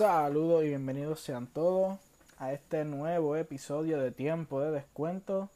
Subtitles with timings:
[0.00, 1.98] Saludos y bienvenidos sean todos
[2.38, 5.50] a este nuevo episodio de Tiempo de Descuento.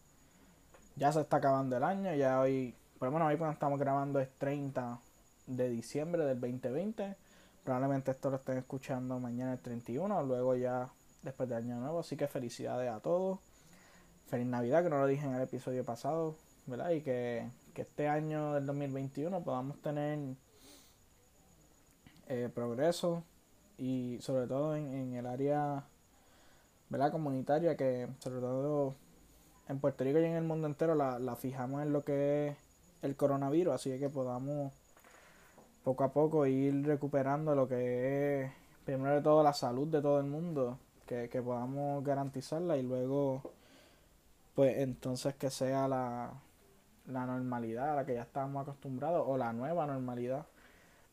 [0.96, 4.20] Ya se está acabando el año, ya hoy, por lo menos hoy cuando estamos grabando
[4.20, 5.00] es 30
[5.46, 7.16] de diciembre del 2020.
[7.64, 10.90] Probablemente esto lo estén escuchando mañana el 31, luego ya
[11.22, 12.00] después del año nuevo.
[12.00, 13.38] Así que felicidades a todos.
[14.28, 16.36] Feliz Navidad, que no lo dije en el episodio pasado,
[16.66, 16.90] ¿verdad?
[16.90, 20.18] Y que, este año del 2021 podamos tener
[22.28, 23.24] eh, progreso
[23.78, 25.84] y sobre todo en, el área
[26.88, 27.12] ¿verdad?
[27.12, 28.94] comunitaria que sobre todo
[29.68, 32.56] en Puerto Rico y en el mundo entero la, la fijamos en lo que es
[33.02, 34.72] el coronavirus, así que podamos
[35.82, 38.52] poco a poco ir recuperando lo que es
[38.84, 43.42] primero de todo la salud de todo el mundo, que, que podamos garantizarla y luego
[44.54, 46.32] pues entonces que sea la,
[47.06, 50.46] la normalidad a la que ya estábamos acostumbrados o la nueva normalidad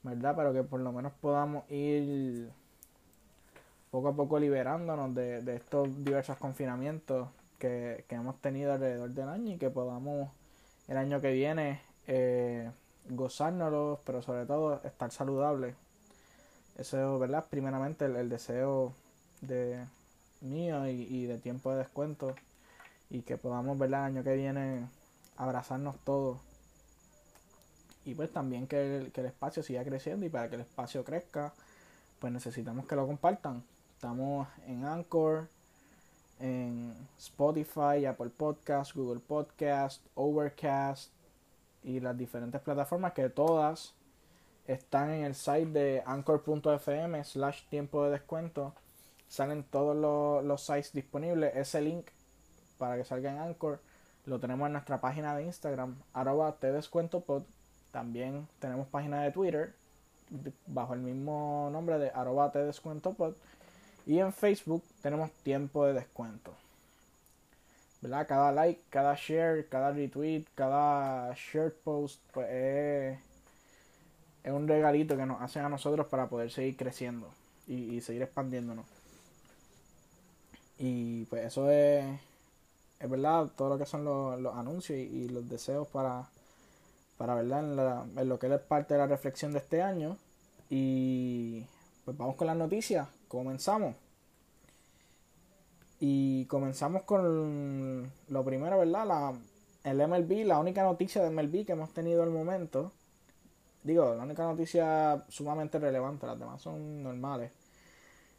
[0.04, 0.34] ¿verdad?
[0.36, 2.50] Pero que por lo menos podamos ir
[3.92, 7.28] poco a poco liberándonos de, de estos diversos confinamientos
[7.62, 10.30] que, hemos tenido alrededor del año y que podamos
[10.88, 12.70] el año que viene eh,
[13.10, 15.76] gozárnoslos, pero sobre todo estar saludables.
[16.78, 17.46] Eso, ¿verdad?
[17.50, 18.94] Primeramente el, deseo
[19.42, 19.86] de
[20.42, 22.36] mío y, y, de tiempo de descuento
[23.10, 24.08] y que podamos, ¿verdad?
[24.08, 24.88] El año que viene
[25.38, 26.40] abrazarnos todos
[28.06, 31.04] y pues también que el, que el espacio siga creciendo y para que el espacio
[31.04, 31.54] crezca
[32.20, 33.64] pues necesitamos que lo compartan.
[33.96, 35.48] Estamos en Anchor
[36.40, 41.12] en Spotify, Apple Podcast, Google Podcast, Overcast
[41.84, 43.94] y las diferentes plataformas que todas
[44.68, 48.74] están en el site de anchor.fm slash tiempo de descuento.
[49.28, 51.56] Salen todos los, los sites disponibles.
[51.56, 52.08] Ese link
[52.78, 53.80] para que salga en Anchor
[54.26, 57.44] lo tenemos en nuestra página de Instagram arroba te descuento pod
[57.92, 59.74] también tenemos página de Twitter
[60.68, 62.52] bajo el mismo nombre de arroba.
[64.06, 66.54] Y en Facebook tenemos tiempo de descuento.
[68.02, 68.28] ¿Verdad?
[68.28, 73.20] Cada like, cada share, cada retweet, cada share post, pues es,
[74.52, 77.30] un regalito que nos hacen a nosotros para poder seguir creciendo
[77.68, 78.86] y, seguir expandiéndonos.
[80.80, 82.04] Y pues eso es,
[83.00, 86.28] es verdad, todo lo que son los, anuncios y los deseos para,
[87.22, 90.18] para verla en, lo que es parte de la reflexión de este año.
[90.72, 91.64] Y
[92.04, 93.08] pues vamos con las noticias.
[93.28, 93.96] Comenzamos.
[96.00, 99.06] Y comenzamos con lo primero, ¿verdad?
[99.06, 99.34] La,
[99.84, 102.92] el MLB, la única noticia de MLB que hemos tenido al momento.
[103.84, 107.52] Digo, la única noticia sumamente relevante, las demás son normales.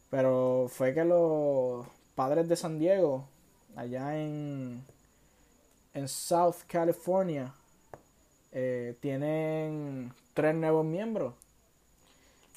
[0.09, 3.29] Pero fue que los padres de San Diego,
[3.77, 4.83] allá en,
[5.93, 7.53] en South California,
[8.53, 11.33] eh, tienen tres nuevos miembros.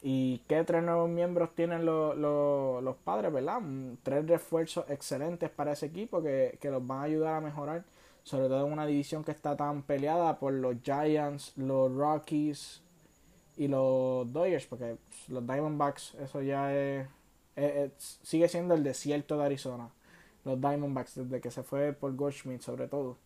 [0.02, 3.60] ¿Y qué tres nuevos miembros tienen los padres, verdad?
[3.60, 7.84] Mm, tres refuerzos excelentes para ese equipo que, los van a ayudar a mejorar,
[8.22, 12.82] sobre todo en una división que está tan peleada por los Giants, los Rockies
[13.56, 14.96] y los Dodgers, porque
[15.28, 17.08] los Diamondbacks, eso ya es,
[18.22, 19.88] sigue siendo el desierto de Arizona.
[20.44, 23.16] Los Diamondbacks, desde que se fue por Goldschmidt, sobre todo.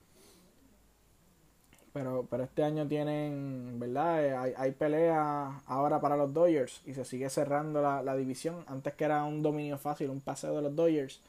[1.93, 4.25] Pero, pero este año tienen, ¿verdad?
[4.25, 8.65] Eh, hay, hay pelea ahora para los Dodgers y se sigue cerrando la, la, división.
[8.69, 11.21] Antes que era un dominio fácil, un paseo de los Dodgers.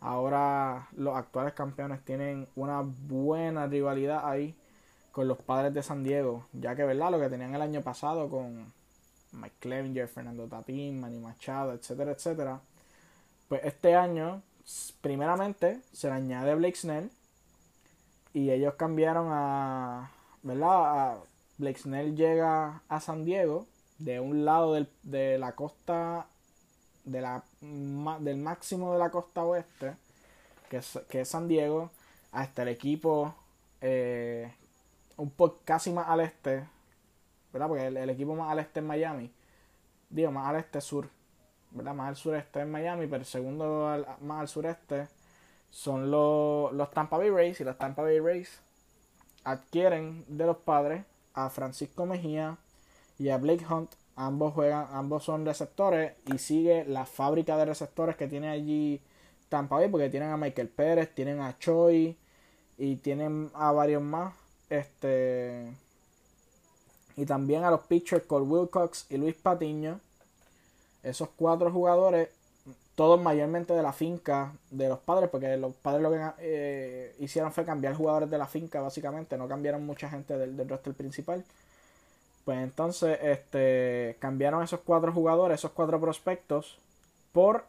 [0.00, 4.54] Ahora los actuales campeones tienen una buena rivalidad ahí
[5.12, 6.46] con los padres de San Diego.
[6.52, 7.10] Ya que, ¿verdad?
[7.10, 8.72] Lo que tenían el año pasado con
[9.32, 12.60] Mike Clevenger, Fernando Tatín, Manny Machado, etcétera, etcétera.
[13.48, 14.42] Pues este año,
[15.00, 17.10] primeramente, se le añade Blake Snell
[18.36, 20.10] y ellos cambiaron a,
[20.42, 20.68] ¿verdad?
[20.68, 21.18] A
[21.56, 23.66] Blake Snell llega a San Diego,
[23.96, 26.26] de un lado del, de la costa,
[27.04, 29.94] de la, del máximo de la costa oeste,
[30.68, 31.90] que es, que es San Diego,
[32.30, 33.34] hasta el equipo
[33.80, 34.52] eh,
[35.16, 36.62] un poco casi más al este,
[37.54, 37.68] ¿verdad?
[37.68, 39.32] Porque el, equipo más al este es Miami,
[40.10, 41.08] digo, más al este sur,
[41.70, 41.94] ¿verdad?
[41.94, 45.08] Más al sureste es Miami, pero el segundo más al sureste
[45.70, 48.60] son los, los Tampa Bay Rays y los Tampa Bay Rays
[49.44, 51.04] adquieren de los padres
[51.34, 52.58] a Francisco Mejía
[53.18, 53.92] y a Blake Hunt.
[54.16, 59.00] Ambos juegan, ambos son receptores y sigue la fábrica de receptores que tiene allí
[59.48, 62.16] Tampa Bay porque tienen a Michael Pérez, tienen a Choi
[62.78, 64.34] y tienen a varios más.
[64.68, 65.72] Este
[67.16, 70.00] y también a los pitchers Cole Wilcox y Luis Patiño.
[71.02, 72.28] Esos cuatro jugadores
[72.96, 77.52] todos mayormente de la finca de los padres, porque los padres lo que eh, hicieron
[77.52, 81.44] fue cambiar jugadores de la finca, básicamente, no cambiaron mucha gente del, del roster principal.
[82.44, 86.78] Pues entonces, este, cambiaron esos cuatro jugadores, esos cuatro prospectos,
[87.32, 87.64] por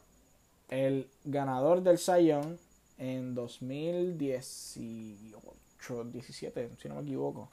[0.70, 2.58] el ganador del Sayón
[2.98, 7.50] en 2018, 17, si no me equivoco.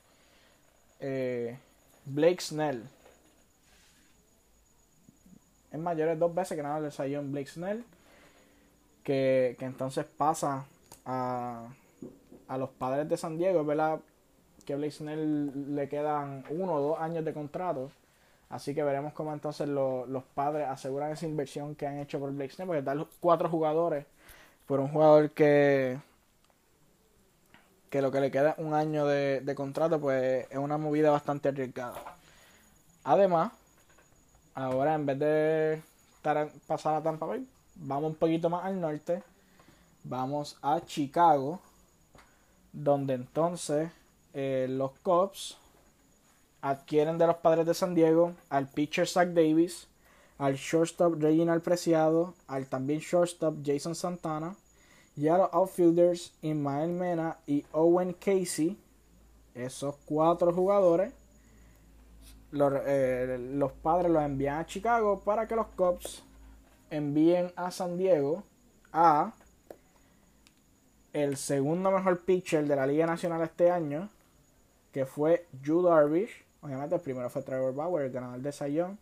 [1.00, 1.58] Eh,
[2.04, 2.84] Blake Snell.
[5.74, 7.84] Es mayor de dos veces ganador del Sayón Blake Snell.
[9.02, 10.66] Que, que entonces pasa
[11.04, 11.66] a,
[12.46, 13.98] a los padres de San Diego, ¿verdad?
[14.64, 17.90] Que Blake Snell le quedan uno o dos años de contrato.
[18.50, 22.52] Así que veremos cómo entonces los padres aseguran esa inversión que han hecho por Blake
[22.52, 24.06] Snell, porque dar cuatro jugadores
[24.66, 25.98] por un jugador que
[27.90, 31.48] que lo que le queda un año de, de contrato, pues es una movida bastante
[31.48, 31.94] arriesgada.
[33.02, 33.52] Además,
[34.54, 35.82] ahora en vez de
[36.66, 37.46] pasar a Tampa Bay,
[37.76, 39.22] vamos un poquito más al norte,
[40.04, 41.60] vamos a Chicago,
[42.72, 43.90] donde entonces
[44.32, 45.56] eh, los Cubs
[46.60, 49.86] adquieren de los padres de San Diego al pitcher Zach Davis,
[50.38, 54.56] al shortstop Reginald Preciado, al también shortstop Jason Santana
[55.16, 58.76] y a los outfielders Ismael Mena y Owen Casey.
[59.54, 61.12] Esos cuatro jugadores,
[62.54, 66.24] los, eh, los padres los envían a Chicago para que los Cubs
[66.90, 68.44] envíen a San Diego
[68.92, 69.34] a
[71.12, 74.08] el segundo mejor pitcher de la Liga Nacional este año,
[74.92, 76.44] que fue Yu Darvish.
[76.60, 78.98] Obviamente el primero fue Trevor Bauer, el ganador de Sayón.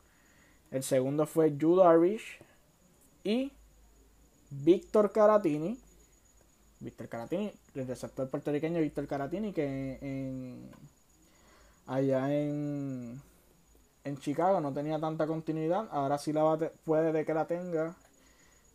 [0.71, 2.39] El segundo fue Yu Darvish.
[3.25, 3.53] Y
[4.51, 5.79] Víctor Caratini.
[6.81, 10.71] Víctor Caratini, el receptor puertorriqueño Víctor Caratini, que en,
[11.87, 13.23] allá en,
[14.05, 15.89] en Chicago no tenía tanta continuidad.
[15.91, 17.95] Ahora sí la puede de que la tenga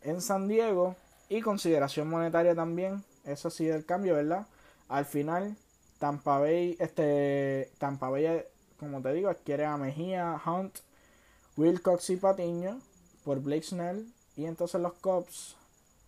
[0.02, 0.96] en San Diego.
[1.30, 3.04] Y consideración monetaria también.
[3.26, 4.48] Eso sí el cambio, ¿verdad?
[4.88, 5.58] Al final,
[6.00, 8.44] Tampa Bay, este, Tampa Bay
[8.80, 10.78] como te digo, adquiere a Mejía, Hunt,
[11.58, 12.80] Wilcox y Patiño
[13.26, 14.08] por Blake Snell.
[14.38, 15.58] Y entonces los Cubs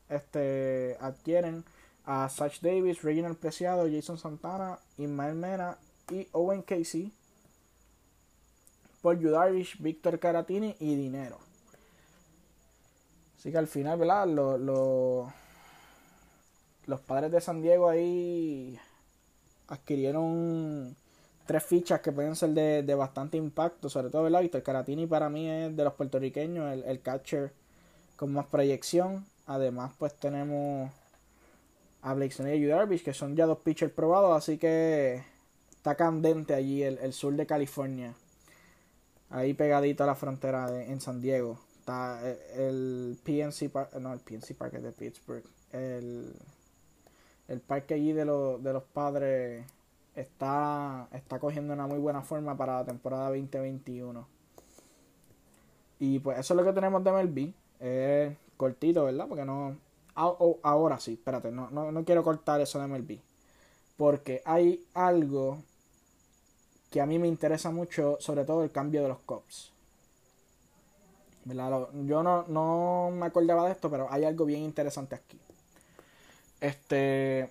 [0.08, 1.66] este, adquieren
[2.06, 5.78] a Satch Davis, Reginald Preciado, Jason Santana, Ismael Mena
[6.10, 7.12] y Owen Casey
[9.02, 11.38] por Judarish, Víctor Caratini y dinero.
[13.38, 14.28] Así que al final, ¿verdad?
[14.28, 15.32] Los,
[16.86, 18.78] los padres de San Diego ahí
[19.68, 20.96] adquirieron
[21.46, 24.42] tres fichas que pueden ser de, bastante impacto, sobre todo, ¿verdad?
[24.42, 27.52] Víctor Caratini para mí es de los puertorriqueños, el, catcher
[28.18, 29.26] con más proyección.
[29.48, 30.92] Además, pues tenemos
[32.04, 35.24] a Blake y Darvish, que son ya dos pitchers probados, así que
[35.72, 38.14] está candente allí el, sur de California.
[39.30, 41.60] Ahí pegadito a la frontera en San Diego.
[41.80, 45.44] Está eh, el, PNC Park, no, el PNC Park de Pittsburgh.
[45.72, 46.34] El,
[47.48, 49.66] el parque allí de, de los padres
[50.16, 54.28] está, está cogiendo una muy buena forma para la temporada 2021.
[56.00, 57.54] Y pues eso es lo que tenemos de MLB.
[57.80, 59.28] Es cortito, ¿verdad?
[59.28, 59.78] Porque no...
[60.16, 63.20] ahora sí, espérate, no, no, quiero cortar eso de MLB.
[63.98, 65.64] Porque hay algo
[66.90, 69.72] que a mí me interesa mucho, sobre todo el cambio de los cops.
[71.46, 75.40] Yo no, no me acordaba de esto, pero hay algo bien interesante aquí.
[76.60, 77.50] Este.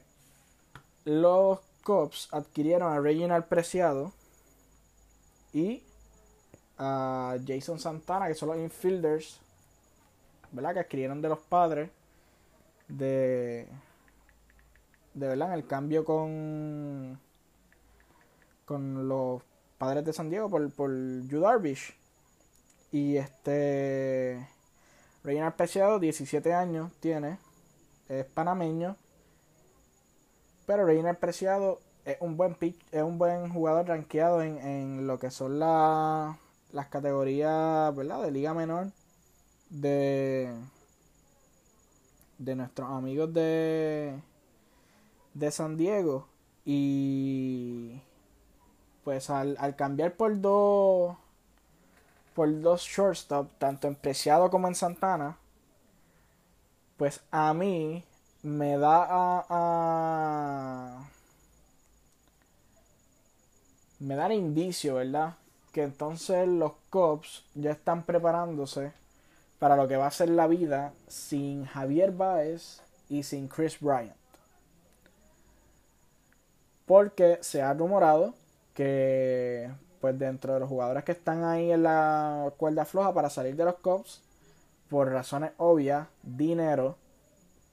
[1.05, 4.13] Los Cubs adquirieron a Reginald Preciado
[5.55, 5.83] y
[6.77, 9.41] a Jason Santana, que son los infielders,
[10.53, 10.75] ¿verdad?
[10.75, 11.91] Que adquirieron de los padres
[12.89, 13.69] de,
[15.15, 17.19] de verdad, en el cambio con,
[18.69, 19.43] con los
[19.79, 20.91] padres de San Diego por, por
[21.27, 21.97] Yu Darvish.
[22.93, 24.47] Y este,
[25.25, 27.39] Reginald Preciado, 17 años tiene,
[28.09, 28.97] es panameño
[30.69, 35.19] pero Reina Preciado es un buen pitch, es un buen jugador rankeado en, en lo
[35.19, 36.37] que son las
[36.91, 38.21] categorías ¿verdad?
[38.21, 38.93] de liga menor
[39.71, 40.53] de,
[42.37, 44.21] de nuestros amigos de,
[45.33, 46.29] de San Diego.
[46.67, 48.03] Y
[49.09, 51.17] pues al, al cambiar por dos
[52.35, 55.39] por dos shortstop, tanto en Preciado como en Santana,
[56.99, 58.05] pues a mí
[58.43, 59.07] me da
[59.49, 61.09] a,
[63.99, 65.37] me da indicio, ¿verdad?
[65.73, 68.93] Que entonces los Cubs ya están preparándose
[69.59, 74.13] para lo que va a ser la vida sin Javier Baez y sin Chris Bryant.
[76.85, 78.35] Porque se ha rumorado
[78.79, 79.69] que
[80.01, 83.65] pues dentro de los jugadores que están ahí en la cuerda floja para salir de
[83.65, 84.23] los Cubs,
[84.89, 86.97] por razones obvias, dinero,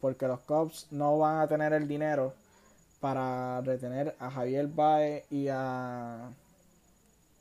[0.02, 2.34] porque los Cubs no van a tener el dinero
[3.02, 6.32] para retener a Javier Baez y a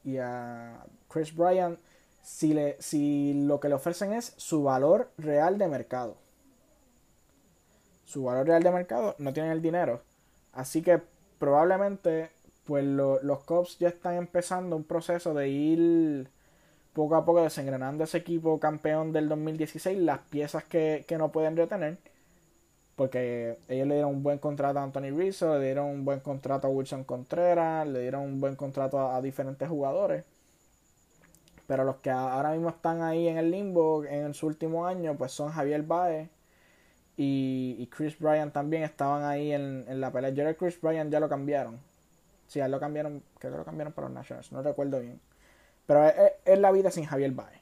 [0.05, 1.79] y a Chris Bryant
[2.23, 6.19] si, le, si lo que le ofrecen es su valor real de mercado.
[8.05, 10.03] Su valor real de mercado no tienen el dinero.
[10.53, 11.01] Así que
[11.39, 12.31] probablemente
[12.65, 16.29] pues los Cubs ya están empezando un proceso de ir
[16.95, 21.99] poco a poco desengranando ese equipo campeón del 2016, las piezas que, no pueden retener,
[22.97, 26.69] porque ellos le dieron un buen contrato a Anthony Rizzo, le dieron un buen contrato
[26.69, 30.25] a Wilson Contreras, le dieron un buen contrato a, diferentes jugadores.
[31.67, 35.33] Pero los que ahora mismo están ahí en el limbo en su último año, pues
[35.33, 36.29] son Javier Baez
[37.17, 40.31] y, Chris Bryan también estaban ahí en, en la pelea.
[40.31, 41.81] Yo Chris Bryan ya lo cambiaron
[42.47, 45.21] Sí, lo cambiaron, creo que lo cambiaron para los Nationals, no recuerdo bien.
[45.87, 46.05] Pero
[46.45, 47.61] es, la vida sin Javier Baez.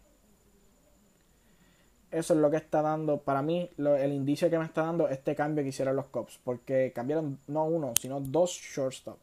[2.11, 5.35] Eso es lo que está dando, para mí, el indicio que me está dando este
[5.35, 6.39] cambio que hicieron los Cubs.
[6.45, 9.19] Porque cambiaron no uno, sino dos shortstop.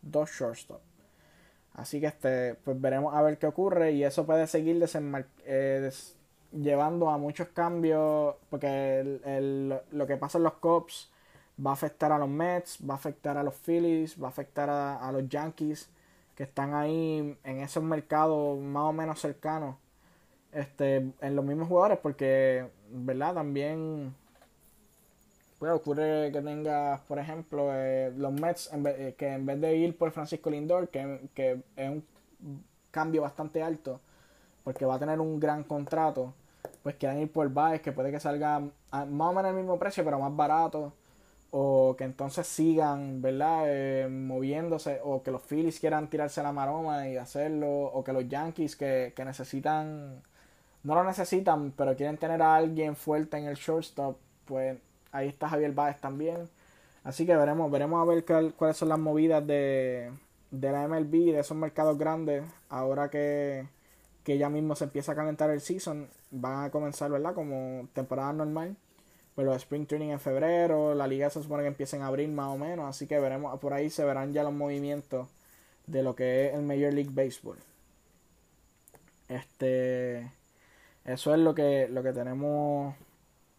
[0.00, 0.80] Dos shortstop.
[1.74, 3.92] Así que este, pues veremos a ver qué ocurre.
[3.92, 4.82] Y eso puede seguir
[5.44, 5.90] eh,
[6.52, 8.36] llevando a muchos cambios.
[8.48, 11.10] Porque lo que pasa en los Cubs
[11.64, 14.70] va a afectar a los Mets, va a afectar a los Phillies, va a afectar
[14.70, 15.90] a, los Yankees
[16.34, 19.76] que están ahí en esos mercados más o menos cercanos
[20.52, 23.34] este, en los mismos jugadores porque, ¿verdad?
[23.34, 24.14] También
[25.58, 29.98] puede ocurre que tenga, por ejemplo, eh, los Mets eh, que en vez de ir
[29.98, 32.04] por Francisco Lindor, que, que es un
[32.90, 34.00] cambio bastante alto,
[34.64, 36.32] porque va a tener un gran contrato,
[36.82, 40.04] pues quieran ir por Baez, que puede que salga más o menos el mismo precio,
[40.04, 40.94] pero más barato
[41.50, 43.64] o que entonces sigan, ¿verdad?
[43.66, 48.28] Eh, moviéndose, o que los Phillies quieran tirarse la maroma y hacerlo, o que los
[48.28, 50.22] Yankees que, que, necesitan,
[50.84, 54.16] no lo necesitan, pero quieren tener a alguien fuerte en el shortstop,
[54.46, 54.78] pues
[55.12, 56.48] ahí está Javier Baez también.
[57.04, 58.24] Así que veremos, veremos a ver
[58.56, 60.12] cuáles son las movidas de,
[60.50, 63.66] de la MLB, de esos mercados grandes, ahora que,
[64.24, 67.34] que ya mismo se empieza a calentar el season, van a comenzar, ¿verdad?
[67.34, 68.76] Como temporada normal
[69.34, 72.48] pues los Spring Training en febrero, la liga se supone que empieza en abril más
[72.48, 75.28] o menos, así que veremos, por ahí se verán ya los movimientos
[75.86, 77.58] de lo que es el Major League Baseball.
[79.28, 80.32] Este,
[81.04, 82.94] eso es lo que, lo que tenemos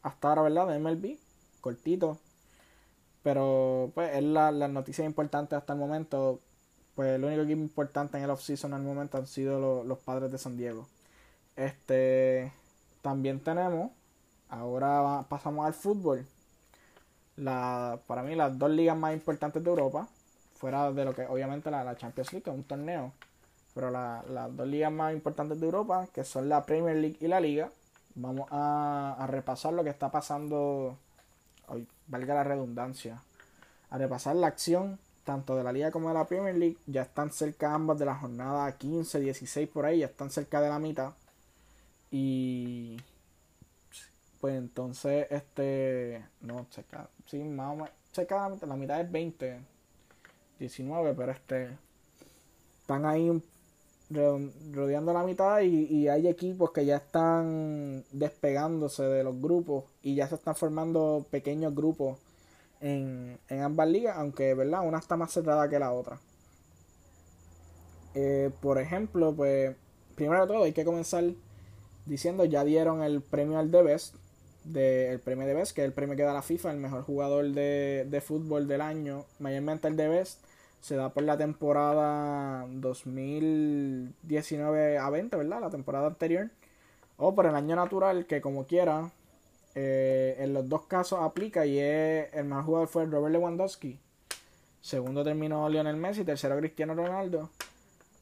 [0.04, 0.68] hasta ahora, ¿verdad?
[0.68, 1.18] De MLB,
[1.62, 2.20] cortito.
[3.24, 6.40] Pero pues es la, las noticias importantes hasta el momento.
[6.96, 10.00] Pues lo único que es importante en el off-season al momento han sido los, los
[10.00, 10.88] padres de San Diego.
[11.56, 12.52] Este,
[13.02, 13.92] también tenemos
[14.52, 16.28] Ahora pasamos al fútbol.
[17.38, 20.10] La, para mí las dos ligas más importantes de Europa,
[20.56, 23.14] fuera de lo que obviamente la, Champions League, que es un torneo,
[23.74, 27.40] pero las dos ligas más importantes de Europa, que son la Premier League y la
[27.40, 27.72] Liga,
[28.14, 30.98] vamos a, repasar lo que está pasando,
[31.68, 33.24] hoy valga la redundancia,
[33.90, 37.32] a repasar la acción tanto de la Liga como de la Premier League, ya están
[37.32, 41.14] cerca ambas de la jornada 15, 16 por ahí, ya están cerca de la mitad.
[42.12, 42.98] Y
[44.42, 49.60] pues entonces, este, no, checa, sí, más o menos, la, mitad es 20,
[50.60, 51.78] 19, pero este,
[52.82, 53.42] están ahí
[54.74, 60.16] rodeando la mitad y, y, hay equipos que ya están despegándose de los grupos y
[60.16, 62.20] ya se están formando pequeños grupos
[62.82, 64.86] en, en ambas ligas, aunque, ¿verdad?
[64.86, 66.20] Una está más cerrada que la otra.
[68.14, 69.76] Eh, por ejemplo, pues,
[70.16, 71.24] primero de todo hay que comenzar
[72.06, 74.16] diciendo, ya dieron el premio al The Best,
[74.64, 77.52] del premio de Best, que es el premio que da la FIFA, el mejor jugador
[77.52, 80.44] de, fútbol del año, mayormente el de Best,
[80.82, 85.62] se da por la temporada 2019 a 20, ¿verdad?
[85.62, 86.50] La temporada anterior.
[87.18, 89.12] O por el año natural, que como quiera,
[89.76, 94.00] eh, en los dos casos aplica y es, el mejor jugador fue Robert Lewandowski.
[94.82, 97.50] Segundo terminó Lionel Messi, tercero Cristiano Ronaldo.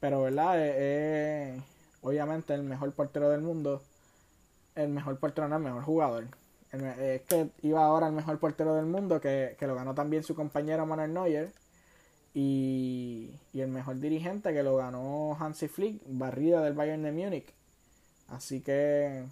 [0.02, 0.60] Pero, ¿verdad?
[0.60, 1.62] Es,
[2.02, 3.82] obviamente el mejor portero del mundo
[4.80, 6.28] el mejor portero, no el mejor jugador.
[6.72, 10.86] es que iba ahora el mejor portero del mundo, que, lo ganó también su compañero
[10.86, 11.54] Manuel Neuer.
[12.34, 17.54] Y, y, el mejor dirigente que lo ganó Hansi Flick, barrida del Bayern de Múnich.
[18.28, 19.24] Así que,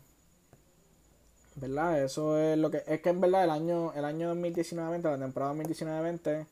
[1.56, 2.04] ¿verdad?
[2.04, 5.54] Eso es lo que es que en verdad el año el año 2019-20, la temporada
[5.54, 6.46] 2019-20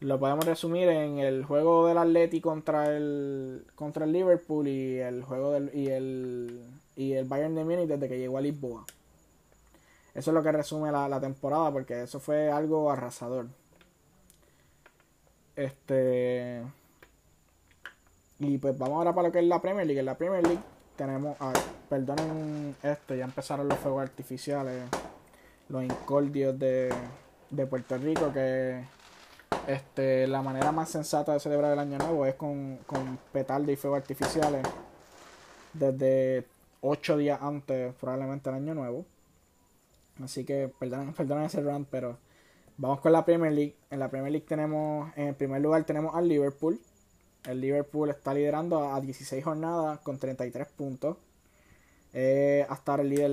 [0.00, 5.22] lo podemos resumir en el juego del Atleti contra el contra el Liverpool y el
[5.22, 6.60] juego del y el
[6.96, 8.84] y el Bayern de Múnich desde que llegó a Lisboa.
[10.14, 13.46] Eso es lo que resume la, temporada porque eso fue algo arrasador.
[15.56, 16.62] Este
[18.38, 20.00] y pues vamos ahora para lo que es la Premier League.
[20.00, 20.62] En la Premier League
[20.96, 21.36] tenemos,
[21.88, 24.82] perdonen esto, ya empezaron los fuegos artificiales,
[25.68, 26.92] los incordios de,
[27.50, 28.82] de Puerto Rico que
[29.66, 33.76] este, la manera más sensata de celebrar el año nuevo es con, con petardos y
[33.76, 34.66] fuegos artificiales.
[35.74, 36.46] desde
[36.80, 39.06] ocho días antes, probablemente el año nuevo.
[40.22, 42.18] Así que perdonen, perdonen ese run, pero
[42.76, 43.76] vamos con la Premier League.
[43.90, 46.80] En la Premier League tenemos, en primer lugar tenemos al Liverpool.
[47.44, 51.16] El Liverpool está liderando a 16 jornadas con 33 puntos.
[52.12, 53.30] Eh, hasta el líder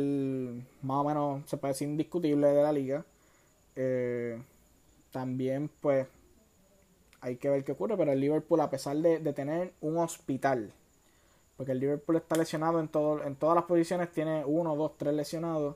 [0.83, 3.05] más o menos se decir indiscutible de la liga.
[3.75, 4.41] Eh,
[5.11, 6.07] también pues
[7.21, 10.71] hay que ver qué ocurre, pero el Liverpool a pesar de, de tener un hospital
[11.57, 15.13] porque el Liverpool está lesionado en, todo, en todas las posiciones, tiene uno, dos, tres
[15.13, 15.75] lesionados,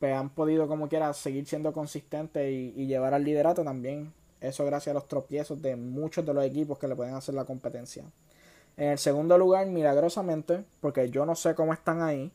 [0.00, 4.12] pues han podido como quiera seguir siendo consistentes y, llevar al liderato también.
[4.40, 7.44] Eso gracias a los tropiezos de muchos de los equipos que le pueden hacer la
[7.44, 8.02] competencia.
[8.76, 12.32] En el segundo lugar, milagrosamente, porque yo no sé cómo están ahí,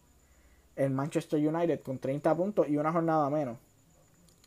[0.77, 3.57] el Manchester United con 30 puntos y una jornada menos.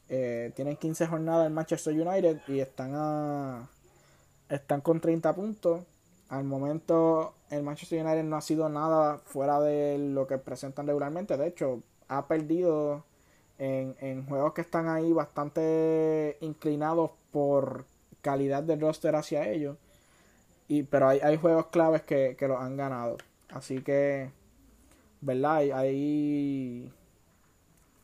[0.08, 3.68] Eh, tienen 15 jornadas el Manchester United y están a,
[4.48, 5.82] están con 30 puntos.
[6.30, 11.36] Al momento el Manchester United no ha sido nada fuera de lo que presentan regularmente.
[11.36, 13.04] De hecho, ha perdido
[13.58, 17.84] en, juegos que están ahí bastante inclinados por
[18.22, 19.76] calidad del roster hacia ellos.
[20.68, 23.16] Y, pero hay, hay juegos claves que, que los han ganado.
[23.48, 24.30] Así que,
[25.20, 25.56] ¿verdad?
[25.56, 26.92] Hay, hay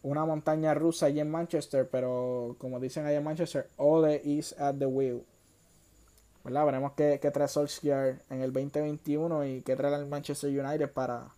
[0.03, 4.75] una montaña rusa allí en Manchester, pero como dicen allá en Manchester, all is at
[4.79, 5.25] the wheel.
[6.53, 11.29] Veremos qué, trae Solskjaer en el 2021 y qué trae el Manchester United para,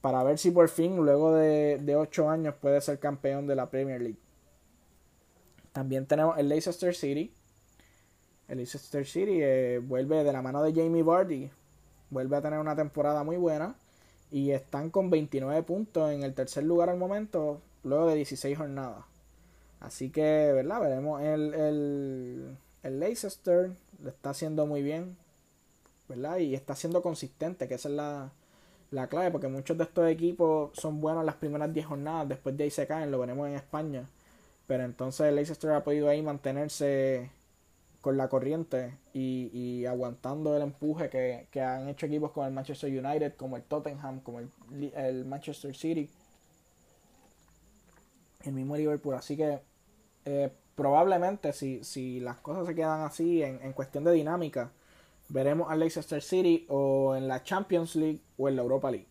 [0.00, 3.70] para ver si por fin, luego de, de 8 años, puede ser campeón de la
[3.70, 4.18] Premier League.
[5.72, 7.32] También tenemos el Leicester City.
[8.46, 11.50] El Leicester City eh, vuelve de la mano de Jamie Vardy.
[12.10, 13.74] Vuelve a tener una temporada muy buena.
[14.30, 19.04] Y están con 29 puntos en el tercer lugar al momento, luego de 16 jornadas.
[19.80, 20.80] Así que, ¿verdad?
[20.80, 25.16] Veremos el, el, el Leicester lo está haciendo muy bien,
[26.08, 26.38] ¿verdad?
[26.38, 28.32] Y está siendo consistente, que esa es la,
[28.90, 32.64] la clave, porque muchos de estos equipos son buenos las primeras 10 jornadas, después de
[32.64, 34.08] ahí se caen, lo veremos en España.
[34.66, 37.30] Pero entonces Leicester ha podido ahí mantenerse
[38.00, 42.52] con la corriente y, y aguantando el empuje que, que, han hecho equipos como el
[42.52, 44.50] Manchester United, como el Tottenham, como el,
[44.94, 46.10] el Manchester City,
[48.42, 49.14] el mismo Liverpool.
[49.14, 49.60] Así que
[50.26, 54.70] eh, probablemente si, si las cosas se quedan así en, en cuestión de dinámica,
[55.28, 59.06] veremos al Leicester City o en la Champions League o en la Europa League.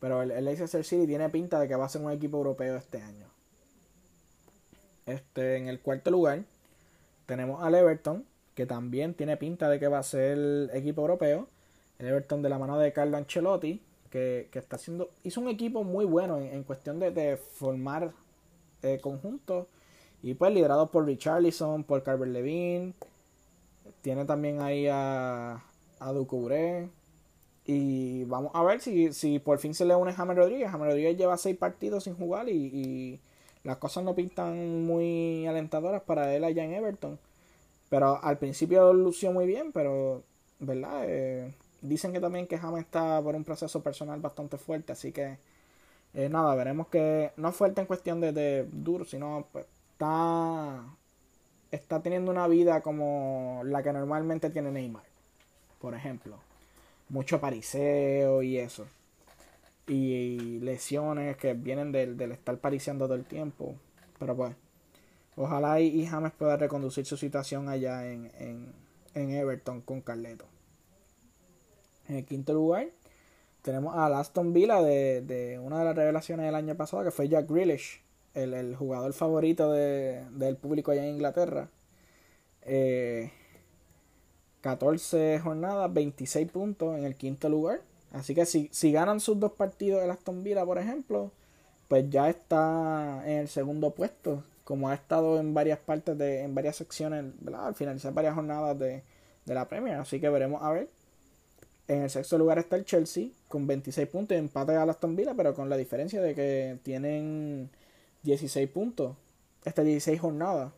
[0.00, 3.00] Pero el, Leicester City tiene pinta de que va a ser un equipo europeo este
[3.00, 3.26] año.
[5.06, 6.44] Este, en el cuarto lugar
[7.26, 8.24] tenemos al Everton,
[8.54, 11.48] que también tiene pinta de que va a ser el equipo europeo.
[11.98, 15.84] El Everton de la mano de Carlo Ancelotti, que, que está haciendo, hizo un equipo
[15.84, 18.12] muy bueno en, cuestión de, de formar
[18.82, 19.68] eh, conjuntos
[20.22, 22.94] y pues liderado por Richarlison, por Carver Levine.
[24.02, 25.62] Tiene también ahí a,
[25.98, 26.88] a Ducouré.
[27.64, 30.70] Y vamos a ver si, si por fin se le une James Rodríguez.
[30.70, 33.20] James Rodríguez lleva seis partidos sin jugar y,
[33.64, 37.18] las cosas no pintan muy alentadoras para él allá en Everton.
[37.90, 40.24] Pero al principio lució muy bien, pero,
[40.58, 41.04] ¿verdad?
[41.06, 45.38] Eh, dicen que también que James está por un proceso personal bastante fuerte, así que
[46.14, 49.66] eh, nada, veremos que no fuerte en cuestión de, de duro, sino pues
[50.02, 50.84] está,
[51.70, 55.04] está teniendo una vida como la que normalmente tiene Neymar,
[55.80, 56.38] por ejemplo.
[57.08, 58.86] Mucho pariseo y eso.
[59.86, 63.76] Y lesiones que vienen del, estar pariseando todo el tiempo.
[64.18, 64.54] Pero pues,
[65.36, 68.30] ojalá y, James pueda reconducir su situación allá en,
[69.14, 70.46] en, Everton con Carleto.
[72.08, 72.88] En el quinto lugar
[73.62, 77.28] tenemos a Aston Villa de, de, una de las revelaciones del año pasado que fue
[77.28, 78.02] Jack Grealish
[78.34, 81.68] el, jugador favorito de, del público allá en Inglaterra.
[84.60, 87.80] 14 eh, jornadas, 26 puntos en el quinto lugar.
[88.12, 91.32] Así que si, si ganan sus dos partidos el Aston Villa, por ejemplo,
[91.88, 96.54] pues ya está en el segundo puesto, como ha estado en varias partes de, en
[96.54, 99.02] varias secciones, Al finalizar varias jornadas de,
[99.44, 99.96] de la Premier.
[99.96, 100.88] Así que veremos a ver.
[101.88, 105.54] En el sexto lugar está el Chelsea con 26 puntos, empate a Aston Villa, pero
[105.54, 107.70] con la diferencia de que tienen
[108.22, 109.16] 16 puntos.
[109.64, 110.72] Este 16 jornadas.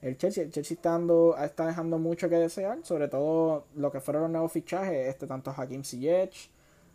[0.00, 1.00] El Chelsea, el Chelsea está,
[1.44, 5.52] está dejando mucho que desear, sobre todo lo que fueron los nuevos fichajes, este, tanto
[5.56, 6.50] Hakim Ziyech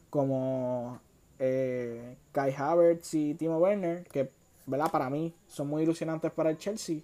[0.10, 1.02] como
[1.40, 4.30] eh, Kai Havertz y Timo Werner, que
[4.66, 4.90] ¿verdad?
[4.92, 7.00] para mí son muy ilusionantes para el Chelsea,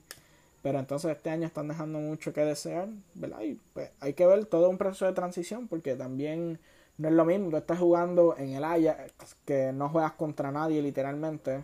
[0.61, 3.41] pero entonces este año están dejando mucho que desear, ¿verdad?
[3.41, 6.59] Y pues hay que ver todo un proceso de transición, porque también
[6.97, 10.81] no es lo mismo, tú estás jugando en el Ajax, que no juegas contra nadie
[10.81, 11.63] literalmente,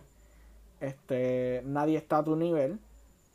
[0.80, 2.78] este, nadie está a tu nivel.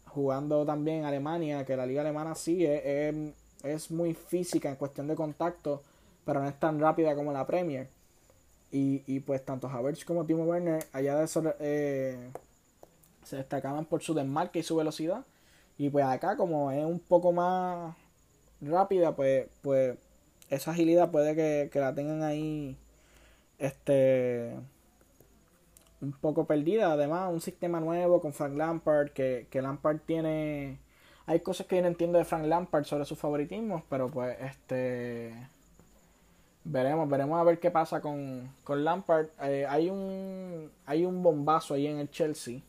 [0.07, 5.15] Jugando también en Alemania, que la liga alemana sí es, muy física en cuestión de
[5.15, 5.81] contacto,
[6.25, 7.87] pero no es tan rápida como la Premier.
[8.71, 12.31] Y, y pues tanto Havertz como Timo Werner allá de eso, eh,
[13.23, 15.23] se destacaban por su desmarque y su velocidad.
[15.77, 17.95] Y pues acá como es un poco más
[18.61, 19.97] rápida, pues, pues
[20.49, 22.77] esa agilidad puede que, que la tengan ahí
[23.59, 24.55] este
[26.01, 26.91] un poco perdida.
[26.93, 30.79] Además, un sistema nuevo con Frank Lampard, que, que Lampard tiene...
[31.27, 35.33] Hay cosas que yo no entiendo de Frank Lampard sobre sus favoritismos, pero pues este...
[36.63, 39.27] Veremos, veremos a ver qué pasa con, con Lampard.
[39.41, 42.59] Eh, hay un hay un bombazo ahí en el Chelsea,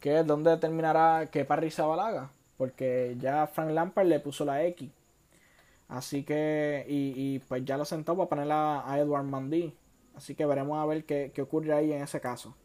[0.00, 4.64] que es donde determinará que Parry se balaga, porque ya Frank Lampard le puso la
[4.64, 4.90] X.
[5.88, 9.74] Así que, y, y pues ya lo sentó para poner a Edward Mandy.
[10.18, 12.56] Así que veremos a ver qué, ocurre ahí en ese caso.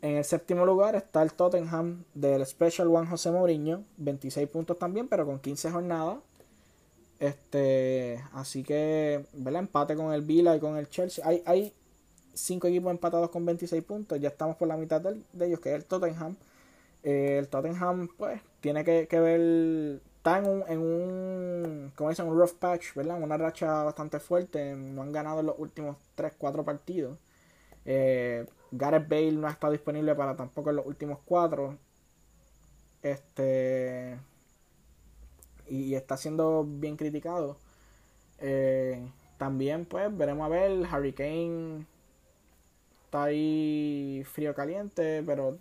[0.00, 5.08] En el séptimo lugar está el Tottenham del Special One José Mourinho, 26 puntos también,
[5.08, 6.18] pero con 15 jornadas.
[7.18, 9.62] Este, así que, ¿verdad?
[9.62, 11.26] Empate con el Vila y con el Chelsea.
[11.26, 11.74] Hay, hay
[12.32, 14.20] cinco equipos empatados con 26 puntos.
[14.20, 16.36] Ya estamos por la mitad de, ellos, que es el Tottenham.
[17.02, 22.28] Eh, el Tottenham, pues, tiene que, que ver está en un, en un, como dicen,
[22.28, 23.20] un rough patch, ¿verdad?
[23.20, 24.76] Una racha bastante fuerte.
[24.76, 27.18] No han ganado en los últimos 3, 4 partidos.
[27.84, 31.76] Eh, Gareth Bale no ha estado disponible para tampoco en los últimos 4.
[33.02, 34.16] Este.
[35.68, 37.56] Y está siendo bien criticado.
[38.38, 39.04] Eh,
[39.38, 40.86] también, pues, veremos a ver.
[40.90, 41.84] Harry Kane
[43.06, 45.58] está ahí frío caliente, pero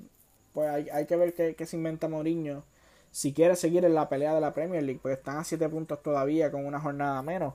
[0.53, 2.63] pues hay, hay que ver qué, qué se inventa Mourinho
[3.11, 6.01] si quiere seguir en la pelea de la Premier League, porque están a 7 puntos
[6.01, 7.53] todavía con una jornada menos.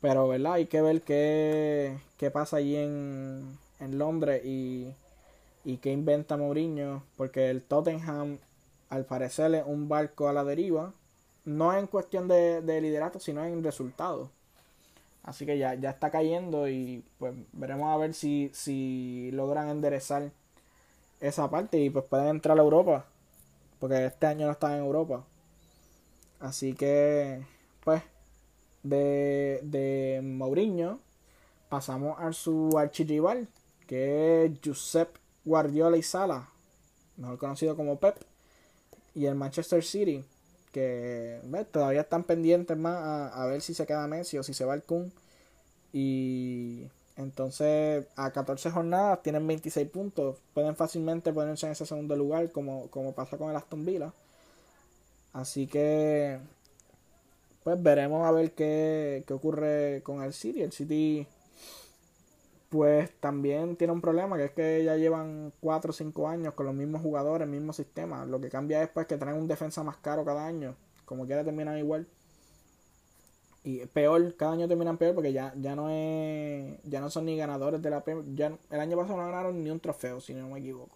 [0.00, 0.54] Pero, ¿verdad?
[0.54, 4.88] Hay que ver qué, qué pasa allí en, en Londres y,
[5.64, 8.38] y qué inventa Mourinho, porque el Tottenham,
[8.90, 10.92] al parecer, es un barco a la deriva.
[11.44, 14.30] No en cuestión de, de liderato, sino en resultados.
[15.22, 20.30] Así que ya, ya está cayendo y pues veremos a ver si, si logran enderezar
[21.20, 23.06] esa parte y pues pueden entrar a Europa
[23.78, 25.24] porque este año no estaba en Europa.
[26.40, 27.42] Así que,
[27.84, 28.02] pues,
[28.82, 31.00] de, de Mourinho
[31.68, 33.48] pasamos a su archirrival,
[33.86, 36.48] que es Josep Guardiola y Sala,
[37.16, 38.16] mejor conocido como Pep,
[39.14, 40.24] y el Manchester City,
[40.72, 41.40] que
[41.72, 44.82] todavía están pendientes más a, ver si se queda Messi o si se va el
[44.82, 45.10] Kun.
[45.92, 50.36] Y entonces, a 14 jornadas tienen 26 puntos.
[50.54, 54.12] Pueden fácilmente ponerse en ese segundo lugar, como, como pasa con el Aston Villa.
[55.32, 56.38] Así que,
[57.64, 60.62] pues veremos a ver qué, qué ocurre con el City.
[60.62, 61.26] El City,
[62.68, 66.66] pues también tiene un problema, que es que ya llevan 4 o 5 años con
[66.66, 68.26] los mismos jugadores, el mismo sistema.
[68.26, 70.76] Lo que cambia es pues, que traen un defensa más caro cada año.
[71.06, 72.06] Como quiera terminan igual
[73.66, 77.36] y peor, cada año terminan peor porque ya, ya no es, ya no son ni
[77.36, 80.60] ganadores de la ya el año pasado no ganaron ni un trofeo, si no me
[80.60, 80.94] equivoco.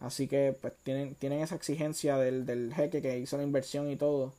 [0.00, 3.96] Así que pues tienen, tienen esa exigencia del, del jeque que hizo la inversión y
[3.96, 4.34] todo.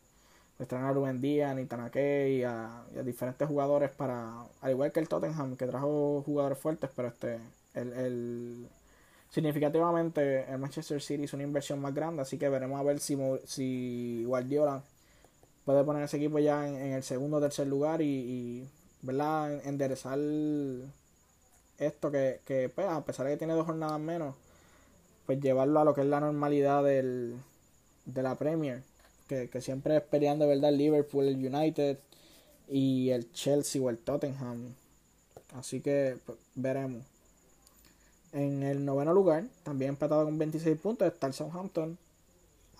[0.57, 4.71] Pues traen a Rubén Díaz, a Tanake y a, y a diferentes jugadores para, al
[4.71, 7.39] igual que el Tottenham, que trajo jugadores fuertes, pero este,
[7.73, 8.67] el, el
[9.31, 13.17] significativamente el Manchester City hizo una inversión más grande, así que veremos a ver si,
[13.45, 14.83] si Guardiola
[15.71, 18.67] puede poner ese equipo ya en, el segundo o tercer lugar y,
[19.01, 19.65] ¿verdad?
[19.65, 20.19] enderezar
[21.77, 24.35] esto que, que pues, a pesar de que tiene dos jornadas menos,
[25.25, 27.35] pues llevarlo a lo que es la normalidad del,
[28.05, 28.83] de la Premier,
[29.27, 30.69] que, que siempre es peleando ¿verdad?
[30.69, 31.97] el Liverpool, el United
[32.67, 34.75] y el Chelsea o el Tottenham.
[35.55, 37.03] Así que pues, veremos.
[38.33, 41.97] En el noveno lugar, también empatado con 26 puntos, está el Southampton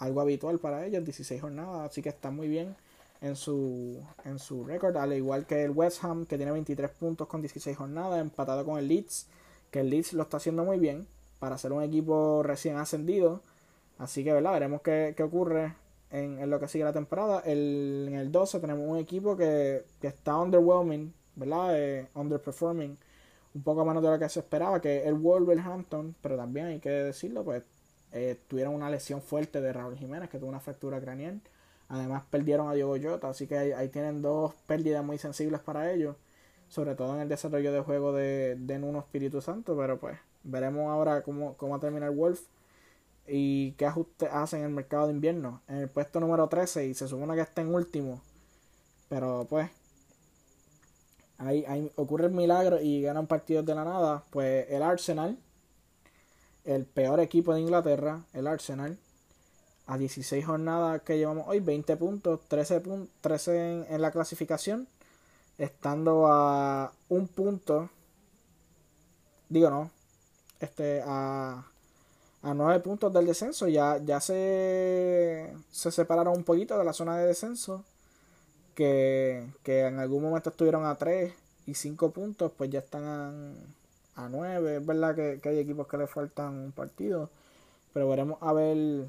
[0.01, 2.75] algo habitual para ellos, 16 jornadas, así que está muy bien
[3.21, 7.27] en su, en su récord, al igual que el West Ham, que tiene 23 puntos
[7.27, 9.27] con 16 jornadas, empatado con el Leeds,
[9.69, 11.05] que el Leeds lo está haciendo muy bien
[11.39, 13.41] para ser un equipo recién ascendido,
[13.99, 14.53] así que ¿verdad?
[14.53, 15.75] veremos qué, qué ocurre
[16.09, 17.41] en, en, lo que sigue la temporada.
[17.45, 21.79] El, en el 12 tenemos un equipo que, que está underwhelming, ¿verdad?
[21.79, 22.97] Eh, underperforming,
[23.53, 26.89] un poco menos de lo que se esperaba, que el Wolverhampton, pero también hay que
[26.89, 27.63] decirlo, pues
[28.11, 31.41] eh, tuvieron una lesión fuerte de Raúl Jiménez, que tuvo una fractura craneal.
[31.89, 36.15] Además perdieron a Diego Jota, así que ahí, tienen dos pérdidas muy sensibles para ellos,
[36.69, 40.89] sobre todo en el desarrollo de juego de, de Nuno Espíritu Santo, pero pues veremos
[40.89, 42.41] ahora cómo, cómo termina el Wolf
[43.27, 45.61] y qué ajustes hacen en el mercado de invierno.
[45.67, 48.21] En el puesto número 13 y se supone que está en último,
[49.09, 49.69] pero pues
[51.37, 55.37] ahí, ahí ocurre el milagro y ganan partidos de la nada, pues el Arsenal
[56.65, 58.97] el peor equipo de Inglaterra, el Arsenal,
[59.87, 62.81] a 16 jornadas que llevamos hoy, 20 puntos, 13,
[63.21, 64.87] 13 en, la clasificación,
[65.57, 67.89] estando a un punto
[69.51, 69.91] digo no,
[70.59, 71.65] este, a,
[72.41, 73.67] a 9 puntos del descenso.
[73.67, 77.83] Ya, ya se, se separaron un poquito de la zona de descenso.
[78.75, 81.33] Que, que en algún momento estuvieron a 3
[81.67, 83.31] y 5 puntos, pues ya están a,
[84.15, 84.77] a 9.
[84.77, 87.29] Es verdad que, hay equipos que le faltan un partido.
[87.93, 89.07] Pero veremos a ver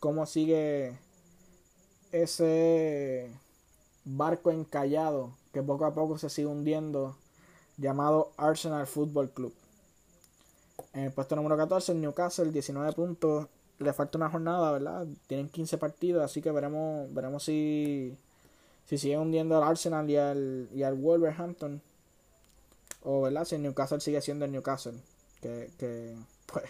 [0.00, 0.98] cómo sigue
[2.12, 3.30] ese
[4.04, 7.16] barco encallado que poco a poco se sigue hundiendo
[7.76, 9.52] llamado Arsenal Football Club.
[10.92, 13.46] En el puesto número 14, el Newcastle, 19 puntos.
[13.78, 15.06] Le falta una jornada, ¿verdad?
[15.26, 18.16] Tienen 15 partidos, así que veremos, veremos si,
[18.86, 21.80] si sigue hundiendo al Arsenal y al, y al Wolverhampton.
[23.02, 23.44] O, ¿verdad?
[23.44, 24.98] Si el Newcastle sigue siendo el Newcastle.
[25.40, 26.64] Que, que pues,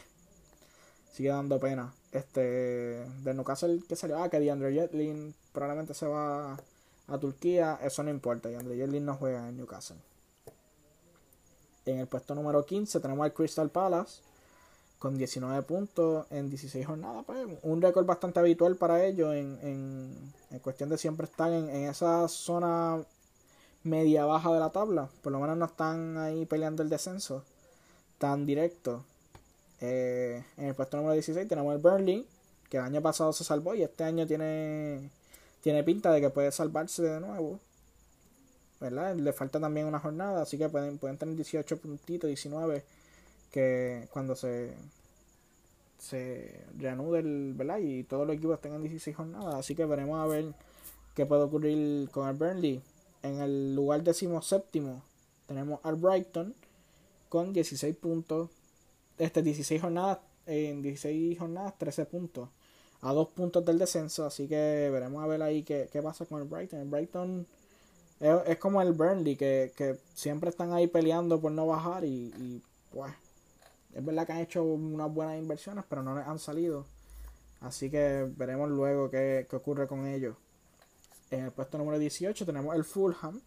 [1.12, 1.92] sigue dando pena.
[2.12, 6.58] Este, del Newcastle que salió, ah, que DeAndre Jetlin probablemente se va
[7.08, 8.48] a Turquía, eso no importa.
[8.48, 9.96] DeAndre Jetlin no juega en Newcastle.
[11.86, 14.20] En el puesto número 15 tenemos al Crystal Palace
[14.98, 17.24] con 19 puntos en 16 jornadas.
[17.26, 19.58] Pues, un récord bastante habitual para ellos en,
[20.50, 23.02] en, cuestión de siempre estar en, en, esa zona
[23.84, 25.08] media baja de la tabla.
[25.22, 27.44] Por lo menos no están ahí peleando el descenso
[28.18, 29.04] tan directo.
[29.80, 32.26] Eh, en el puesto número 16 tenemos el Burnley,
[32.68, 35.10] que el año pasado se salvó y este año tiene,
[35.62, 37.60] tiene pinta de que puede salvarse de nuevo.
[38.80, 39.16] ¿verdad?
[39.16, 42.84] Le falta también una jornada, así que pueden, pueden tener 18 puntitos, 19,
[43.50, 44.72] que cuando se,
[45.98, 47.78] se reanude el, ¿verdad?
[47.78, 50.46] Y todos los equipos tengan 16 jornadas, así que veremos a ver
[51.14, 52.80] qué puede ocurrir con el Burnley.
[53.22, 54.02] En el lugar
[54.42, 55.02] séptimo
[55.46, 56.54] tenemos al Brighton
[57.28, 58.50] con 16 puntos,
[59.18, 62.48] este 16 jornadas, en 16 jornadas 13 puntos,
[63.00, 66.40] a 2 puntos del descenso, así que veremos a ver ahí qué, qué pasa con
[66.40, 66.80] el Brighton.
[66.80, 67.46] El Brighton
[68.20, 72.62] es, como el Burnley, que, que, siempre están ahí peleando por no bajar y, y,
[72.90, 73.12] pues
[73.94, 76.84] es verdad que han hecho unas buenas inversiones, pero no les han salido.
[77.60, 80.36] Así que veremos luego qué, qué ocurre con ellos.
[81.30, 83.40] En el puesto número 18 tenemos el Fulham,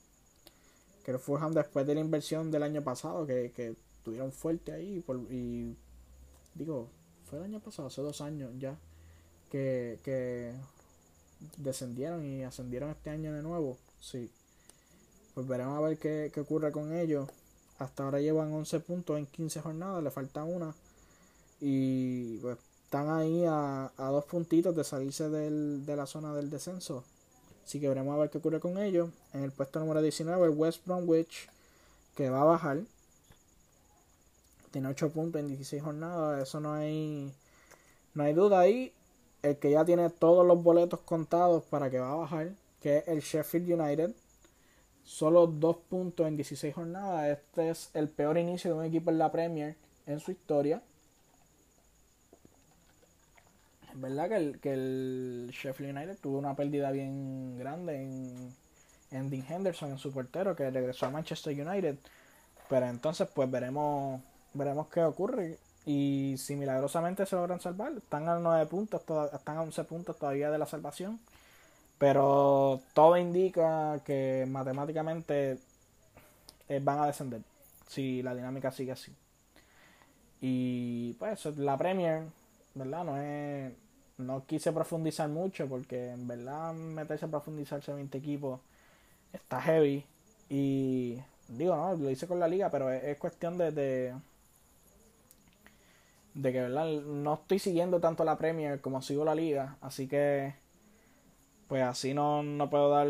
[1.04, 5.04] que el Fulham después de la inversión del año pasado, que, que tuvieron fuerte ahí,
[5.30, 5.76] y
[6.54, 6.90] digo,
[7.30, 8.78] fue el año pasado, hace dos años ya,
[9.50, 10.54] que, que
[11.58, 14.30] descendieron y ascendieron este año de nuevo, sí
[15.34, 17.30] pues veremos a ver qué, ocurre con ellos.
[17.80, 20.76] Hasta ahora llevan 11 puntos en 15 jornadas, le falta una.
[21.60, 27.04] Y pues están ahí a, dos puntitos de salirse de la zona del descenso.
[27.66, 29.10] Así que veremos a ver qué ocurre con ellos.
[29.34, 31.50] En el puesto número 19, el West Bromwich,
[32.16, 32.82] que va a bajar.
[34.72, 36.44] Tiene 8 puntos en 16 jornadas.
[36.44, 37.32] Eso no hay,
[38.14, 38.94] no hay duda ahí.
[39.44, 43.08] El que ya tiene todos los boletos contados para que va a bajar, que es
[43.08, 44.14] el Sheffield United
[45.04, 47.38] Solo dos puntos en 16 jornadas.
[47.38, 50.82] Este es el peor inicio de un equipo en la Premier en su historia.
[53.92, 58.56] Es verdad que el, que el Sheffield United tuvo una pérdida bien grande en,
[59.12, 61.98] en Dean Henderson, en su portero, que regresó a Manchester United.
[62.70, 64.22] Pero entonces, pues veremos,
[64.54, 65.58] veremos qué ocurre.
[65.86, 69.02] Y si milagrosamente se logran salvar, están a 9 puntos,
[69.34, 71.20] están a 11 puntos todavía de la salvación.
[71.98, 75.60] Pero todo indica que matemáticamente
[76.70, 77.42] eh, van a descender
[77.88, 79.14] si la dinámica sigue así.
[80.40, 82.24] Y pues la Premier,
[82.76, 83.04] ¿verdad?
[83.04, 83.74] No es.
[84.18, 88.60] No quise profundizar mucho porque en verdad meterse a profundizarse 20 equipos
[89.34, 90.06] está heavy.
[90.50, 94.14] Y digo, no, lo hice con la liga, pero es, cuestión de, de,
[96.34, 96.86] de que, ¿verdad?
[97.02, 100.54] No estoy siguiendo tanto la Premier como sigo la liga, así que
[101.72, 103.08] pues así no, no puedo dar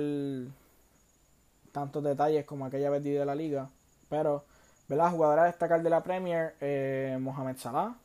[1.72, 3.70] tantos detalles como aquella vez de la liga.
[4.08, 4.46] Pero,
[4.88, 5.10] ¿verdad?
[5.10, 7.96] Jugadora a destacar de la Premier, eh, Mohamed Salah,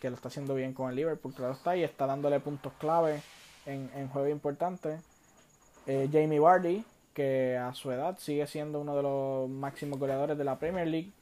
[0.00, 3.20] que lo está haciendo bien con el Liverpool, claro está, y está dándole puntos clave
[3.66, 5.00] en, en juegos importantes.
[5.86, 6.84] Eh, Jamie Vardy,
[7.14, 11.12] que a su edad sigue siendo uno de los máximos goleadores de la Premier League.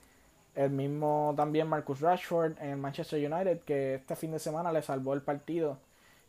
[0.55, 5.15] El mismo también Marcus Rashford en Manchester United, que este fin de semana le salvó
[5.15, 5.79] el partido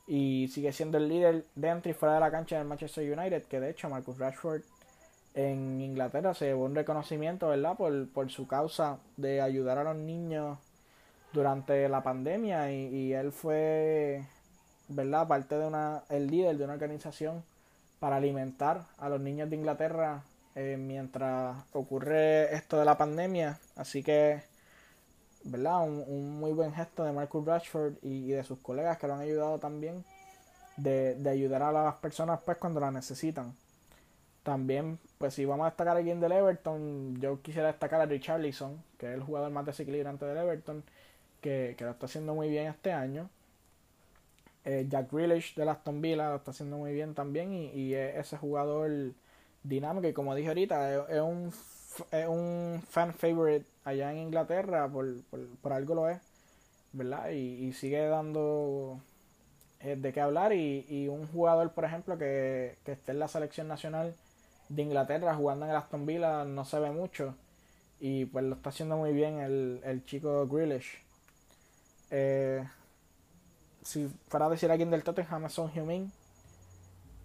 [0.08, 3.60] y sigue siendo el líder dentro y fuera de la cancha del Manchester United, que
[3.60, 4.62] de hecho Marcus Rashford
[5.34, 7.78] en Inglaterra se llevó un reconocimiento, ¿verdad?
[7.78, 10.58] Por, por su causa de ayudar a los niños
[11.34, 14.26] durante la pandemia y, él fue,
[14.88, 15.28] ¿verdad?
[15.28, 17.44] Parte de una, el líder de una organización
[18.00, 20.24] para alimentar a los niños de Inglaterra
[20.56, 23.60] eh, mientras ocurre esto de la pandemia.
[23.76, 24.44] Así que
[25.44, 25.82] ¿verdad?
[25.84, 29.60] Un, muy buen gesto de Marcus Rashford y, de sus colegas que lo han ayudado
[29.60, 30.04] también
[30.78, 33.56] de, ayudar a las personas pues cuando la necesitan.
[34.44, 38.82] También, pues si vamos a destacar a alguien del Everton, yo quisiera destacar a Richarlison,
[38.98, 40.84] que es el jugador más desequilibrante del Everton,
[41.42, 43.30] que, que lo está haciendo muy bien este año.
[44.66, 48.18] Eh, Jack Grealish de Aston Villa lo está haciendo muy bien también y, y es
[48.18, 49.14] ese jugador
[49.64, 51.52] dinámico y como dije ahorita es, un,
[52.12, 56.20] es un fan favorite allá en Inglaterra, por, por, por algo lo es,
[56.94, 57.30] ¿verdad?
[57.32, 59.00] Y, y sigue dando
[59.82, 63.28] eh, de qué hablar y, y, un jugador, por ejemplo, que, que esté en la
[63.28, 64.16] selección nacional
[64.70, 67.36] de Inglaterra jugando en el Aston Villa no se ve mucho
[68.00, 71.00] y pues lo está haciendo muy bien el, el chico Grealish.
[72.12, 72.68] Eh,
[73.84, 76.12] si fuera a decir alguien del Tottenham es Son Heung-min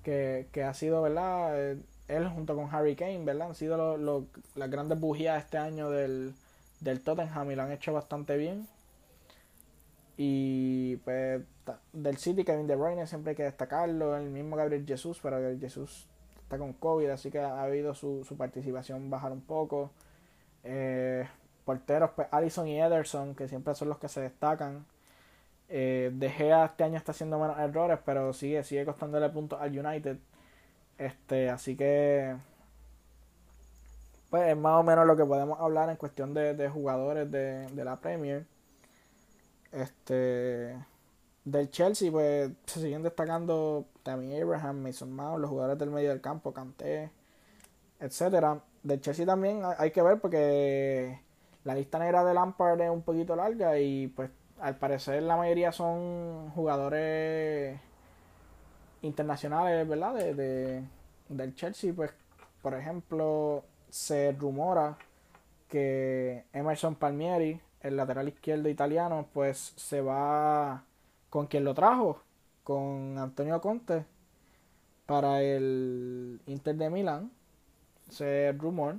[0.02, 1.52] que, que ha sido, ¿verdad?
[1.58, 3.48] Eh, él junto con Harry Kane, ¿verdad?
[3.48, 6.34] Han sido lo, lo, las grandes bujías este año del,
[6.80, 8.68] del Tottenham y lo han hecho bastante bien.
[10.16, 11.42] Y pues
[11.92, 15.60] del City, Kevin De Bruyne siempre hay que destacarlo, el mismo Gabriel Jesús, pero Gabriel
[15.60, 16.06] Jesús
[16.42, 19.90] está con COVID, así que ha habido su, su participación bajar un poco.
[20.62, 21.26] Eh,
[21.64, 24.86] porteros, pues Allison y Ederson, que siempre son los que se destacan.
[25.68, 30.18] Eh, De este año está haciendo menos errores, pero sigue, sigue costándole puntos al United.
[30.98, 32.36] Este, así que
[34.30, 37.68] pues es más o menos lo que podemos hablar en cuestión de, de jugadores de,
[37.68, 38.44] de, la Premier.
[39.72, 40.76] Este
[41.44, 46.20] del Chelsea, pues se siguen destacando también Abraham, Mason Mount, los jugadores del medio del
[46.20, 47.10] campo, Kanté,
[48.00, 48.60] etcétera.
[48.82, 51.20] Del Chelsea también hay que ver porque
[51.64, 55.72] la lista negra de Lampard es un poquito larga y pues al parecer la mayoría
[55.72, 57.78] son jugadores
[59.02, 60.14] internacionales, ¿verdad?
[60.14, 60.84] De, de,
[61.28, 62.12] del Chelsea, pues,
[62.62, 64.96] por ejemplo, se rumora
[65.68, 70.84] que Emerson Palmieri, el lateral izquierdo italiano, pues se va
[71.30, 72.22] con quien lo trajo,
[72.62, 74.04] con Antonio Conte,
[75.06, 77.30] para el Inter de Milán.
[78.08, 78.96] Se rumor.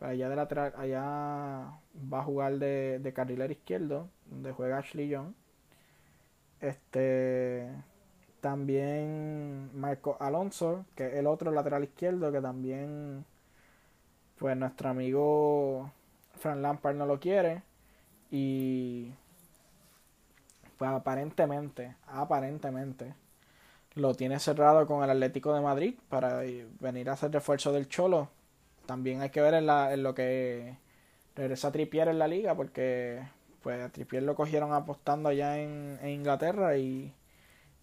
[0.00, 5.32] Allá de lateral, allá va a jugar de, de carrilero izquierdo, donde juega Ashley Young.
[6.60, 7.68] Este
[8.40, 13.24] también Marco Alonso, que es el otro lateral izquierdo, que también,
[14.38, 15.92] pues nuestro amigo
[16.38, 17.62] Fran Lampard no lo quiere.
[18.30, 19.12] Y,
[20.76, 23.14] pues aparentemente, aparentemente,
[23.94, 26.42] lo tiene cerrado con el Atlético de Madrid para
[26.80, 28.28] venir a hacer refuerzo del Cholo.
[28.88, 30.78] También hay que ver en, la, en lo que
[31.36, 33.22] regresa Tripier en la liga, porque
[33.62, 37.12] pues a Tripier lo cogieron apostando allá en, en Inglaterra y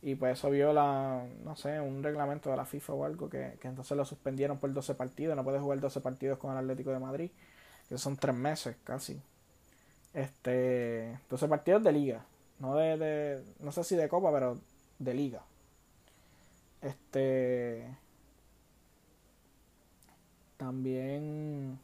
[0.06, 3.68] y pues eso viola, no sé, un reglamento de la FIFA o algo que, que
[3.68, 7.00] entonces lo suspendieron por 12 partidos, no puede jugar 12 partidos con el Atlético de
[7.00, 7.32] Madrid,
[7.90, 9.20] que son 3 meses casi.
[10.14, 12.26] Este, 12 partidos de liga,
[12.60, 14.60] no de, de, no sé si de copa, pero
[15.00, 15.42] de liga.
[16.84, 17.88] Este,
[20.58, 21.80] también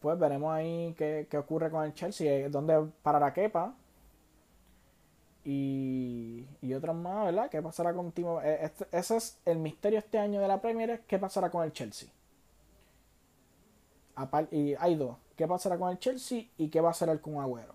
[0.00, 3.74] pues veremos ahí qué, qué ocurre con el Chelsea, dónde parará Kepa,
[5.44, 7.48] y, y otros más, ¿verdad?
[7.48, 8.40] ¿Qué pasará con Timo?
[8.42, 11.72] Eh, este, ese es el misterio este año de la Premier, ¿qué pasará con el
[11.72, 12.08] Chelsea?
[14.50, 17.40] y hay dos, ¿qué pasará con el Chelsea y qué va a hacer el con
[17.40, 17.72] Agüero?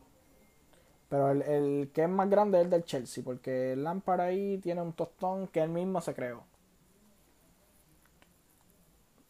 [1.10, 4.58] Pero el, el, que es más grande es el del Chelsea, porque el Lampard ahí
[4.58, 6.44] tiene un tostón que él mismo se creó.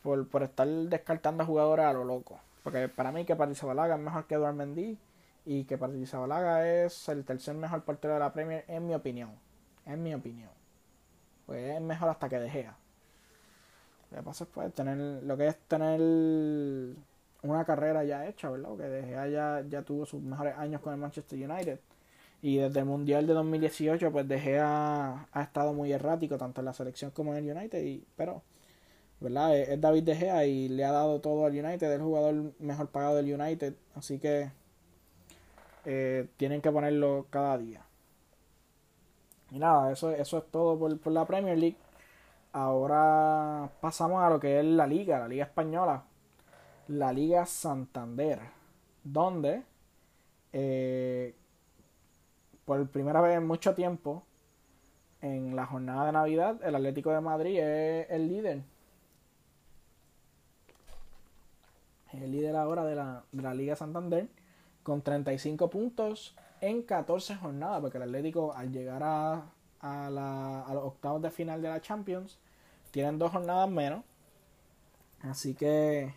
[0.04, 2.40] Por, por estar descartando a jugadores a lo loco.
[2.64, 4.98] Porque para mí que Balaga es mejor que Eduard Mendy
[5.46, 9.32] y que Zabalaga es el tercer mejor portero de la Premier en mi opinión.
[9.86, 10.50] En mi opinión.
[11.46, 12.48] Pues es mejor hasta que De
[14.12, 16.00] Lo que pasa es pues, tener lo que es tener
[17.42, 18.78] una carrera ya hecha, ¿verdad?
[18.78, 21.80] Que De ya, ya tuvo sus mejores años con el Manchester United.
[22.42, 26.66] Y desde el Mundial de 2018, pues De Gea ha estado muy errático, tanto en
[26.66, 27.84] la selección como en el United.
[27.84, 28.42] Y, pero,
[29.24, 29.58] ¿verdad?
[29.58, 32.90] Es, David De Gea y le ha dado todo al United, es el jugador mejor
[32.90, 33.74] pagado del United.
[33.96, 34.52] Así que
[35.86, 37.82] eh, tienen que ponerlo cada día.
[39.52, 41.78] Y nada, eso, eso es todo por, por, la Premier League.
[42.52, 46.04] Ahora pasamos a lo que es la liga, la liga española.
[46.88, 48.40] La liga Santander.
[49.04, 49.64] Donde
[50.52, 51.34] eh,
[52.66, 54.24] por primera vez en mucho tiempo,
[55.22, 58.73] en la jornada de Navidad, el Atlético de Madrid es el líder.
[62.14, 64.28] Es el líder ahora de la, de la Liga Santander
[64.84, 69.46] con 35 puntos en 14 jornadas, porque el Atlético al llegar a,
[69.80, 72.40] a, la, a los octavos de final de la Champions
[72.92, 74.04] tienen dos jornadas menos.
[75.22, 76.14] Así que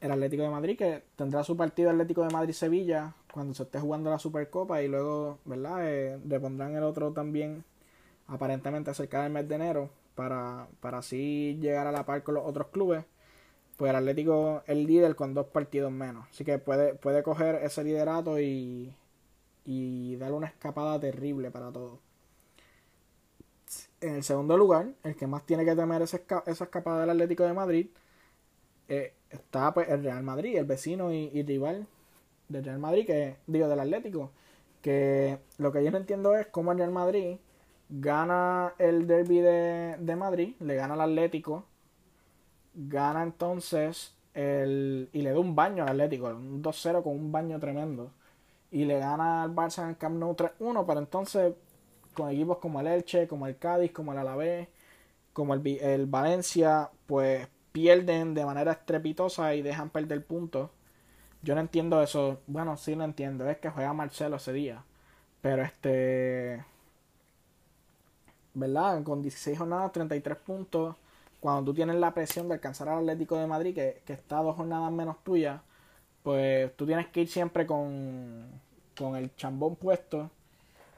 [0.00, 4.10] el Atlético de Madrid, que tendrá su partido Atlético de Madrid-Sevilla cuando se esté jugando
[4.10, 5.86] la Supercopa y luego, ¿verdad?
[5.88, 7.64] Eh, repondrán el otro también
[8.28, 12.44] aparentemente cerca del mes de enero, para, para así llegar a la par con los
[12.46, 13.04] otros clubes.
[13.78, 16.26] Pues el Atlético es líder con dos partidos menos.
[16.30, 18.92] Así que puede, puede coger ese liderato y,
[19.64, 22.00] y darle una escapada terrible para todos.
[24.00, 27.52] En el segundo lugar, el que más tiene que temer esa, escapada del Atlético de
[27.52, 27.88] Madrid,
[28.88, 31.86] eh, está pues el Real Madrid, el vecino y, rival
[32.48, 34.32] del Real Madrid, que digo del Atlético.
[34.82, 37.36] Que lo que yo no entiendo es cómo el Real Madrid
[37.90, 41.64] gana el derby de, de Madrid, le gana al Atlético,
[42.78, 47.58] gana entonces el, y le da un baño al Atlético, un 2-0 con un baño
[47.58, 48.12] tremendo
[48.70, 51.54] y le gana al Barça en el Camp Nou 3-1, pero entonces
[52.14, 54.68] con equipos como el Elche, como el Cádiz, como el Alavés,
[55.32, 60.70] como el, el Valencia, pues pierden de manera estrepitosa y dejan perder puntos.
[61.42, 62.40] Yo no entiendo eso.
[62.46, 63.48] Bueno, sí lo entiendo.
[63.48, 64.84] Es que juega Marcelo ese día.
[65.40, 66.64] Pero este.
[68.54, 69.02] ¿Verdad?
[69.04, 70.96] Con 16 jornadas, 33 puntos.
[71.40, 74.56] Cuando tú tienes la presión de alcanzar al Atlético de Madrid, que, que está dos
[74.56, 75.62] jornadas menos tuya,
[76.22, 78.60] pues tú tienes que ir siempre con,
[78.96, 80.30] con el chambón puesto.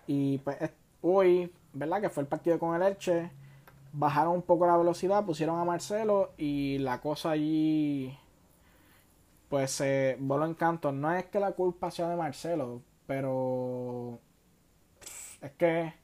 [0.06, 0.58] Y pues
[1.02, 2.00] hoy, ¿verdad?
[2.00, 3.30] Que fue el partido con el Elche.
[3.92, 8.16] Bajaron un poco la velocidad, pusieron a Marcelo y la cosa allí
[9.48, 10.92] pues se voló en canto.
[10.92, 14.20] No es que la culpa sea de Marcelo, pero
[15.42, 15.94] es que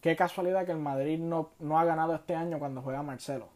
[0.00, 3.48] qué casualidad que el Madrid no, no ha ganado este año cuando juega Marcelo.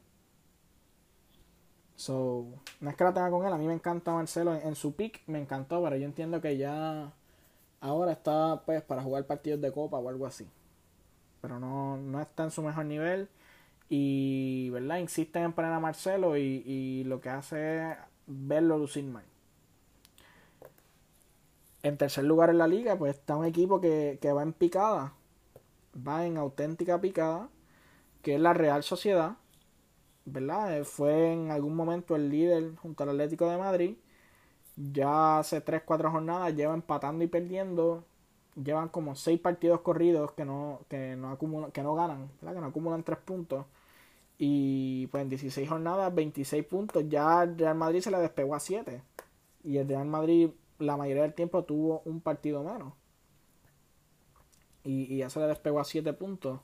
[2.01, 2.47] So,
[2.81, 5.21] no es que la tenga con él, a mí me encanta Marcelo en, su pick,
[5.27, 7.13] me encantó, pero yo entiendo que ya
[7.79, 10.49] ahora está pues para jugar partidos de copa o algo así.
[11.43, 13.29] Pero no, no está en su mejor nivel
[13.91, 14.97] y, ¿verdad?
[14.97, 17.97] Insisten en poner a Marcelo y, y lo que hace es
[18.27, 19.25] verlo lucir mal.
[21.83, 25.13] En tercer lugar en la liga, pues está un equipo que, que va en picada,
[25.95, 27.51] va en auténtica picada,
[28.23, 29.37] que es la Real Sociedad
[30.25, 30.79] ¿verdad?
[30.79, 33.97] Eh, fue en algún momento el líder junto al Atlético de Madrid.
[34.77, 38.05] Ya hace 3-4 jornadas lleva empatando y perdiendo.
[38.63, 41.39] Llevan como 6 partidos corridos que no, que no,
[41.73, 42.55] que no ganan, ¿verdad?
[42.57, 43.67] que no acumulan 3 puntos.
[44.39, 47.05] Y pues en 16 jornadas, 26 puntos.
[47.09, 49.03] Ya el Real Madrid se le despegó a 7.
[49.65, 52.95] Y el Real Madrid la mayoría del tiempo tuvo un partido menos.
[54.85, 56.61] Y, y ya se le despegó a 7 puntos.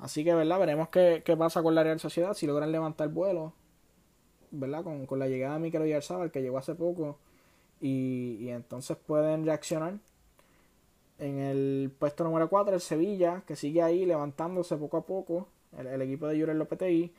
[0.00, 0.58] Así que, ¿verdad?
[0.58, 3.52] Veremos qué, pasa con la Real Sociedad, si logran levantar vuelo,
[4.50, 4.82] ¿verdad?
[4.82, 7.18] Con, la llegada de Mikel Oyarzabal, que llegó hace poco,
[7.80, 9.98] y, entonces pueden reaccionar.
[11.18, 16.00] En el puesto número 4, el Sevilla, que sigue ahí levantándose poco a poco, el,
[16.00, 17.12] equipo de Jurel Lopetegui,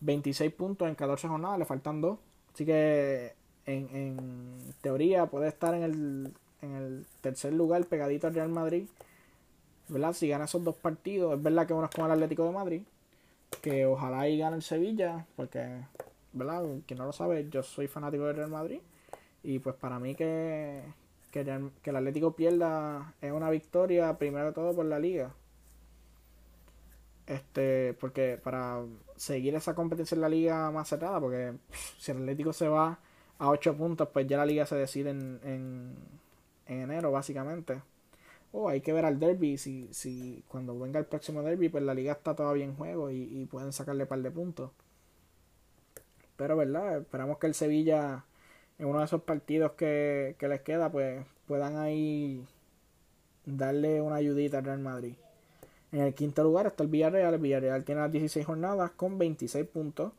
[0.00, 2.18] 26 puntos en 14 jornadas, le faltan 2.
[2.54, 3.34] Así que,
[3.66, 8.86] en, en teoría, puede estar en el, en el tercer lugar pegadito al Real Madrid
[9.92, 10.12] ¿verdad?
[10.12, 12.82] Si gana esos dos partidos, es verdad que uno es con el Atlético de Madrid,
[13.60, 15.84] que ojalá y gane el Sevilla, porque,
[16.32, 16.64] ¿verdad?
[16.86, 18.80] Quien no lo sabe, yo soy fanático del Real Madrid,
[19.42, 20.82] y pues para mí que,
[21.30, 25.34] que, el Atlético pierda es una victoria, primero de todo por la liga.
[27.26, 28.82] Este, porque para
[29.16, 31.54] seguir esa competencia en la liga más cerrada, porque
[31.98, 32.98] si el Atlético se va
[33.38, 35.96] a 8 puntos, pues ya la liga se decide en, en,
[36.66, 37.80] en enero, básicamente
[38.52, 41.94] oh, hay que ver al derby, si, si cuando venga el próximo derby, pues la
[41.94, 44.70] liga está todavía en juego y, pueden sacarle par de puntos.
[46.36, 46.98] Pero, ¿verdad?
[46.98, 48.24] Esperamos que el Sevilla,
[48.78, 52.44] en uno de esos partidos que, les queda, pues puedan ahí
[53.44, 55.14] darle una ayudita al Real Madrid.
[55.92, 57.34] En el quinto lugar está el Villarreal.
[57.34, 60.12] El Villarreal tiene las 16 jornadas con 26 puntos.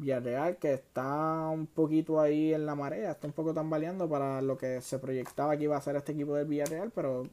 [0.00, 4.56] Villarreal que está un poquito ahí en la marea, está un poco tambaleando para lo
[4.56, 7.24] que se proyectaba que iba a ser este equipo del Villarreal, pero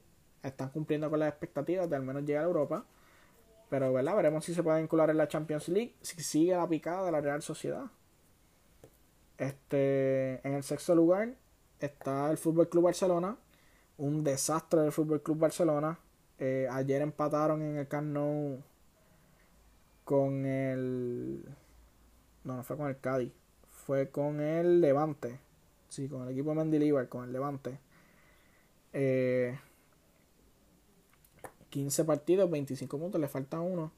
[0.44, 2.86] están cumpliendo con las expectativas de al menos llegar a Europa.
[3.70, 4.16] Pero ¿verdad?
[4.16, 7.22] veremos si se puede vincular en la Champions League, si sigue la picada de la
[7.22, 7.86] Real Sociedad.
[9.38, 11.36] Este, en el sexto lugar
[11.80, 13.38] está el Fútbol Club Barcelona,
[13.98, 16.00] un desastre del Fútbol Club Barcelona.
[16.40, 18.62] Eh, ayer empataron en el Camp Nou
[20.06, 21.44] con el
[22.48, 23.32] no, no fue con el Cádiz.
[23.70, 25.40] Fue con el Levante.
[25.90, 27.80] Sí, con el equipo de Mendilibar, con el Levante.
[28.92, 29.62] 15
[32.02, 33.92] eh, partidos, 25 puntos, le falta uno.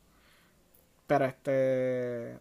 [1.07, 2.37] Pero este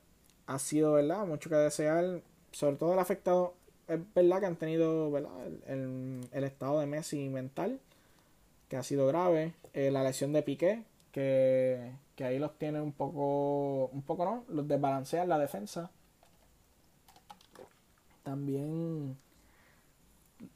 [0.47, 1.27] ha sido, ¿verdad?
[1.27, 2.23] Mucho que desear.
[2.53, 3.55] Sobre todo el afectado.
[3.87, 5.31] Es verdad que han tenido, ¿verdad?
[5.67, 7.81] El, estado de Messi mental.
[8.69, 9.55] Que ha sido grave.
[9.73, 10.85] Eh, la lesión de Piqué.
[11.13, 13.87] Que, que ahí los tiene un poco.
[13.87, 14.45] Un poco, ¿no?
[14.49, 15.91] Los desbalancean la defensa.
[18.29, 19.17] También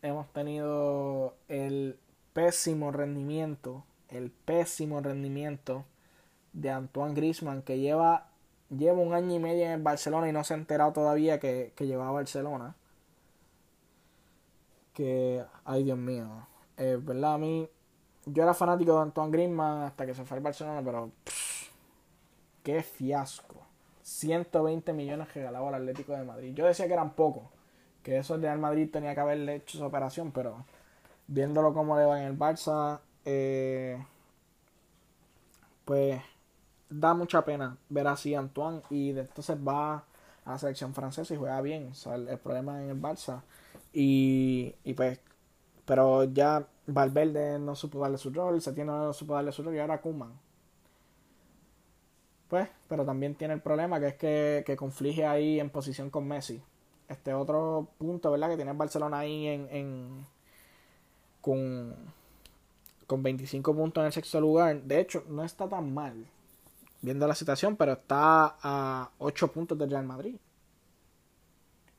[0.02, 1.98] hemos tenido el
[2.34, 5.86] pésimo rendimiento, el pésimo rendimiento
[6.52, 8.28] de Antoine Grisman, que lleva
[8.68, 11.86] lleva un año y medio en Barcelona y no se ha enterado todavía que, que
[11.86, 12.76] llegó a Barcelona.
[14.92, 16.46] Que, ay Dios mío,
[16.76, 17.70] eh, verdad, a mí,
[18.26, 21.10] yo era fanático de Antoine Griezmann hasta que se fue al Barcelona, pero
[22.62, 23.62] qué fiasco.
[24.02, 26.54] 120 millones que regalaba al Atlético de Madrid.
[26.54, 27.44] Yo decía que eran pocos,
[28.02, 30.64] que eso el Real Madrid tenía que haberle hecho esa operación, pero
[31.26, 34.04] viéndolo como le va en el Barça, eh,
[35.84, 36.20] pues
[36.90, 40.04] da mucha pena ver así a Antoine y entonces va
[40.44, 41.88] a la selección francesa y juega bien.
[41.92, 43.42] O sea, el, problema en el Barça.
[43.92, 45.20] Y, y, pues,
[45.84, 49.78] pero ya Valverde no supo darle su rol, Setién no supo darle su rol y
[49.78, 50.32] ahora Kuman.
[52.48, 56.28] Pues, pero también tiene el problema que es que, que conflige ahí en posición con
[56.28, 56.62] Messi.
[57.12, 58.50] Este otro punto, ¿verdad?
[58.50, 60.26] Que tiene el Barcelona ahí en, en
[61.40, 61.94] con,
[63.06, 64.82] con 25 puntos en el sexto lugar.
[64.82, 66.26] De hecho, no está tan mal
[67.02, 70.36] viendo la situación, pero está a 8 puntos del Real Madrid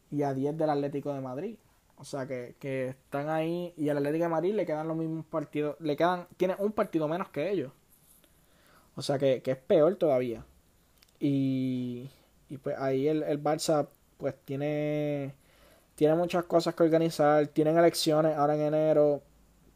[0.09, 1.57] y a 10 del Atlético de Madrid.
[1.97, 5.26] O sea que, que están ahí y al Atlético de Madrid le quedan los mismos
[5.26, 7.72] partidos, le quedan, tiene un partido menos que ellos.
[8.95, 10.45] O sea que, que es peor todavía.
[11.20, 12.09] Y,
[12.49, 13.88] y pues ahí el, el Barça
[14.24, 15.34] pues tiene,
[15.95, 19.21] tiene muchas cosas que organizar, tienen elecciones ahora en enero,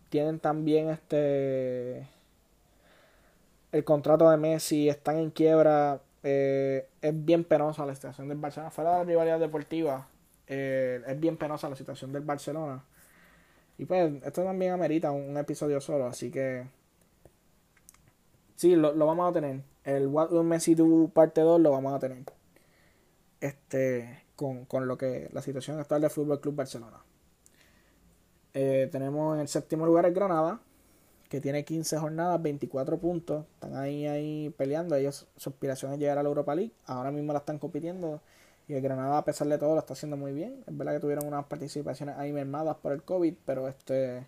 [0.10, 2.08] tienen también este
[3.74, 6.02] el contrato de Messi, están en quiebra.
[6.24, 8.72] Eh, es bien penosa la situación del Barcelona.
[8.72, 10.08] Fuera de la rivalidad deportiva,
[10.48, 12.86] eh, es bien penosa la situación del Barcelona.
[13.78, 16.68] Y pues, esto también amerita un, episodio solo, así que.
[18.56, 19.62] Sí, lo, vamos a tener.
[19.84, 22.24] El What Will Messi Do parte 2 lo vamos a tener.
[23.42, 24.27] Este.
[24.38, 25.30] Con, con lo que.
[25.34, 27.04] La situación actual del Fútbol Club Barcelona.
[28.54, 30.62] Eh, tenemos en el séptimo lugar el Granada
[31.30, 33.46] que tiene 15 jornadas, 24 puntos.
[33.56, 34.96] Están ahí, ahí peleando.
[34.96, 36.72] Ellos, su aspiración es llegar a la Europa League.
[36.86, 38.22] Ahora mismo la están compitiendo.
[38.68, 40.64] Y el Granada, a pesar de todo, lo está haciendo muy bien.
[40.68, 44.26] Es verdad que tuvieron unas participaciones ahí mermadas por el COVID, pero este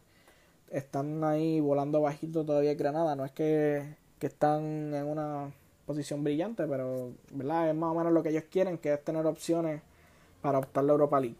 [0.70, 3.16] están ahí volando bajito todavía el Granada.
[3.16, 5.52] No es que, que están en una
[5.86, 7.70] posición brillante, pero ¿verdad?
[7.70, 9.82] es más o menos lo que ellos quieren, que es tener opciones
[10.42, 11.38] para optar la Europa League.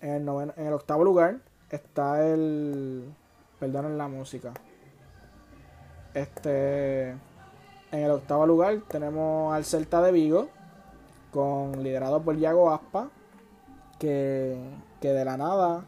[0.00, 1.38] En el, en el octavo lugar
[1.70, 3.12] está el...
[3.58, 4.54] Perdonen la música.
[6.14, 7.18] Este, en
[7.92, 10.48] el octavo lugar tenemos al Celta de Vigo,
[11.30, 13.10] con liderado por Yago Aspa,
[13.98, 14.56] que,
[15.00, 15.84] que de la nada,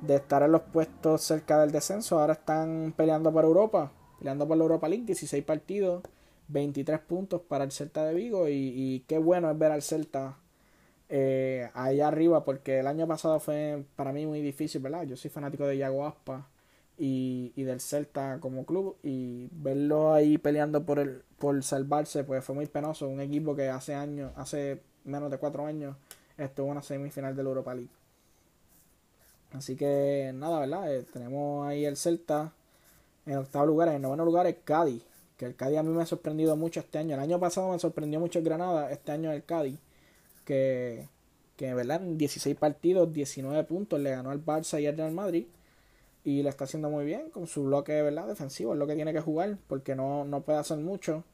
[0.00, 4.56] de estar en los puestos cerca del descenso, ahora están peleando por Europa, peleando por
[4.56, 6.02] la Europa League, 16 partidos,
[6.48, 10.36] 23 puntos para el Celta de Vigo y, qué bueno es ver al Celta
[11.08, 15.04] eh, ahí arriba porque el año pasado fue para mí muy difícil, ¿verdad?
[15.04, 16.46] Yo soy fanático de Yago Aspa
[16.98, 22.44] y, y, del Celta como club y verlo ahí peleando por el por salvarse pues
[22.44, 23.08] fue muy penoso.
[23.08, 25.96] Un equipo que hace años hace menos de cuatro años
[26.36, 27.90] estuvo en una semifinal del Europa League.
[29.52, 32.52] Así que nada verdad eh, tenemos ahí el Celta
[33.24, 35.02] en octavo lugar en noveno lugar el Cádiz
[35.38, 37.14] que el Cádiz a mí me ha sorprendido mucho este año.
[37.14, 39.78] El año pasado me sorprendió mucho el Granada este año el Cádiz
[40.48, 41.06] que
[41.58, 45.46] que verdad en 16 partidos 19 puntos le ganó al Barça y al Real Madrid.
[46.24, 48.28] Y lo está haciendo muy bien con su bloque ¿verdad?
[48.28, 51.24] defensivo, es lo que tiene que jugar porque no, no puede hacer mucho,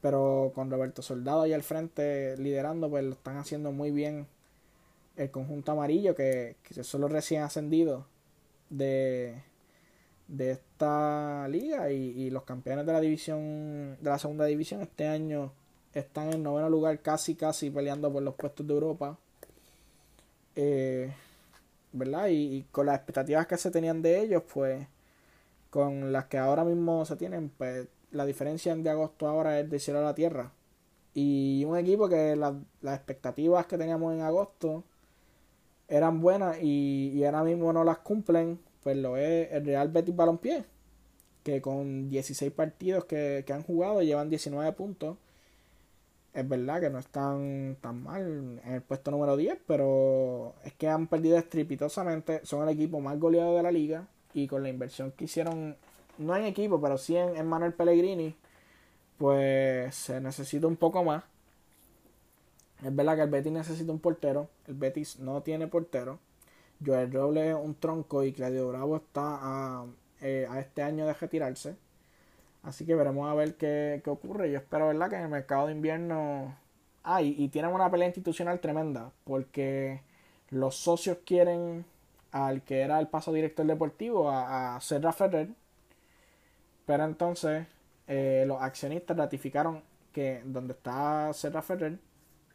[0.00, 4.26] pero con Roberto Soldado ahí al frente liderando, pues lo están haciendo muy bien.
[5.16, 8.04] El conjunto amarillo que, que son recién ascendidos
[8.70, 9.42] de,
[10.28, 15.06] de esta liga y, y, los campeones de la división de la segunda división este
[15.06, 15.52] año
[15.94, 19.18] están en noveno lugar casi casi peleando por los puestos de Europa
[20.56, 21.12] eh,
[21.92, 22.28] ¿verdad?
[22.30, 24.86] Y, con las expectativas que se tenían de ellos, pues
[25.70, 29.78] con las que ahora mismo se tienen, pues la diferencia de agosto ahora es de
[29.78, 30.52] cielo a la tierra.
[31.14, 32.54] Y un equipo que las
[32.96, 34.84] expectativas que teníamos en agosto
[35.88, 40.16] eran buenas y, y, ahora mismo no las cumplen, pues lo es el Real Betis
[40.16, 40.64] Balompié,
[41.42, 45.16] que con 16 partidos que, que han jugado llevan 19 puntos
[46.34, 50.88] es verdad que no están tan mal en el puesto número 10, pero es que
[50.88, 52.44] han perdido estrepitosamente.
[52.44, 55.76] Son el equipo más goleado de la liga y con la inversión que hicieron,
[56.18, 58.34] no en equipo, pero sí en, Manuel Pellegrini,
[59.18, 61.24] pues se necesita un poco más.
[62.82, 66.18] Es verdad que el Betis necesita un portero, el Betis no tiene portero.
[66.84, 69.86] Joel Roble es un tronco y Claudio Bravo está a,
[70.20, 71.76] eh, a este año de retirarse.
[72.62, 74.50] Así que veremos a ver qué, qué ocurre.
[74.50, 76.56] Yo espero, ¿verdad?, que en el mercado de invierno.
[77.04, 79.12] Ah, y, tienen una pelea institucional tremenda.
[79.24, 80.02] Porque
[80.50, 81.84] los socios quieren
[82.32, 85.48] al que era el paso director deportivo, a, a Serra Ferrer.
[86.86, 87.66] Pero entonces
[88.08, 89.82] eh, los accionistas ratificaron
[90.12, 91.98] que donde está Serra Ferrer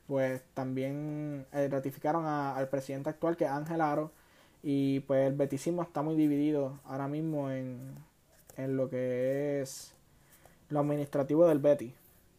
[0.07, 4.11] pues también eh, ratificaron al presidente actual que es Ángel Aro
[4.63, 7.95] y pues el beticismo está muy dividido ahora mismo en,
[8.57, 9.95] en lo que es
[10.69, 11.93] lo administrativo del Betis,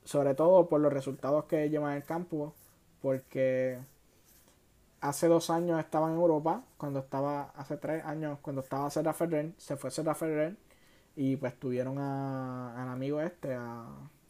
[0.04, 2.54] sobre todo por los resultados que llevan en el campo,
[3.02, 3.78] porque
[5.00, 9.52] hace dos años estaba en Europa, cuando estaba, hace tres años, cuando estaba Serra Ferrer,
[9.56, 10.56] se fue Serra Ferrer
[11.16, 13.86] y pues tuvieron al amigo este, a,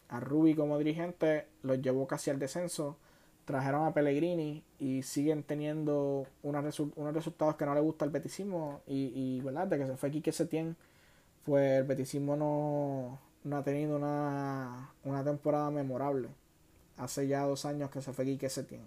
[0.08, 2.96] a Rubi como dirigente, los llevó casi al descenso,
[3.44, 8.82] trajeron a Pellegrini y siguen teniendo unos, unos resultados que no le gusta al beticismo
[8.86, 9.66] y, y ¿verdad?
[9.68, 10.76] de que se fue Quique Setién,
[11.44, 16.28] pues el beticismo no, no ha tenido una, una temporada memorable.
[16.96, 18.86] Hace ya dos años que se fue Quique Setién.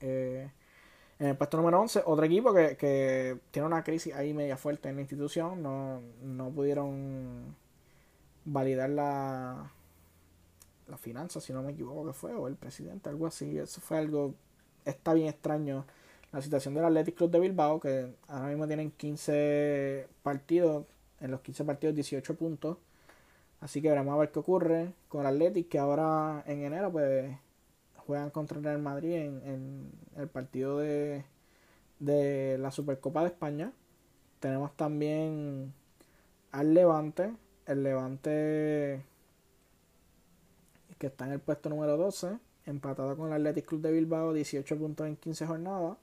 [0.00, 0.50] Eh,
[1.18, 4.88] en el puesto número 11, otro equipo que, que, tiene una crisis ahí media fuerte
[4.88, 5.62] en la institución.
[5.62, 7.54] No, no pudieron
[8.44, 9.70] validar la,
[10.88, 13.58] la finanza, si no me equivoco, que fue, o el presidente, algo así.
[13.58, 14.34] Eso fue algo.
[14.84, 15.86] Está bien extraño.
[16.32, 20.84] La situación del Athletic Club de Bilbao, que ahora mismo tienen 15 partidos,
[21.20, 22.78] en los 15 partidos 18 puntos.
[23.60, 27.34] Así que veremos a ver qué ocurre con el Athletic, que ahora en enero, pues
[28.06, 31.24] juegan contra el Real Madrid en, el partido de,
[31.98, 33.72] de la Supercopa de España.
[34.40, 35.72] Tenemos también
[36.52, 37.32] al Levante,
[37.66, 39.02] el Levante
[40.98, 44.78] que está en el puesto número 12, empatado con el Athletic Club de Bilbao, 18
[44.78, 45.96] puntos en 15 jornadas,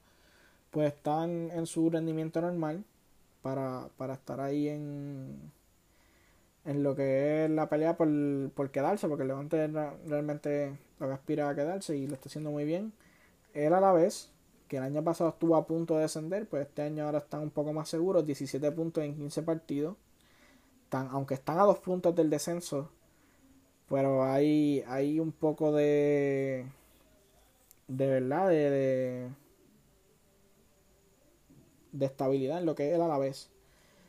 [0.70, 2.84] pues están en su rendimiento normal
[3.42, 5.52] para, para estar ahí en,
[6.64, 8.08] en lo que es la pelea por,
[8.54, 9.68] por quedarse, porque el Levante
[10.06, 12.92] realmente lo que aspira a quedarse y lo está haciendo muy bien.
[13.54, 14.30] Él a la vez,
[14.68, 17.50] que el año pasado estuvo a punto de descender, pues este año ahora están un
[17.50, 19.96] poco más seguros, 17 puntos en 15 partidos.
[20.84, 22.90] Están, aunque están a dos puntos del descenso,
[23.88, 26.66] pero hay, hay un poco de.
[27.88, 29.28] de verdad, de, de,
[31.92, 33.50] de estabilidad en lo que es él a la vez.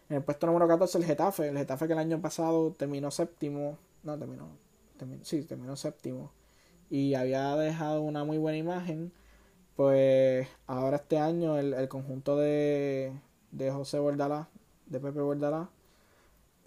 [0.09, 1.49] En el puesto número 14 el Getafe.
[1.49, 3.77] El Getafe que el año pasado terminó séptimo.
[4.03, 4.47] No, terminó.
[4.97, 6.31] terminó sí, terminó séptimo.
[6.89, 9.11] Y había dejado una muy buena imagen.
[9.75, 13.13] Pues ahora este año el, el conjunto de,
[13.51, 14.49] de José Bordalá,
[14.85, 15.69] de Pepe Bordalá,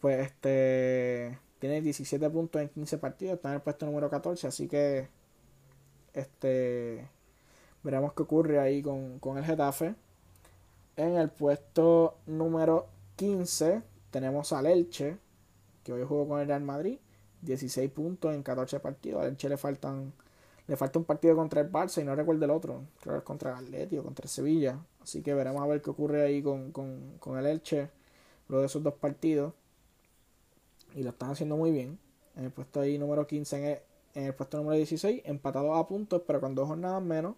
[0.01, 4.69] pues este tiene 17 puntos en 15 partidos, está en el puesto número 14, así
[4.69, 5.09] que
[6.15, 7.09] este
[7.83, 9.95] veremos qué ocurre ahí con, con el Getafe.
[10.97, 12.87] En el puesto número
[13.17, 15.19] 15 tenemos al Elche,
[15.85, 16.99] que hoy jugó con el Real Madrid,
[17.43, 19.23] 16 puntos en 14 partidos.
[19.23, 20.13] Al Elche le faltan
[20.67, 23.25] le falta un partido contra el Barça y no recuerdo el otro, creo que es
[23.25, 24.79] contra el o contra el Sevilla.
[25.01, 27.91] Así que veremos a ver qué ocurre ahí con, con, con el Elche
[28.49, 29.53] luego de esos dos partidos.
[30.95, 31.99] Y lo están haciendo muy bien.
[32.35, 33.79] En el puesto ahí número 15, en el,
[34.15, 37.37] en el puesto número 16, empatado a puntos, pero con dos jornadas menos.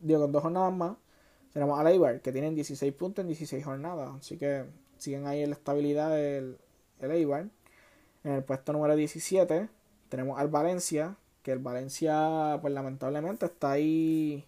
[0.00, 0.96] Digo, con dos jornadas más.
[1.58, 4.10] Tenemos a Eibar, que tienen 16 puntos en 16 jornadas.
[4.20, 6.56] Así que siguen ahí en la estabilidad del
[7.00, 7.48] el Eibar.
[8.22, 9.68] En el puesto número 17
[10.08, 14.46] tenemos al Valencia, que el Valencia pues lamentablemente está ahí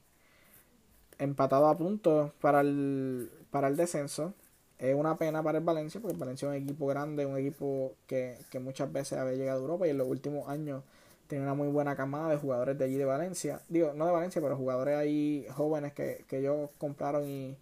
[1.18, 4.32] empatado a puntos para el, para el descenso.
[4.78, 7.96] Es una pena para el Valencia, porque el Valencia es un equipo grande, un equipo
[8.06, 10.84] que, que muchas veces había llegado a Europa y en los últimos años
[11.30, 13.62] tiene una muy buena camada de jugadores de allí de Valencia.
[13.68, 17.56] Digo, no de Valencia, pero jugadores ahí jóvenes que, que ellos compraron y,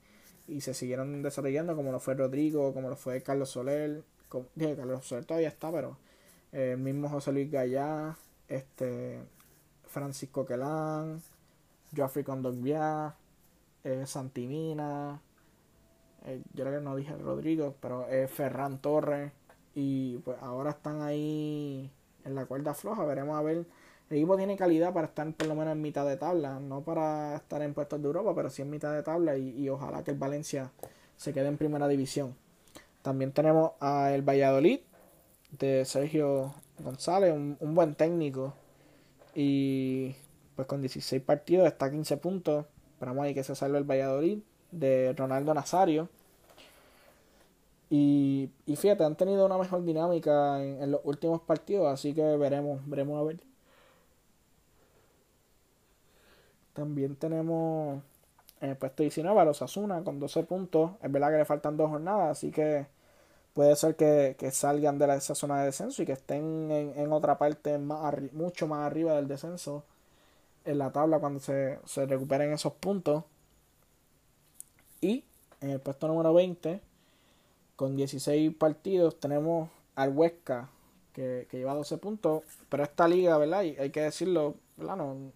[0.49, 4.03] y se siguieron desarrollando, como lo fue Rodrigo, como lo fue Carlos Soler.
[4.29, 5.99] Carlos Soler todavía está, pero
[6.53, 8.17] eh, el mismo José Luis Gallá,
[8.49, 9.23] este,
[9.87, 11.23] Francisco Quelán,
[11.95, 13.15] Geoffrey Condogbia,
[13.85, 15.21] eh, Santimina,
[16.25, 19.33] eh, yo creo que no dije Rodrigo, pero es Ferran Torres.
[19.75, 21.91] Y pues ahora están ahí
[22.29, 23.05] en la cuerda floja.
[23.05, 23.67] Veremos a ver
[24.11, 27.37] el equipo tiene calidad para estar por lo menos en mitad de tabla, no para
[27.37, 30.17] estar en puestos de Europa, pero sí en mitad de tabla y, ojalá que el
[30.17, 30.73] Valencia
[31.17, 32.35] se quede en primera división.
[33.03, 34.81] También tenemos a el Valladolid
[35.51, 38.55] de Sergio González, un, buen técnico
[39.35, 40.15] y
[40.57, 42.65] pues con 16 partidos está a 15 puntos.
[42.95, 44.39] Esperamos ahí que se salve el Valladolid
[44.71, 46.09] de Ronaldo Nazario.
[47.91, 52.23] Y, y fíjate, han tenido una mejor dinámica en, en, los últimos partidos, así que
[52.37, 53.41] veremos, veremos a ver
[56.75, 58.03] También tenemos
[58.61, 60.93] en el puesto 19 a los Asuna con 12 puntos.
[61.03, 62.87] Es verdad que le faltan dos jornadas, así que
[63.53, 67.79] puede ser que, salgan de esa zona de descenso y que estén en, otra parte
[67.79, 69.83] más mucho más arriba del descenso
[70.65, 73.25] en la tabla cuando se, recuperen esos puntos.
[75.01, 75.25] Y
[75.61, 76.81] en el puesto número 20,
[77.79, 80.69] con 16 partidos, tenemos al Huesca,
[81.13, 82.43] que, lleva 12 puntos.
[82.69, 83.63] Pero esta liga, ¿verdad?
[83.63, 84.57] Y hay que decirlo.
[84.79, 85.31] No,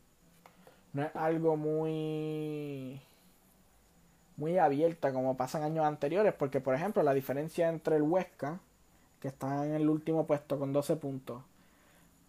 [0.97, 3.01] es algo muy
[4.37, 8.59] muy abierta como pasa en años anteriores, porque por ejemplo la diferencia entre el Huesca,
[9.21, 11.43] que está en el último puesto con 12 puntos,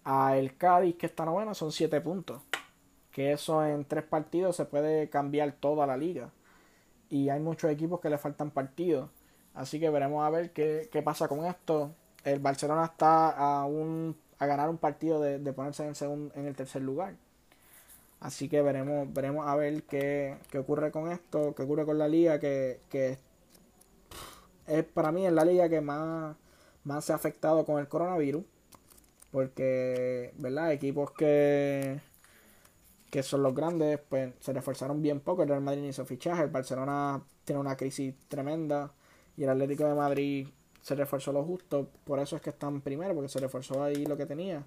[0.03, 2.39] a el Cádiz, que está noveno, son 7 puntos.
[3.11, 6.30] Que eso en tres partidos se puede cambiar toda la liga.
[7.09, 9.09] Y hay muchos equipos que le faltan partidos.
[9.54, 11.91] Así que veremos a ver qué, qué pasa con esto.
[12.24, 16.45] El Barcelona está a, un, a ganar un partido de, de ponerse en el, en
[16.47, 17.16] el tercer lugar.
[18.20, 22.08] Así que veremos, veremos a ver qué, qué ocurre con esto, qué ocurre con la
[22.08, 23.18] liga, que, que
[24.66, 26.36] es para mí es la liga que más,
[26.86, 28.43] más se ha afectado con el coronavirus.
[29.30, 30.72] Porque, ¿verdad?
[30.72, 31.99] Equipos que,
[33.10, 35.43] que son los grandes, pues se reforzaron bien poco.
[35.43, 38.91] El Real Madrid hizo fichaje, el Barcelona tiene una crisis tremenda
[39.38, 40.48] y el Atlético de Madrid
[40.82, 41.88] se reforzó lo justo.
[42.04, 44.64] Por eso es que están primero, porque se reforzó ahí lo que tenía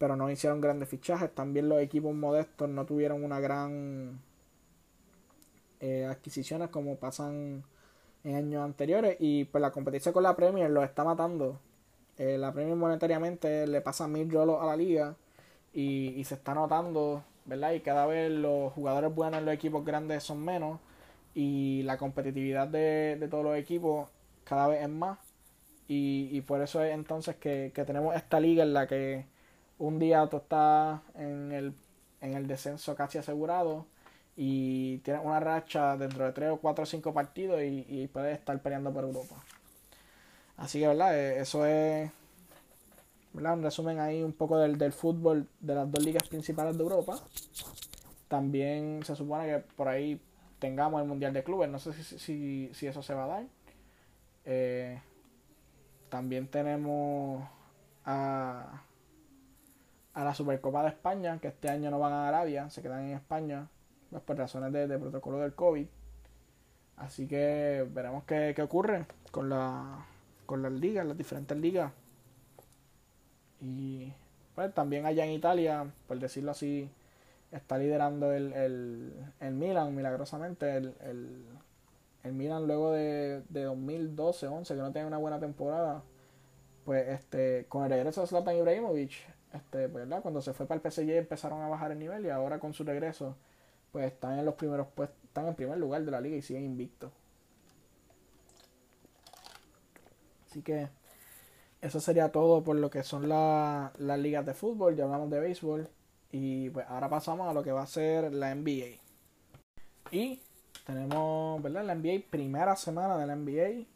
[0.00, 1.30] pero no hicieron grandes fichajes.
[1.34, 4.18] También los equipos modestos no tuvieron una gran
[5.78, 7.64] eh, adquisiciones como pasan
[8.24, 9.18] en años anteriores.
[9.20, 11.60] Y pues la competencia con la Premier lo está matando.
[12.16, 15.16] Eh, la Premier monetariamente le pasa mil rolos a la liga
[15.74, 17.72] y, se está notando, ¿verdad?
[17.72, 20.80] Y cada vez los jugadores buenos en los equipos grandes son menos
[21.34, 24.08] y la competitividad de, de todos los equipos
[24.44, 25.18] cada vez es más.
[25.88, 29.26] Y, y por eso es entonces que, que tenemos esta liga en la que
[29.78, 31.74] un día tú estás en el,
[32.20, 33.86] en el descenso casi asegurado
[34.36, 38.60] y tienes una racha dentro de 3 o 4 o 5 partidos y, puedes estar
[38.60, 39.36] peleando por Europa.
[40.56, 41.18] Así que, ¿verdad?
[41.18, 42.10] Eh, eso es
[43.32, 43.54] ¿verdad?
[43.54, 47.18] un resumen ahí un poco del, del fútbol de las dos ligas principales de Europa.
[48.28, 50.20] También se supone que por ahí
[50.60, 51.68] tengamos el Mundial de Clubes.
[51.68, 53.44] No sé si, si, si eso se va a dar.
[54.44, 55.00] Eh,
[56.08, 57.44] también tenemos
[58.04, 58.82] a
[60.14, 63.14] a la Supercopa de España, que este año no van a Arabia, se quedan en
[63.14, 63.68] España,
[64.10, 65.86] pues por razones de, protocolo del COVID.
[66.96, 70.04] Así que veremos qué, ocurre con, la,
[70.46, 71.92] con las ligas, las diferentes ligas.
[73.60, 74.12] Y
[74.54, 76.90] pues también allá en Italia, por decirlo así,
[77.52, 80.76] está liderando el, el, el Milan milagrosamente.
[80.76, 81.44] El, el,
[82.24, 86.02] el Milan luego de, de 2012-11, que no tiene una buena temporada,
[86.84, 89.12] pues este con el regreso de Zlatan Ibrahimovic
[89.52, 90.22] este, pues, ¿verdad?
[90.22, 92.84] Cuando se fue para el PSG empezaron a bajar el nivel y ahora con su
[92.84, 93.36] regreso,
[93.92, 96.64] pues están en los primeros pues están en primer lugar de la liga y siguen
[96.64, 97.12] invictos.
[100.48, 100.88] Así que
[101.80, 105.88] eso sería todo por lo que son las ligas de fútbol, ya hablamos de béisbol
[106.32, 108.98] y pues ahora pasamos a lo que va a ser la NBA.
[110.10, 110.40] Y
[110.86, 111.84] tenemos, ¿verdad?
[111.84, 113.86] La NBA, primera semana de la NBA.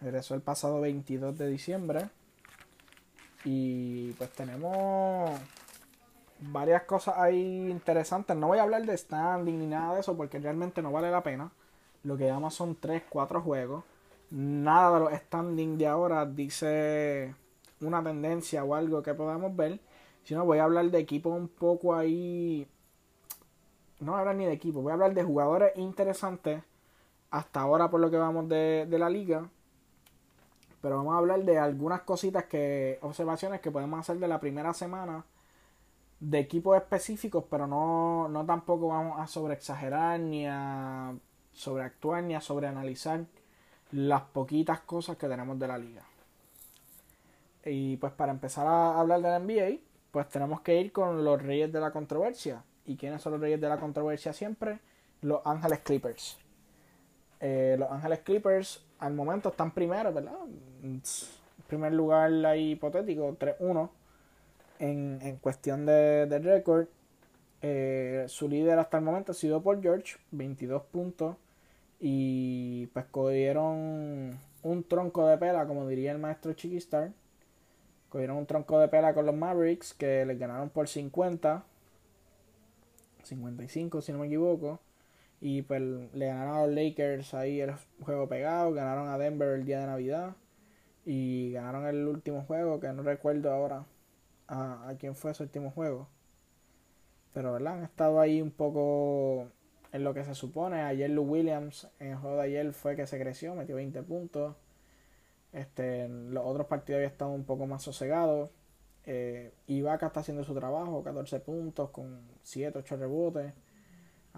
[0.00, 2.08] Regresó el pasado 22 de diciembre.
[3.44, 5.38] Y pues tenemos
[6.40, 8.36] varias cosas ahí interesantes.
[8.36, 11.22] No voy a hablar de standing ni nada de eso porque realmente no vale la
[11.22, 11.50] pena.
[12.04, 13.84] Lo que llaman son 3, 4 juegos.
[14.30, 17.34] Nada de los standing de ahora dice
[17.80, 19.80] una tendencia o algo que podamos ver.
[20.28, 22.68] Sino voy a hablar de equipos un poco ahí.
[23.98, 26.62] No voy a hablar ni de equipo, voy a hablar de jugadores interesantes
[27.30, 29.48] hasta ahora por lo que vamos de, de la liga
[30.80, 34.72] pero vamos a hablar de algunas cositas que, observaciones que podemos hacer de la primera
[34.72, 35.24] semana
[36.20, 41.14] de equipos específicos, pero no, no tampoco vamos a sobreexagerar ni a
[41.52, 43.24] sobreactuar ni a sobreanalizar
[43.90, 46.02] las poquitas cosas que tenemos de la liga.
[47.64, 51.72] Y pues para empezar a hablar de NBA, pues tenemos que ir con los reyes
[51.72, 52.64] de la controversia.
[52.86, 54.78] ¿Y quiénes son los reyes de la controversia siempre?
[55.20, 56.38] Los Ángeles Clippers.
[57.40, 60.34] Eh, los Ángeles Clippers al momento están primeros, ¿verdad?
[60.82, 61.02] En
[61.66, 63.90] primer lugar ahí hipotético, 3-1
[64.78, 66.86] en, en, cuestión de, de récord.
[67.60, 71.36] Eh, su líder hasta el momento ha sido Paul George, 22 puntos.
[72.00, 77.10] Y pues cogieron un tronco de pela, como diría el maestro Chiquistar.
[78.08, 81.64] Cogieron un tronco de pela con los Mavericks, que les ganaron por 50.
[83.22, 84.80] 55, si no me equivoco.
[85.40, 89.64] Y pues le ganaron a los Lakers ahí el juego pegado, ganaron a Denver el
[89.64, 90.34] día de Navidad
[91.04, 93.86] y ganaron el último juego, que no recuerdo ahora
[94.48, 96.08] a, quién fue ese último juego.
[97.32, 99.48] Pero verdad, han estado ahí un poco
[99.92, 100.82] en lo que se supone.
[100.82, 104.56] Ayer Lou Williams en el juego de ayer fue que se creció, metió 20 puntos.
[105.58, 108.50] Este, en los otros partidos había estado un poco más sosegado.
[109.04, 113.54] Eh, Ibaka está haciendo su trabajo, 14 puntos con 7, 8 rebotes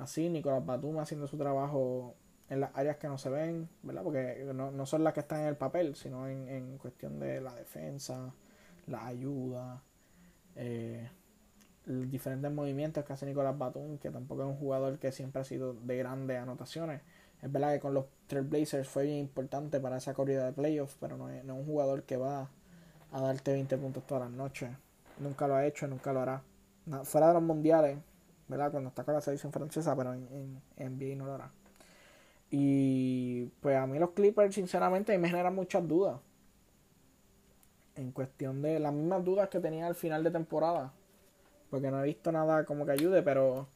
[0.00, 2.14] así, Nicolás Batum haciendo su trabajo
[2.48, 4.02] en las áreas que no se ven, ¿verdad?
[4.02, 8.34] Porque no, son las que están en el papel, sino en, cuestión de la defensa,
[8.86, 9.82] la ayuda,
[10.56, 11.08] eh,
[11.86, 15.74] diferentes movimientos que hace Nicolás Batum, que tampoco es un jugador que siempre ha sido
[15.74, 17.02] de grandes anotaciones.
[17.42, 21.16] Es verdad que con los Trailblazers fue bien importante para esa corrida de playoffs, pero
[21.16, 22.48] no es, un jugador que va
[23.12, 24.70] a darte 20 puntos todas las noches.
[25.18, 26.42] Nunca lo ha hecho, nunca lo hará.
[27.04, 27.98] fuera de los mundiales,
[28.48, 28.70] ¿verdad?
[28.70, 31.50] Cuando está con la selección francesa, pero en, en NBA no lo hará.
[32.50, 36.18] Y pues a mí los Clippers, sinceramente, me generan muchas dudas.
[37.96, 40.92] En cuestión de las mismas dudas que tenía al final de temporada.
[41.70, 43.68] Porque no he visto nada como que ayude, pero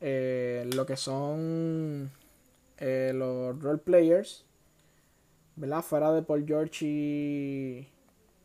[0.00, 2.10] eh, lo que son
[2.80, 4.44] eh, los role players,
[5.56, 5.82] ¿verdad?
[5.82, 7.88] Fuera de Paul George y,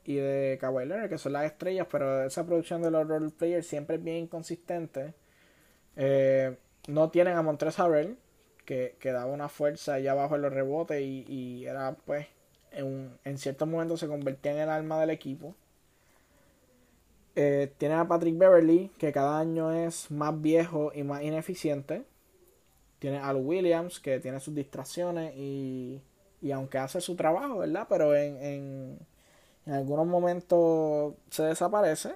[0.05, 3.67] y de Kawhi Leonard, que son las estrellas, pero esa producción de los role players
[3.67, 5.13] siempre es bien inconsistente.
[5.95, 6.57] Eh,
[6.87, 8.17] no tienen a Montrezl Harrell,
[8.65, 12.27] que, que, daba una fuerza allá abajo en los rebotes y, y era pues
[12.71, 15.55] en, en ciertos momentos se convertía en el alma del equipo.
[17.35, 22.03] Eh, tiene a Patrick Beverly, que cada año es más viejo y más ineficiente.
[23.05, 26.01] Tiene a Williams, que tiene sus distracciones y,
[26.41, 27.85] y aunque hace su trabajo, ¿verdad?
[27.87, 28.99] Pero en, en,
[29.67, 32.15] en algunos momentos se desaparece.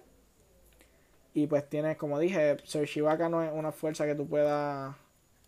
[1.35, 4.95] Y pues tiene, como dije, Serge no es una fuerza que tú puedas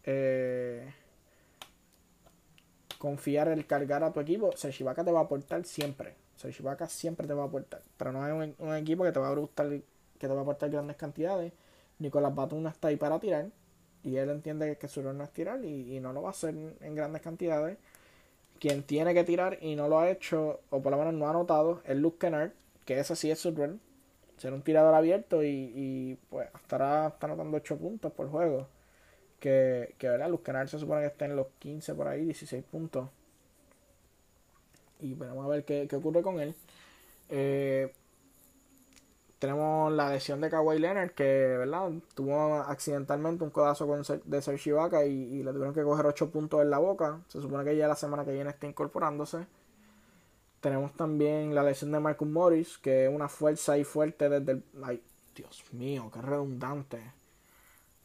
[0.03, 0.93] eh,
[2.99, 4.55] confiar el cargar a tu equipo.
[4.55, 6.13] Serge te va a aportar siempre.
[6.35, 7.81] Serge siempre te va a aportar.
[7.97, 9.83] Pero no es un, equipo que te va a gustar, que
[10.19, 11.51] te va a aportar grandes cantidades.
[11.97, 13.47] Nicolás Batum está ahí para tirar.
[14.03, 16.55] Y él entiende que su rol no es tirar y, no lo va a hacer
[16.55, 17.77] en grandes cantidades.
[18.59, 21.33] Quien tiene que tirar y no lo ha hecho, o por lo menos no ha
[21.33, 22.51] notado, es Luke Kennard,
[22.85, 23.79] que ese sí es su rol
[24.41, 28.67] ser un tirador abierto y, y pues estará está anotando 8 puntos por juego.
[29.39, 30.29] Que, que ¿verdad?
[30.29, 33.07] Luz Canal se supone que está en los 15 por ahí, 16 puntos.
[34.99, 36.55] Y bueno, vamos a ver qué, qué ocurre con él.
[37.29, 37.93] Eh,
[39.41, 41.23] tenemos la lesión de Kawhi Leonard, que
[41.57, 41.89] ¿verdad?
[42.13, 46.61] tuvo accidentalmente un codazo con, de Serge Ibaka y, le tuvieron que coger 8 puntos
[46.61, 47.21] en la boca.
[47.27, 49.47] Se supone que ya la semana que viene está incorporándose.
[50.59, 54.63] Tenemos también la lesión de Marcus Morris, que es una fuerza ahí fuerte desde el.
[54.83, 55.01] Ay,
[55.33, 57.01] Dios mío, qué redundante.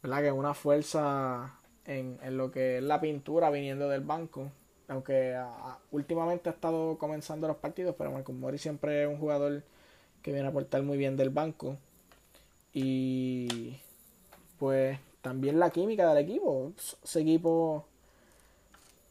[0.03, 0.21] ¿Verdad?
[0.21, 4.51] Que es una fuerza en, en lo que es la pintura viniendo del banco.
[4.89, 5.39] Aunque
[5.91, 9.63] últimamente ha estado comenzando los partidos, pero Marcus Morris siempre es un jugador
[10.27, 11.77] que viene a aportar muy bien del banco.
[12.75, 13.79] Y
[14.59, 16.73] pues también la química del equipo.
[17.05, 17.87] Ese equipo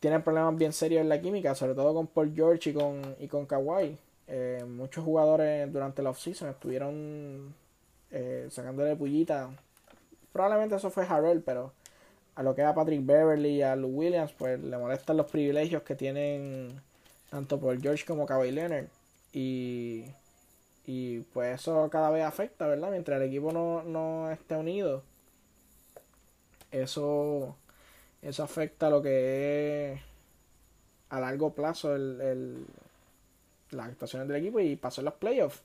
[0.02, 3.30] tienen problemas bien serios en la química, sobre todo con Paul George y con, y
[3.30, 3.98] con Kawhi.
[4.28, 7.56] Eh, muchos jugadores durante la offseason estuvieron
[8.12, 9.52] eh, sacándole pullita.
[10.34, 11.72] Probablemente eso fue Harrell, pero
[12.36, 15.82] a lo que a Patrick Beverly y a Lou Williams, pues le molestan los privilegios
[15.84, 16.82] que tienen
[17.30, 18.88] tanto Paul George como Kawhi Leonard.
[19.32, 20.04] Y,
[20.86, 22.92] y pues eso cada vez afecta, ¿verdad?
[22.92, 25.04] Mientras el equipo no, no esté unido,
[26.72, 27.56] eso
[28.22, 30.02] eso afecta lo que es
[31.10, 32.66] a largo plazo el, el,
[33.72, 35.62] las actuaciones del equipo y pasó en los playoffs.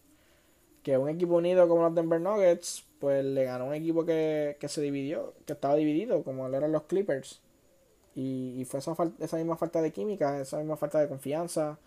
[0.82, 4.80] Que un equipo unido como los Denver Nuggets, pues le ganó un equipo que, se
[4.80, 7.40] dividió, que estaba dividido, como eran los Clippers.
[8.14, 11.78] Y, fue esa, esa misma falta de química, esa misma falta de confianza.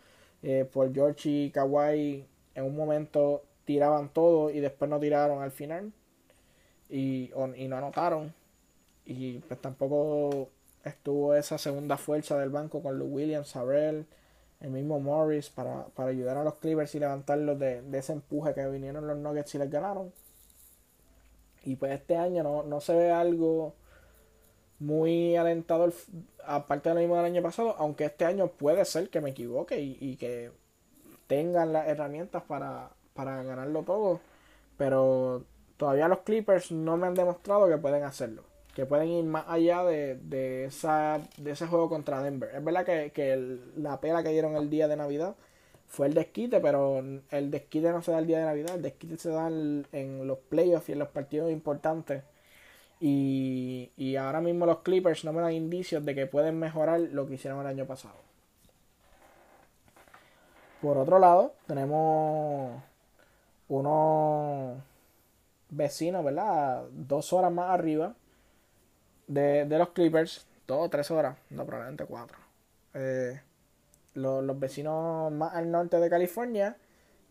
[0.43, 2.25] Eh, por George y Kawhi
[2.55, 5.91] en un momento tiraban todo y después no tiraron al final.
[6.89, 8.33] Y, no anotaron.
[9.05, 10.49] Y pues tampoco
[10.83, 14.05] estuvo esa segunda fuerza del banco con Lou Williams, Harrell,
[14.63, 19.07] el mismo Morris para, ayudar a los Clippers y levantarlos de, ese empuje que vinieron
[19.07, 20.11] los Nuggets y les ganaron.
[21.65, 23.73] Y pues este año no, se ve algo
[24.79, 25.93] muy alentador,
[26.45, 29.79] aparte de lo mismo del año pasado, aunque este año puede ser que me equivoque
[29.79, 30.51] y, que
[31.33, 34.19] tengan las herramientas para, para ganarlo todo.
[34.77, 35.43] Pero
[35.77, 39.83] todavía los Clippers no me han demostrado que pueden hacerlo que pueden ir más allá
[39.83, 42.49] de, de, esa, de ese juego contra Denver.
[42.55, 45.35] Es verdad que, la pela que dieron el día de Navidad
[45.87, 49.17] fue el desquite, pero el desquite no se da el día de Navidad, el desquite
[49.17, 52.23] se da en, los playoffs y en los partidos importantes.
[52.99, 57.27] Y, y ahora mismo los Clippers no me dan indicios de que pueden mejorar lo
[57.27, 58.15] que hicieron el año pasado.
[60.83, 62.83] Por otro lado, tenemos
[63.69, 64.83] unos
[65.69, 66.83] vecinos, ¿verdad?
[66.91, 68.15] Dos horas más arriba
[69.27, 72.37] de, los Clippers, todo tres horas, no probablemente cuatro.
[72.95, 73.39] Eh,
[74.15, 76.75] los, vecinos más al norte de California,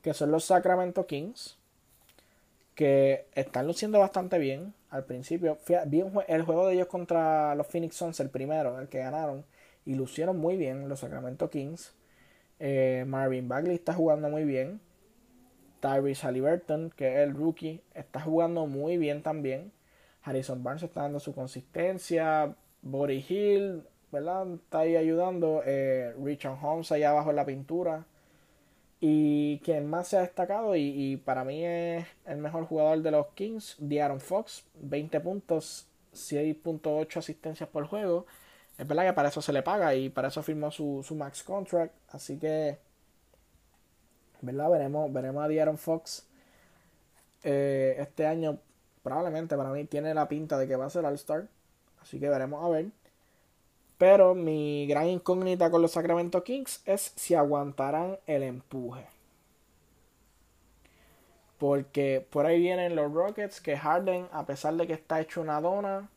[0.01, 1.59] que son los Sacramento Kings,
[2.75, 5.59] que están luciendo bastante bien al principio.
[5.89, 9.45] vi el juego de ellos contra los Phoenix Suns, el primero, el que ganaron,
[9.85, 11.93] y lucieron muy bien los Sacramento Kings.
[12.65, 14.81] Eh, Marvin Bagley está jugando muy bien.
[15.81, 19.73] Tyrese Halliburton, que es el rookie, está jugando muy bien también.
[20.23, 22.55] Harrison Barnes está dando su consistencia.
[22.83, 23.83] Body Hill,
[24.13, 24.47] ¿verdad?
[24.55, 25.63] Está ahí ayudando.
[25.67, 28.07] Eh, Richard Holmes allá abajo en la pintura.
[29.01, 33.27] Y quien más se ha destacado y, para mí es el mejor jugador de los
[33.35, 38.27] Kings, De'Aaron Fox, 20 puntos, 6.8 asistencias por juego.
[38.83, 41.45] Es verdad que para eso se le paga y para eso firmó su, su max
[41.45, 41.95] contract.
[42.09, 42.79] Así que,
[44.41, 44.71] ¿verdad?
[44.71, 46.27] Veremos, veremos a De'Aaron Fox
[47.45, 48.59] eh, este año.
[49.05, 51.47] Probablemente para mí tiene la pinta de que va a ser All-Star.
[52.01, 52.87] Así que veremos a ver.
[53.99, 59.07] Pero mi gran incógnita con los Sacramento Kings es si aguantarán el empuje.
[61.59, 65.61] Porque por ahí vienen los Rockets que Harden, a pesar de que está hecho una
[65.61, 66.11] dona,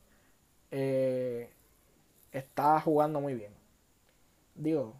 [0.71, 1.51] eh,
[2.37, 3.53] está jugando muy bien.
[4.55, 4.93] Digo,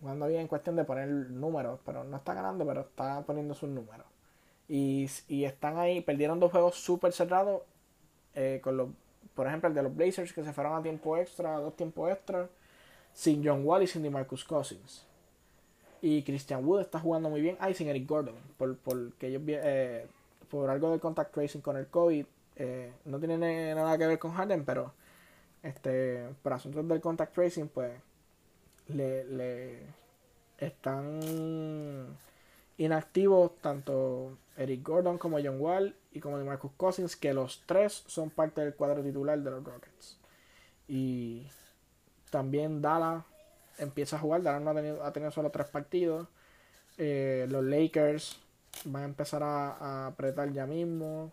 [0.00, 3.68] jugando bien en cuestión de poner números, pero no está ganando, pero está poniendo sus
[3.68, 4.06] números.
[4.68, 5.08] Y,
[5.44, 7.62] están ahí, perdieron dos juegos súper cerrados
[8.34, 8.88] eh, con los
[9.34, 12.10] por ejemplo, el de los Blazers que se fueron a tiempo extra, a dos tiempos
[12.10, 12.48] extra,
[13.14, 15.06] sin John Wall y sin DeMarcus Cousins.
[16.02, 17.56] Y Christian Wood está jugando muy bien.
[17.60, 20.06] Ah, sin Eric Gordon, por, por, ellos, eh,
[20.50, 22.26] por algo de contact tracing con el COVID.
[22.56, 24.92] Eh, no tiene nada que ver con Harden, pero
[25.62, 27.92] este, por asuntos del contact tracing, pues
[28.88, 29.82] le, le
[30.58, 32.16] están
[32.78, 38.30] inactivos tanto Eric Gordon como John Wall y como Marcus Cousins, que los tres son
[38.30, 40.18] parte del cuadro titular de los Rockets.
[40.88, 41.46] Y
[42.30, 43.24] también Dallas
[43.78, 46.28] empieza a jugar, Dallas no ha tenido, ha tenido solo tres partidos.
[46.98, 48.40] Eh, los Lakers
[48.84, 51.32] van a empezar a, apretar ya mismo.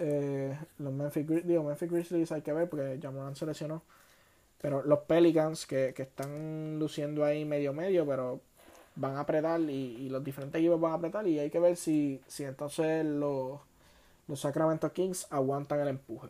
[0.00, 3.82] Eh, los Memphis, digo, Memphis Grizzlies hay que ver porque Jamoran se lesionó.
[4.60, 8.40] Pero los Pelicans que, que están luciendo ahí medio medio, pero
[8.96, 12.20] van a apretar y, los diferentes equipos van a apretar y hay que ver si,
[12.26, 13.60] si entonces los,
[14.28, 16.28] los Sacramento Kings aguantan el empuje.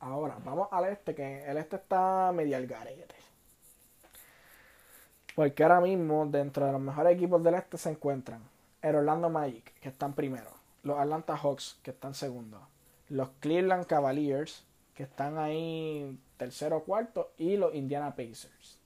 [0.00, 3.14] Ahora, vamos al este, que el este está medio al garete.
[5.34, 8.40] Porque ahora mismo, dentro de los mejores equipos del este se encuentran
[8.82, 10.50] el Orlando Magic, que están primero,
[10.86, 12.68] los Atlanta Hawks, que están segundo,
[13.08, 14.64] los Cleveland Cavaliers,
[14.94, 18.78] que están ahí tercero o cuarto, y los Indiana Pacers.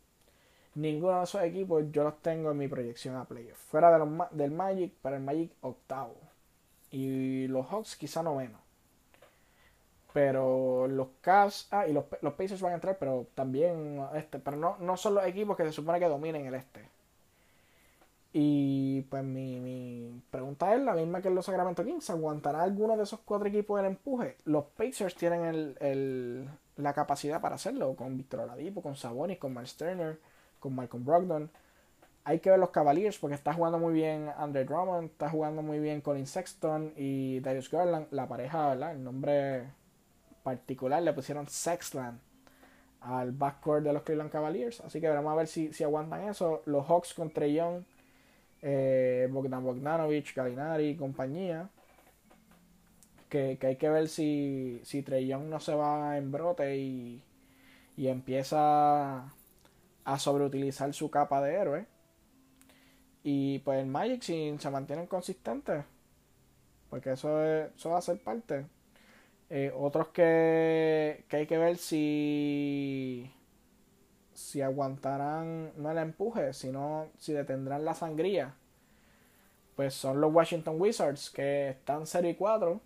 [0.74, 3.58] Ninguno de esos equipos yo los tengo en mi proyección a playoff.
[3.58, 3.98] Fuera
[4.30, 6.16] del Magic, para el Magic octavo.
[6.90, 8.58] Y los Hawks quizá noveno.
[10.12, 14.56] Pero los Cavs, ah, y los, los Pacers van a entrar, pero también este, pero
[14.56, 16.88] no, no son los equipos que se supone que dominen el este.
[18.32, 22.10] Y pues mi, mi pregunta es la misma que los Sacramento Kings.
[22.10, 24.36] ¿Aguantará alguno de esos cuatro equipos el empuje?
[24.44, 29.52] Los Pacers tienen el, el, la capacidad para hacerlo, con Victor Oladipo, con Sabonis, con
[29.52, 30.18] Miles Turner
[30.60, 31.50] con Malcolm Brogdon.
[32.22, 35.80] Hay que ver los Cavaliers porque está jugando muy bien Andre Drummond, está jugando muy
[35.80, 38.06] bien Colin Sexton y Darius Garland.
[38.10, 38.92] La pareja, ¿verdad?
[38.92, 39.64] El nombre
[40.44, 42.20] particular le pusieron Sexland
[43.00, 44.80] al backcourt de los Cleveland Cavaliers.
[44.82, 46.62] Así que veremos a ver si, si aguantan eso.
[46.66, 47.82] Los Hawks con Trey Young,
[48.62, 51.68] eh, Bogdan Bogdanovich, Galinari y compañía.
[53.28, 57.22] Que, hay que ver si, si Young no se va en brote y,
[57.96, 59.32] y empieza
[60.04, 61.86] a sobreutilizar su capa de héroe.
[63.22, 65.84] Y pues el Magic si se mantienen consistentes,
[66.88, 68.66] porque eso, eso va a ser parte.
[69.50, 73.30] Eh, otros que, que hay que ver si
[74.40, 78.54] si aguantarán no el empuje, sino si detendrán la sangría.
[79.76, 82.80] Pues son los Washington Wizards que están 0 y 4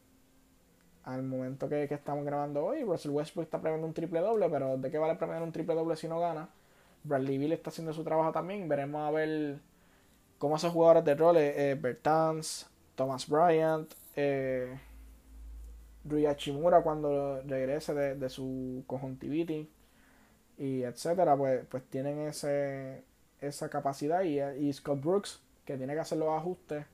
[1.05, 2.83] al momento que, que estamos grabando hoy.
[2.83, 5.97] Russell Westbrook está premiando un triple doble, pero ¿de qué vale premiar un triple doble
[5.97, 6.49] si no gana?
[7.05, 8.69] Bradley Bill está haciendo su trabajo también.
[8.69, 9.59] Veremos a ver
[10.39, 14.79] cómo esos jugadores de rol, eh, Bertans, Thomas Bryant, eh,
[16.05, 16.27] Rui
[16.83, 19.67] cuando regrese de, su conjuntivitis
[20.59, 23.03] y etcétera, pues, pues tienen ese,
[23.41, 26.85] esa capacidad y, Scott Brooks que tiene que hacer los ajustes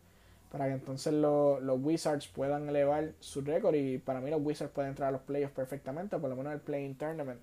[0.51, 4.91] para que entonces los Wizards puedan elevar su récord y para mí los Wizards pueden
[4.91, 7.41] entrar a los playoffs perfectamente, por lo menos el playing tournament.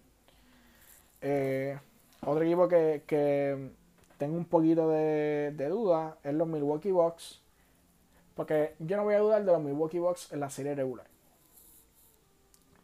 [1.22, 1.78] Eh,
[2.22, 3.72] otro equipo que, que
[4.18, 7.41] tengo un poquito de, duda es los Milwaukee Bucks.
[8.36, 11.07] Porque yo no voy a dudar de los Milwaukee Bucks en la serie regular.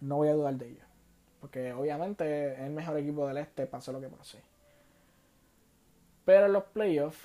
[0.01, 0.85] No voy a dudar de ellos.
[1.43, 4.39] Porque obviamente es el mejor equipo del este, pase lo que pase.
[6.23, 7.19] Pero en los playoffs,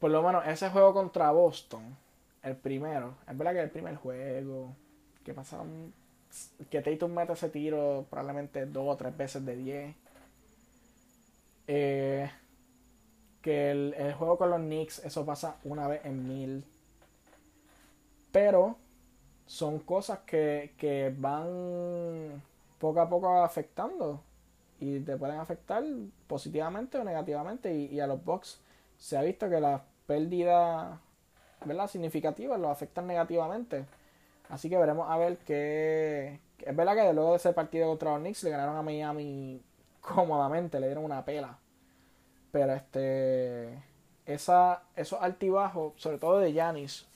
[0.00, 1.96] por lo menos ese juego contra Boston,
[2.42, 4.74] el primero, es verdad que el primer juego,
[5.22, 5.94] que pasaron,
[6.68, 9.96] que Tatum mete ese tiro probablemente dos o tres veces de 10
[11.68, 12.28] eh,
[13.40, 16.64] que el, el juego con los Knicks, eso pasa una vez en mil.
[18.32, 18.78] Pero
[19.46, 22.42] son cosas que, que van
[22.78, 24.22] poco a poco afectando
[24.80, 25.82] y te pueden afectar
[26.26, 28.60] positivamente o negativamente y, a los Bucks
[28.96, 30.98] se ha visto que las pérdidas
[31.64, 31.88] ¿verdad?
[31.88, 33.84] significativas los afectan negativamente.
[34.48, 38.20] Así que veremos a ver qué es verdad que luego de ese partido contra los
[38.20, 39.62] Knicks le ganaron a Miami
[40.00, 41.58] cómodamente le dieron una pela.
[42.52, 43.82] Pero este
[44.26, 47.06] esa, esos altibajos sobre todo de Yanis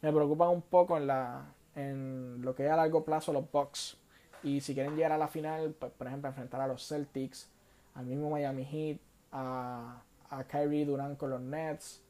[0.00, 1.44] me preocupan un poco en la
[1.74, 3.96] en lo que es a largo plazo los Bucks
[4.42, 7.48] y si quieren llegar a la final, pues, por ejemplo, enfrentar a los Celtics,
[7.94, 8.98] al mismo Miami Heat,
[9.32, 12.02] a, a Kyrie Durant con los Nets,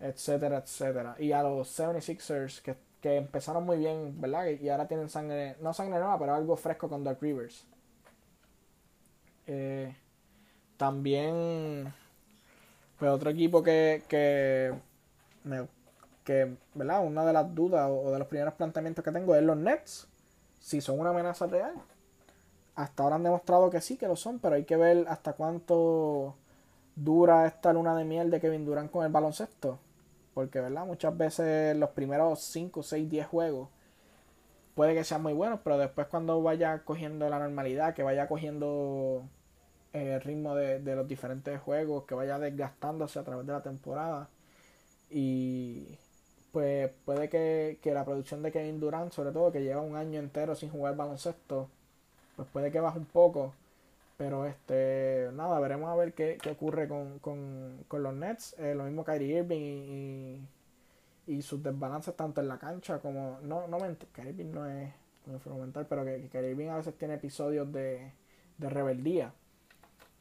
[0.00, 1.16] etcétera, etcétera.
[1.18, 4.46] Y a los 76ers que, que empezaron muy bien, ¿verdad?
[4.46, 7.66] Y ahora tienen sangre, no sangre nueva, pero algo fresco con Dark Rivers.
[9.46, 9.94] Eh,
[10.76, 11.92] también,
[12.98, 14.72] pues otro equipo que, que,
[16.24, 17.04] que, ¿verdad?
[17.06, 20.08] Una de las dudas o de los primeros planteamientos que tengo es los Nets
[20.62, 21.74] si son una amenaza real.
[22.74, 26.36] Hasta ahora han demostrado que sí, que lo son, pero hay que ver hasta cuánto
[26.96, 29.78] dura esta luna de miel de Kevin Durant con el baloncesto.
[30.32, 30.86] Porque, ¿verdad?
[30.86, 33.68] Muchas veces los primeros 5, 6, 10 juegos
[34.74, 39.24] puede que sean muy buenos, pero después cuando vaya cogiendo la normalidad, que vaya cogiendo
[39.92, 44.30] el ritmo de, de los diferentes juegos, que vaya desgastándose a través de la temporada
[45.10, 45.98] y
[46.52, 50.54] pues puede que, la producción de Kevin Durant, sobre todo que lleva un año entero
[50.54, 51.68] sin jugar baloncesto,
[52.36, 53.54] pues puede que baje un poco.
[54.18, 58.54] Pero este, nada, veremos a ver qué, ocurre con, los Nets.
[58.58, 60.40] Eh, lo mismo Kyrie Irving y,
[61.26, 63.38] y, sus desbalances tanto en la cancha como.
[63.42, 63.78] No, no
[64.12, 64.92] Kyrie Irving no es
[65.42, 68.12] fundamental, pero que, que Kyrie Irving a veces tiene episodios de,
[68.58, 69.32] de rebeldía.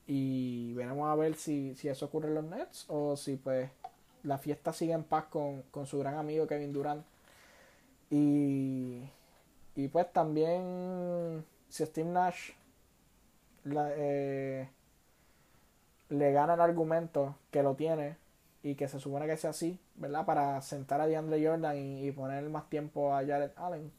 [0.07, 3.69] Y veremos a ver si, si eso ocurre en los Nets o si pues
[4.24, 7.05] la fiesta sigue en paz con, su gran amigo Kevin Durant.
[8.09, 9.03] Y,
[9.76, 12.51] y pues también si Steve Nash
[13.74, 14.67] eh,
[16.09, 18.17] le gana el argumento que lo tiene
[18.63, 20.26] y que se supone que sea así, ¿verdad?
[20.26, 23.91] Para sentar a DeAndre Jordan y, poner más tiempo a Jared Allen.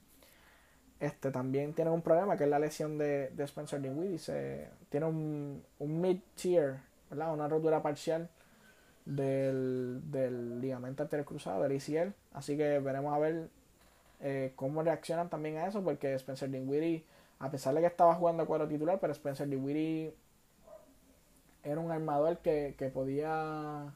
[1.00, 4.68] Este también tiene un problema que es la lesión de, de Spencer Dinwiddie.
[4.88, 6.76] tiene un, un mid-tier,
[7.10, 7.32] ¿verdad?
[7.32, 8.28] Una rotura parcial
[9.04, 12.14] del, del ligamento cruzado del ACL.
[12.32, 13.48] Así que veremos a ver
[14.20, 17.04] eh, cómo reaccionan también a eso, porque Spencer Dinwiddie,
[17.38, 20.14] a pesar de que estaba jugando cuadro titular, pero Spencer Dinwiddie
[21.64, 23.92] era un armador que, que podía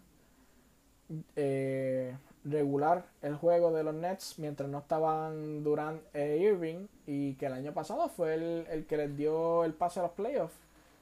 [1.37, 7.47] eh, regular el juego de los Nets mientras no estaban Durant e Irving y que
[7.47, 10.55] el año pasado fue el, el que les dio el pase a los playoffs.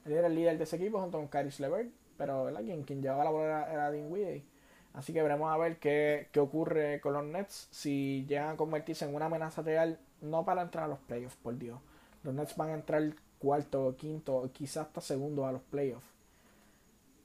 [0.05, 3.23] Él era el líder de ese equipo junto con Caris Levert pero Quien, quien llevaba
[3.23, 4.43] la bola era, Dinwiddie.
[4.93, 9.05] Así que veremos a ver qué, qué, ocurre con los Nets si llegan a convertirse
[9.05, 11.79] en una amenaza real, no para entrar a los playoffs, por Dios.
[12.23, 16.07] Los Nets van a entrar cuarto, quinto, quizás hasta segundo a los playoffs.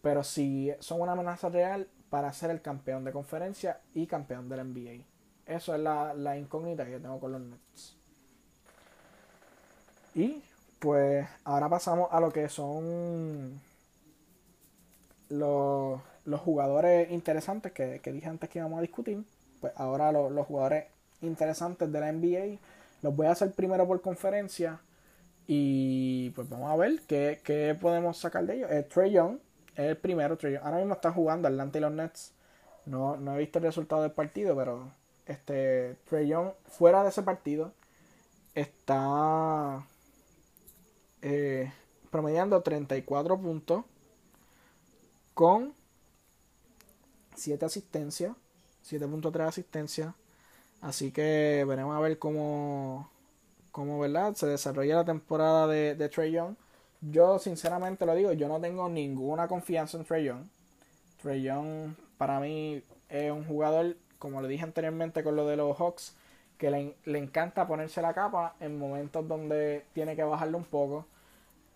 [0.02, 4.72] Pero si son una amenaza real para ser el campeón de conferencia y campeón del
[4.72, 5.04] NBA.
[5.46, 7.96] Eso es la, la incógnita que tengo con los Nets.
[10.14, 10.42] Y
[10.80, 13.60] pues ahora pasamos a lo que son
[15.30, 16.00] los,
[16.40, 19.24] jugadores interesantes que, dije antes que íbamos a discutir,
[19.60, 20.86] pues ahora los jugadores
[21.22, 22.58] interesantes de la NBA
[23.02, 24.80] los voy a hacer primero por conferencia
[25.46, 28.70] y pues vamos a ver qué, podemos sacar de ellos.
[28.70, 29.38] Eh, Trey Young
[29.74, 30.64] es el primero, Trey Young.
[30.64, 32.32] ahora mismo está jugando Atlanta y los Nets.
[32.86, 34.92] No, no he visto el resultado del partido, pero
[35.26, 37.72] este Trey Young fuera de ese partido
[38.54, 39.84] está
[41.22, 41.72] eh,
[42.10, 43.84] promediando 34 puntos
[45.40, 45.72] con
[47.34, 48.36] 7 asistencias,
[48.86, 50.12] 7.3 asistencias.
[50.82, 53.08] Así que veremos a ver cómo,
[53.72, 54.34] cómo ¿verdad?
[54.34, 56.56] se desarrolla la temporada de, Trey Young.
[57.00, 60.44] Yo sinceramente lo digo, yo no tengo ninguna confianza en Trey Young.
[61.22, 65.74] Trey Young para mí es un jugador, como le dije anteriormente con lo de los
[65.78, 66.16] Hawks,
[66.58, 71.06] que le, le encanta ponerse la capa en momentos donde tiene que bajarle un poco.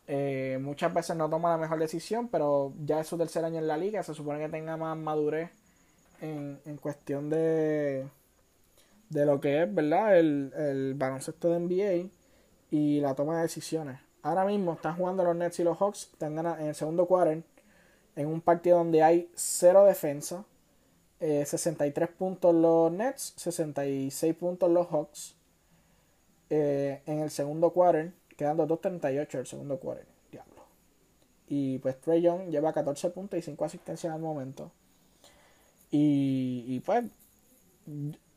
[0.07, 3.67] Eh, muchas veces no toma la mejor decisión, pero ya es su tercer año en
[3.67, 5.51] la liga, se supone que tenga más madurez
[6.21, 8.07] en, cuestión de,
[9.11, 10.19] de lo que es, ¿verdad?
[10.19, 12.11] El, el baloncesto de NBA
[12.71, 14.01] y la toma de decisiones.
[14.23, 17.43] Ahora mismo están jugando los Nets y los Hawks, están en el segundo quarter,
[18.17, 20.45] en un partido donde hay cero defensa,
[21.21, 25.37] 63 eh, puntos los Nets, 66 puntos los Hawks.
[26.51, 30.07] Eh, en el segundo quarter Quedando 2.38 el segundo cuarto.
[30.31, 30.65] Diablo.
[31.49, 34.71] Y pues Trey Young lleva 14 puntos y 5 asistencias al momento.
[35.91, 37.05] Y, y pues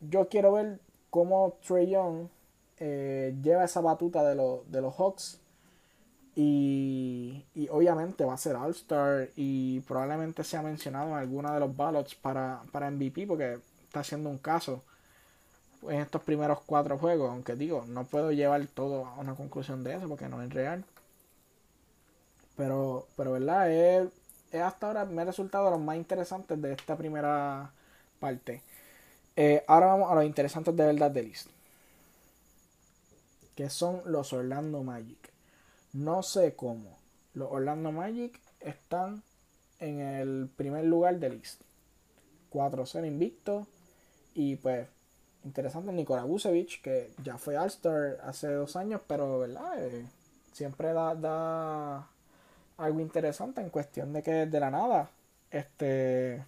[0.02, 0.80] yo quiero ver
[1.10, 2.28] cómo Trey Young
[2.80, 4.36] eh, lleva esa batuta de,
[4.68, 5.40] de los Hawks.
[6.36, 11.76] Y, y, obviamente va a ser All-Star y probablemente sea mencionado en alguna de los
[11.76, 14.84] ballots para, para MVP porque está haciendo un caso
[15.84, 17.30] en estos primeros cuatro juegos.
[17.30, 20.84] Aunque digo, no puedo llevar todo a una conclusión de eso porque no es real.
[22.56, 24.10] Pero, pero verdad, es,
[24.54, 27.72] hasta ahora me ha resultado lo más interesante de esta primera
[28.20, 28.64] parte.
[29.36, 31.50] Eh, ahora vamos a los interesantes de verdad de list.
[33.56, 35.32] Que son los Orlando Magic.
[35.94, 36.98] No sé cómo.
[37.34, 39.24] Los Orlando Magic están
[39.80, 41.62] en el primer lugar de list.
[42.52, 43.68] 4-0 invicto.
[44.34, 44.88] Y pues,
[45.48, 50.06] interesante, Nikola Vucevic, que ya fue All-Star hace dos años, pero verdad, eh,
[50.52, 52.08] siempre da, da
[52.78, 55.10] algo interesante en cuestión de que de la nada,
[55.50, 56.46] este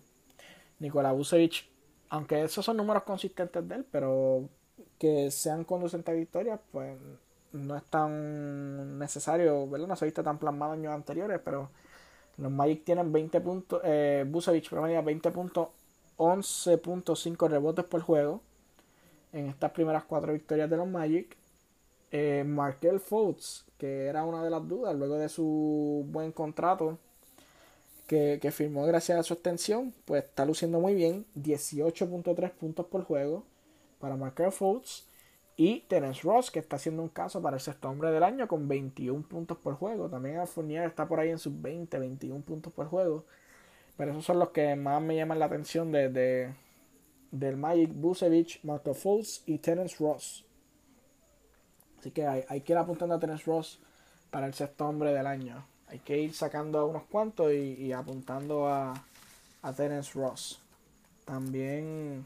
[0.80, 1.66] Nikola Vucevic,
[2.10, 4.50] aunque esos son números consistentes de él, pero
[4.98, 6.98] que sean conducentes a victorias, pues
[7.54, 9.88] no es tan necesario, ¿verdad?
[9.88, 11.70] No se ha visto tan plasmado años anteriores, pero
[12.38, 14.26] los Magic tienen 20 puntos, eh,
[14.70, 15.70] promedia 20 puntos,
[16.18, 18.42] 11.5 rebotes por juego
[19.34, 21.38] en estas primeras cuatro victorias de los Magic.
[22.12, 26.98] Eh, Markel Fultz, que era una de las dudas luego de su buen contrato
[28.10, 33.44] que, firmó gracias a su extensión, pues está luciendo muy bien, 18.3 puntos por juego
[34.00, 35.06] para Markel Fultz
[35.56, 38.68] y Terence Ross, que está haciendo un caso para el sexto hombre del año con
[38.68, 40.10] 21 puntos por juego.
[40.10, 43.26] También Fournier está por ahí en sus 20, 21 puntos por juego.
[43.98, 46.54] Pero esos son los que más me llaman la atención de,
[47.32, 50.46] del Magic Busevich, Marco Fultz y Terence Ross.
[52.00, 53.80] Así que hay, que ir apuntando a Terence Ross
[54.32, 55.66] para el sexto hombre del año.
[55.88, 58.94] Hay que ir sacando a unos cuantos y, apuntando a,
[59.62, 60.60] a Terence Ross.
[61.26, 62.26] También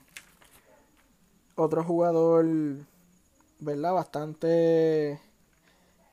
[1.55, 2.45] otro jugador,
[3.59, 3.93] ¿verdad?
[3.93, 5.19] Bastante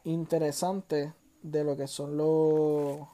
[0.04, 1.12] interesante
[1.42, 3.08] de lo que son los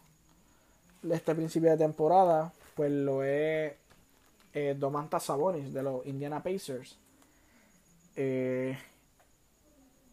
[1.10, 3.74] este principio de temporada, pues lo es
[4.56, 6.96] eh, Domantas Sabonis de los Indiana Pacers.
[8.16, 8.76] Eh,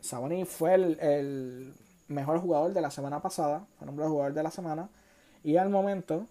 [0.01, 1.73] Sabonis fue el,
[2.09, 4.89] mejor jugador de la semana pasada, fue nombrado jugador de la semana,
[5.45, 6.27] y al momento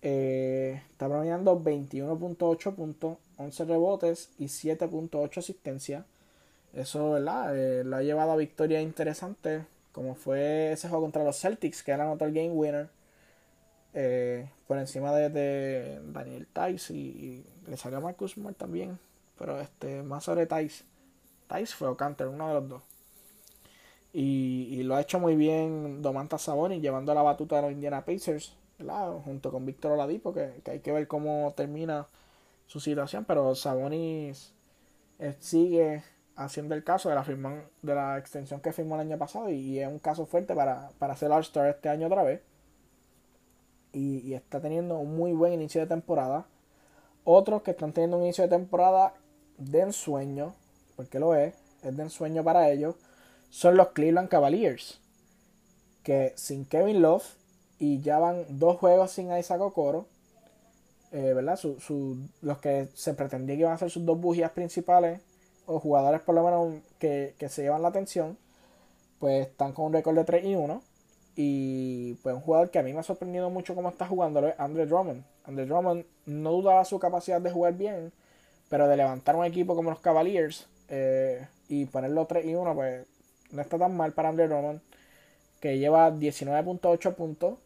[0.00, 6.06] eh, está promediando 21.8 puntos, 11 rebotes y 7.8 asistencia.
[6.72, 7.54] Eso, ¿verdad?
[7.56, 11.92] Eh, lo ha llevado a victorias interesantes, como fue ese juego contra los Celtics, que
[11.92, 12.88] era otro game winner,
[13.94, 18.98] eh, por encima de, Daniel Tice y, le salió Marcus Smart también,
[19.38, 20.84] pero este más sobre Tice.
[21.48, 22.82] Tice fue o Canter, uno de los dos.
[24.12, 28.56] Y, lo ha hecho muy bien Domantas Sabonis llevando la batuta de los Indiana Pacers,
[29.24, 32.06] junto con Víctor Oladipo, que, que, hay que ver cómo termina
[32.66, 34.52] su situación, pero Sabonis
[35.18, 36.02] eh, sigue
[36.36, 39.78] haciendo el caso de la firma, de la extensión que firmó el año pasado y,
[39.78, 42.42] es un caso fuerte para, para hacer All-Star este año otra vez.
[43.94, 46.46] Y, está teniendo un muy buen inicio de temporada.
[47.24, 49.14] Otros que están teniendo un inicio de temporada
[49.56, 50.54] de ensueño,
[50.96, 52.96] porque lo es, es de ensueño para ellos
[53.50, 55.00] son los Cleveland Cavaliers.
[56.02, 57.24] Que sin Kevin Love
[57.78, 60.06] y ya van dos juegos sin Isaac Okoro,
[61.12, 61.58] eh, ¿verdad?
[62.42, 65.20] los que se pretendía que iban a ser sus dos bujías principales,
[65.66, 68.36] o jugadores por lo menos que, se llevan la atención,
[69.18, 70.82] pues están con un récord de 3 y 1.
[71.36, 74.54] Y pues un jugador que a mí me ha sorprendido mucho cómo está jugando es
[74.58, 75.24] Andre Drummond.
[75.44, 78.12] Andre Drummond no dudaba su capacidad de jugar bien,
[78.68, 83.06] pero de levantar un equipo como los Cavaliers eh, y ponerlo 3 y 1, pues
[83.50, 84.80] no está tan mal para Andre Drummond,
[85.60, 87.58] que lleva 19.8 puntos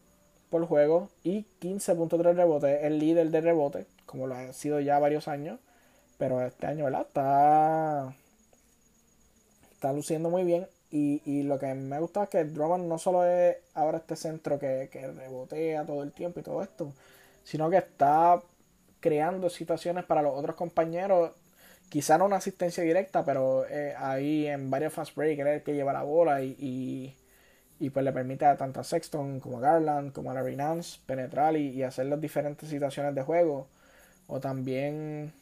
[0.49, 5.27] por juego y 15.3 rebotes, el líder de rebote, como lo ha sido ya varios
[5.27, 5.59] años,
[6.17, 7.01] pero este año, ¿verdad?
[7.07, 8.15] Está,
[9.71, 10.67] está luciendo muy bien.
[10.91, 14.89] Y, lo que me gusta es que Drummond no solo es ahora este centro que,
[14.91, 16.93] que rebotea todo el tiempo y todo esto,
[17.43, 18.41] sino que está
[18.99, 21.31] creando situaciones para los otros compañeros
[21.89, 25.91] quizá no una asistencia directa, pero eh, ahí en varios fast break él que lleva
[25.93, 27.15] la bola y,
[27.79, 30.99] y, pues le permite a tanto a Sexton como a Garland como a Larry Nance
[31.05, 33.67] penetrar y, hacer las diferentes situaciones de juego.
[34.27, 35.33] O también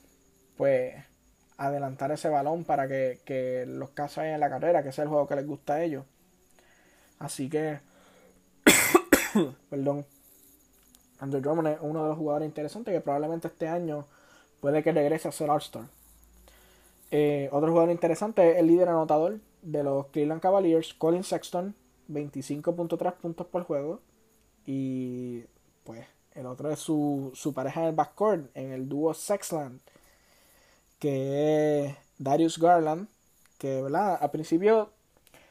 [0.58, 0.96] pues
[1.58, 5.28] adelantar ese balón para que, que los casos en la carrera, que es el juego
[5.28, 6.06] que les gusta a ellos.
[7.20, 7.80] Así que,
[9.70, 10.06] perdón,
[11.20, 14.06] Andrew Drummond es uno de los jugadores interesantes que probablemente este año
[14.60, 15.86] puede que regrese a ser All-Star.
[17.10, 21.76] Eh, otro jugador interesante es el líder anotador de los Cleveland Cavaliers, Colin Sexton,
[22.10, 24.02] 25.3 puntos por juego.
[24.66, 25.44] Y
[25.84, 29.80] pues el otro es su, su pareja en el backcourt, en el dúo Sexland,
[31.00, 33.08] que es Darius Garland,
[33.58, 34.18] que ¿verdad?
[34.22, 34.92] al principio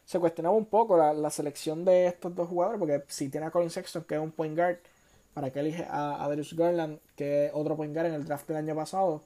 [0.04, 3.70] se cuestionaba un poco la, selección de estos dos jugadores, porque si tiene a Colin
[3.70, 4.78] Sexton, que es un point guard,
[5.34, 8.46] para que elige a, a Darius Garland, que es otro point guard en el draft
[8.48, 9.22] del año pasado,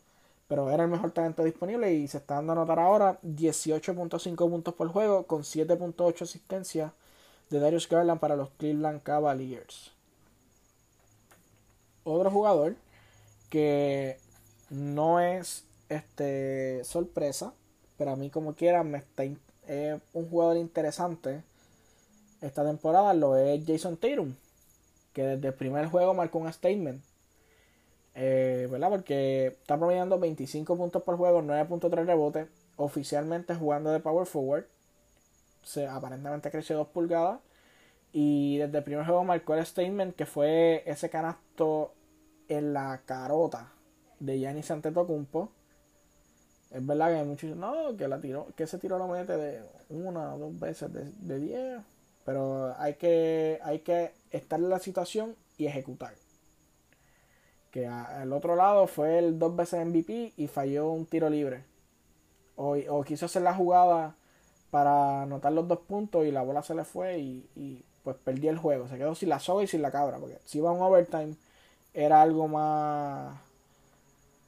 [0.48, 4.74] pero era el mejor talento disponible y se está dando a notar ahora 18.5 puntos
[4.74, 6.92] por juego con 7.8 asistencias
[7.50, 9.92] de Darius Garland para los Cleveland Cavaliers.
[12.02, 12.74] Otro jugador
[13.48, 14.18] que
[14.70, 17.52] no es este sorpresa,
[17.98, 21.44] pero a mí como quiera me está un jugador interesante
[22.40, 24.34] esta temporada lo es Jason Tatum,
[25.12, 27.02] que desde el primer juego marcó un statement
[28.14, 28.90] eh, ¿verdad?
[28.90, 34.66] Porque está promediando 25 puntos por juego, 9.3 rebotes, oficialmente jugando de power forward.
[35.62, 37.40] Se, aparentemente creció 2 pulgadas.
[38.12, 41.94] Y desde el primer juego marcó el statement que fue ese canasto
[42.48, 43.72] en la carota
[44.18, 45.50] de Giannis Antetokounmpo.
[46.70, 49.62] Es verdad que hay muchos no, que la tiró, que ese tiro lo mete de
[49.88, 51.82] una o dos veces de 10.
[52.24, 56.14] pero hay que, hay que estar en la situación y ejecutar
[57.70, 61.64] que al otro lado fue el dos veces MVP y falló un tiro libre.
[62.56, 64.16] O, o, quiso hacer la jugada
[64.70, 68.58] para anotar los dos puntos y la bola se le fue y, pues perdió el
[68.58, 68.88] juego.
[68.88, 70.18] Se quedó sin la soga y sin la cabra.
[70.18, 71.36] Porque si iba un overtime
[71.94, 73.38] era algo más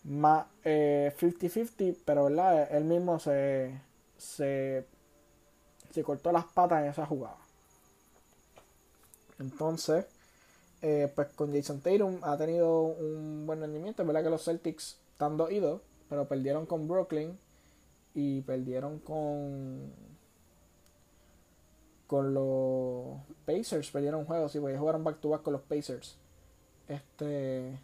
[0.04, 2.68] más 50-50, eh, pero ¿verdad?
[2.74, 3.80] él mismo se,
[4.16, 4.84] se,
[5.90, 7.38] se cortó las patas en esa jugada.
[9.38, 10.06] Entonces,
[10.82, 14.02] eh, pues con Jason Tatum ha tenido un buen rendimiento.
[14.02, 17.38] Es verdad que los Celtics están dos idos, pero perdieron con Brooklyn
[18.14, 19.92] y perdieron con
[22.06, 23.90] con los Pacers.
[23.90, 26.18] Perdieron juegos, sí, porque jugaron back to back con los Pacers.
[26.88, 27.78] Este,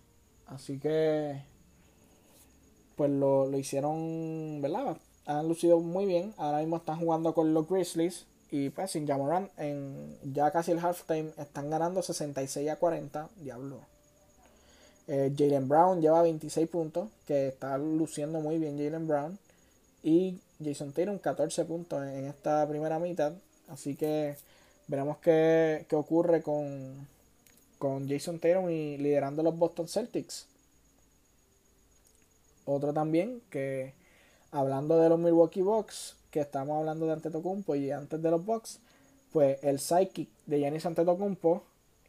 [0.47, 1.43] así que
[2.99, 4.99] pues lo, lo hicieron, ¿verdad?
[5.25, 6.35] Han lucido muy bien.
[6.37, 10.79] Ahora mismo están jugando con los Grizzlies y pues sin Jamoran, en ya casi el
[10.79, 13.29] halftime están ganando 66 a 40.
[13.37, 13.81] Diablo.
[15.07, 19.39] Eh, Jalen Brown lleva 26 puntos, que está luciendo muy bien Jalen Brown.
[20.03, 23.33] Y Jason Tatum 14 puntos en, esta primera mitad.
[23.69, 24.37] Así que
[24.87, 27.07] veremos qué, qué ocurre con,
[27.79, 30.48] con Jason Tatum y liderando los Boston Celtics.
[32.69, 33.95] Otro también que
[34.51, 38.81] hablando de los Milwaukee Bucks, que estamos hablando de Antetokounmpo y antes de los Bucks,
[39.33, 41.63] pues el psychic de Giannis Antetokounmpo,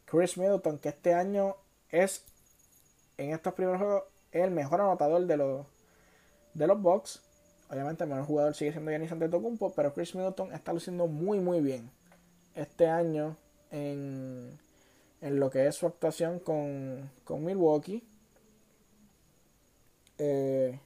[0.04, 1.56] Chris Middleton, que este año
[1.88, 2.24] es
[3.16, 5.66] en estos primeros juegos el mejor anotador de los
[6.52, 7.22] de los Bucks.
[7.70, 11.62] Obviamente el mejor jugador sigue siendo Giannis Antetokounmpo, pero Chris Middleton está luciendo muy muy
[11.62, 11.90] bien
[12.54, 13.38] este año
[13.70, 14.58] en,
[15.22, 18.04] en lo que es su actuación con, con Milwaukee.
[20.22, 20.78] Eh,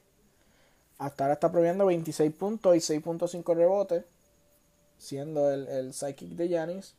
[0.97, 4.05] hasta ahora está proviendo 26 puntos y 6.5 rebotes,
[4.97, 5.91] siendo el, el
[6.37, 6.95] de Yanis.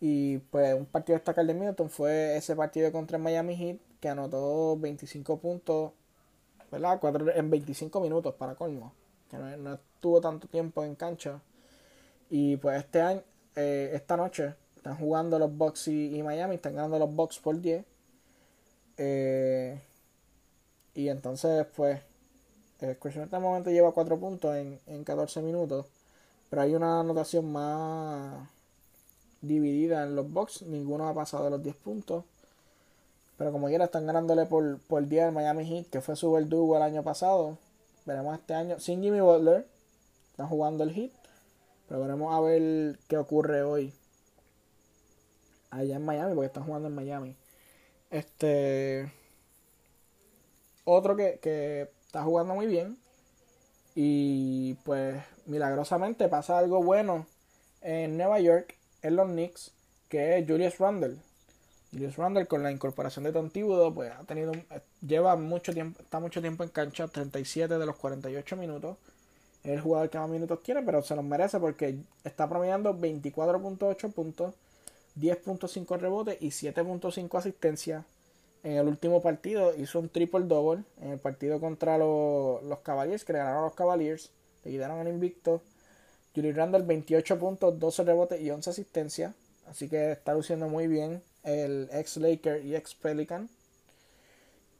[0.00, 4.08] Y pues un partido destacar de Middleton fue ese partido contra el Miami Heat que
[4.08, 5.92] anotó 25 puntos,
[6.70, 7.00] ¿verdad?
[7.36, 8.92] en 25 minutos para colmo,
[9.30, 11.40] que no, estuvo tanto tiempo en cancha.
[12.30, 13.22] Y pues este año,
[13.54, 17.84] eh, esta noche, están jugando los Bucks y, Miami, están ganando los Bucks por 10.
[18.96, 19.80] Eh,
[20.94, 22.00] y entonces, pues,
[22.80, 25.86] el en este momento lleva 4 puntos en, en 14 minutos.
[26.50, 28.48] Pero hay una anotación más
[29.40, 30.62] dividida en los box.
[30.62, 32.24] Ninguno ha pasado los 10 puntos.
[33.38, 36.76] Pero como quiera están ganándole por, por 10 al Miami Heat, que fue su verdugo
[36.76, 37.56] el año pasado.
[38.04, 39.66] Veremos este año sin Jimmy Butler.
[40.32, 41.12] Están jugando el Heat.
[41.88, 43.92] Pero veremos a ver qué ocurre hoy.
[45.70, 47.36] Allá en Miami, porque están jugando en Miami.
[48.10, 49.10] Este.
[50.84, 52.98] Otro que, que está jugando muy bien.
[53.94, 57.26] Y pues milagrosamente pasa algo bueno
[57.82, 59.72] en Nueva York, en los Knicks,
[60.08, 61.16] que es Julius Randle.
[61.90, 64.52] Julius Randle con la incorporación de Tontibudo, pues ha tenido,
[65.06, 68.96] lleva mucho tiempo, está mucho tiempo en cancha, 37 de los 48 minutos.
[69.62, 74.12] Es el jugador que más minutos tiene, pero se los merece porque está promediando 24.8
[74.12, 74.54] puntos,
[75.18, 78.04] 10.5 rebotes y 7.5 asistencias
[78.62, 83.24] en el último partido hizo un triple double en el partido contra los, los Cavaliers,
[83.24, 84.30] que le ganaron a los Cavaliers,
[84.64, 85.62] le quitaron el invicto.
[86.34, 89.34] Julius Randle 28 puntos, 12 rebotes y 11 asistencias.
[89.66, 93.48] Así que está luciendo muy bien el ex Laker y ex Pelican.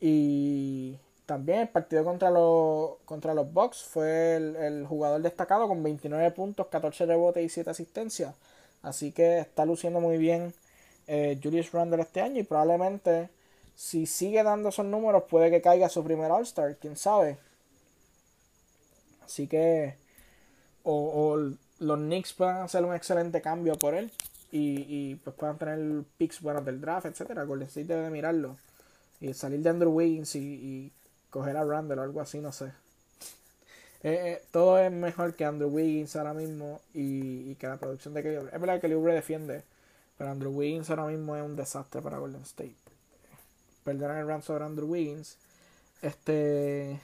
[0.00, 5.82] Y también el partido contra los, contra los Bucks fue el, el, jugador destacado con
[5.82, 8.34] 29 puntos, 14 rebotes y 7 asistencias.
[8.82, 10.52] Así que está luciendo muy bien
[11.06, 13.28] eh, Julius Randle este año y probablemente
[13.74, 17.38] si sigue dando esos números puede que caiga su primer All-Star, quién sabe.
[19.24, 19.96] Así que
[20.84, 21.36] o,
[21.78, 24.10] los Knicks puedan hacer un excelente cambio por él
[24.50, 27.44] y, y pues puedan tener picks buenos del draft, etcétera.
[27.44, 28.56] Golden State debe mirarlo
[29.22, 30.92] y salir de Andrew Wiggins y,
[31.30, 32.66] coger a Randall o algo así, no sé.
[34.02, 38.22] Eh, eh, todo es mejor que Andrew Wiggins ahora mismo y, que la producción de
[38.22, 39.62] Kelly Es verdad que Kelly defiende,
[40.18, 42.81] pero Andrew Wiggins ahora mismo es un desastre para Golden State.
[43.84, 45.36] Perderán el round sobre Andrew Wiggins.
[46.00, 46.98] Este.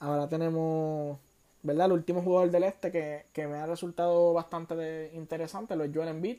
[0.00, 1.18] Ahora tenemos.
[1.62, 1.86] ¿Verdad?
[1.86, 6.08] El último jugador del este que, que me ha resultado bastante interesante, lo es Joel
[6.08, 6.38] Embiid.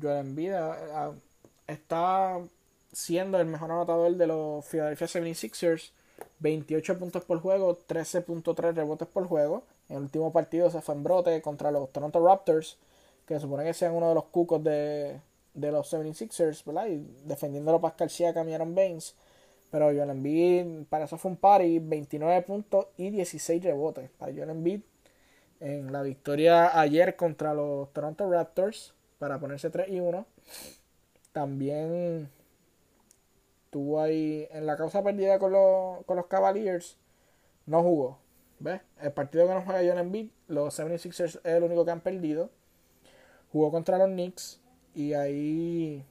[0.00, 1.12] Joel Embiid eh,
[1.66, 2.38] está
[2.92, 5.92] siendo el mejor anotador de los Philadelphia 76ers.
[6.40, 9.64] 28 puntos por juego, 13.3 rebotes por juego.
[9.88, 12.76] En el último partido se fue en brote contra los Toronto Raptors,
[13.26, 15.20] que se supone que sean uno de los cucos de,
[15.54, 16.86] de los 76ers, ¿verdad?
[16.86, 19.14] Y defendiéndolo Pascal Siakam y Aaron Baines.
[19.70, 24.50] Pero Joel Embiid, para eso fue un party, 29 puntos y 16 rebotes para Joel
[24.50, 24.80] Embiid
[25.60, 30.26] en la victoria ayer contra los Toronto Raptors para ponerse 3 y 1.
[31.32, 32.30] También
[33.70, 36.96] tuvo ahí en la causa perdida con los, con los Cavaliers,
[37.66, 38.18] no jugó.
[38.60, 38.80] ¿Ves?
[39.00, 42.50] El partido que no juega Joel Embiid, los 76ers es el único que han perdido.
[43.52, 44.60] Jugó contra los Knicks
[44.98, 46.04] y ahí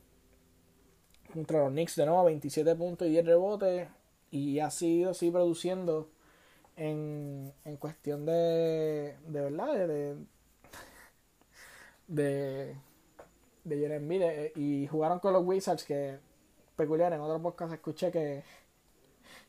[1.34, 3.90] contra los Knicks de nuevo 27 puntos y 10 rebotes
[4.32, 6.10] y ha sido así produciendo
[6.78, 10.16] en, en cuestión de de verdad de
[12.08, 12.78] de
[13.66, 14.22] de Jeremy
[14.56, 16.20] y jugaron con los Wizards que
[16.78, 18.44] peculiar en otro podcast escuché que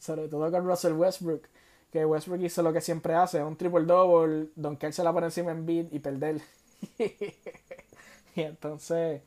[0.00, 1.46] sobre todo con Russell Westbrook
[1.92, 5.26] que Westbrook hizo lo que siempre hace un triple double donde él se la pone
[5.26, 6.40] encima en beat y perder
[8.42, 9.22] entonces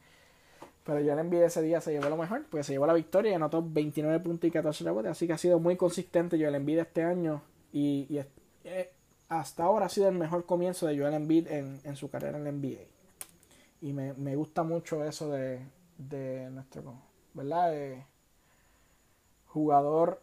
[0.83, 3.31] pero yo le envié ese día, se llevó lo mejor, porque se llevó la victoria
[3.31, 5.11] y anotó 29 puntos y 14 rebotes.
[5.11, 7.43] Así que ha sido muy consistente Joel Embiid este año.
[7.71, 8.19] Y,
[8.63, 8.91] eh,
[9.29, 12.43] hasta ahora ha sido el mejor comienzo de Joel Embiid en, en su carrera en
[12.45, 12.81] la NBA.
[13.81, 15.61] Y me, gusta mucho eso de,
[16.51, 16.95] nuestro,
[17.33, 18.05] ¿verdad?
[19.45, 20.21] jugador.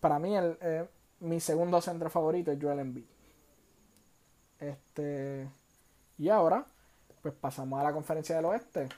[0.00, 0.86] Para mí, eh,
[1.20, 3.06] mi segundo centro favorito es Joel Embiid.
[4.60, 5.48] Este.
[6.18, 6.66] Y ahora,
[7.22, 8.88] pues pasamos a la conferencia del oeste.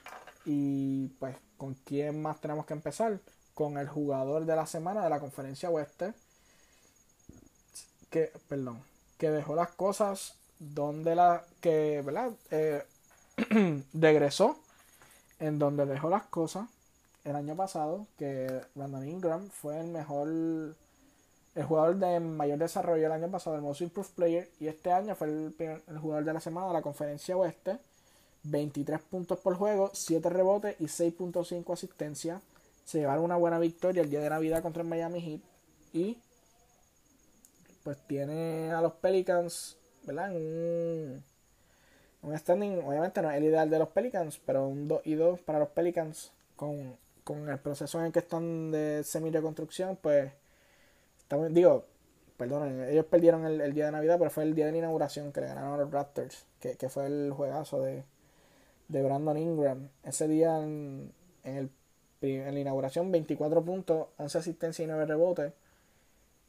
[0.45, 3.19] Y pues, ¿con quién más tenemos que empezar?
[3.53, 6.13] Con el jugador de la semana de la conferencia oeste.
[8.09, 8.81] Que, perdón,
[9.17, 11.43] que dejó las cosas donde la.
[11.61, 12.31] que, ¿verdad?
[12.51, 12.83] Eh,
[13.93, 14.57] regresó
[15.39, 16.67] en donde dejó las cosas
[17.23, 18.07] el año pasado.
[18.17, 20.75] Que Brandon Ingram fue el mejor.
[21.55, 24.49] El jugador de mayor desarrollo el año pasado, el Most Improved Player.
[24.59, 25.55] Y este año fue el,
[25.87, 27.79] el jugador de la semana de la conferencia oeste
[28.45, 32.41] 23 puntos por juego, 7 rebotes y 6.5 asistencia.
[32.85, 35.41] Se llevaron una buena victoria el día de Navidad contra el Miami Heat.
[35.93, 36.17] Y
[37.83, 40.31] pues tiene a los Pelicans, ¿verdad?
[40.31, 41.23] un,
[42.23, 45.39] un standing, obviamente no es el ideal de los Pelicans, pero un 2 y 2
[45.41, 50.31] para los Pelicans con, con el proceso en el que están de semi-reconstrucción, pues,
[51.19, 51.85] estamos, digo,
[52.37, 55.41] perdón, ellos perdieron el, día de Navidad, pero fue el día de la inauguración que
[55.41, 58.03] le ganaron a los Raptors, que, que fue el juegazo de,
[58.87, 59.89] de Brandon Ingram.
[60.03, 61.11] Ese día en,
[61.43, 61.69] el,
[62.21, 65.53] en la inauguración 24 puntos, 11 asistencias y 9 rebotes.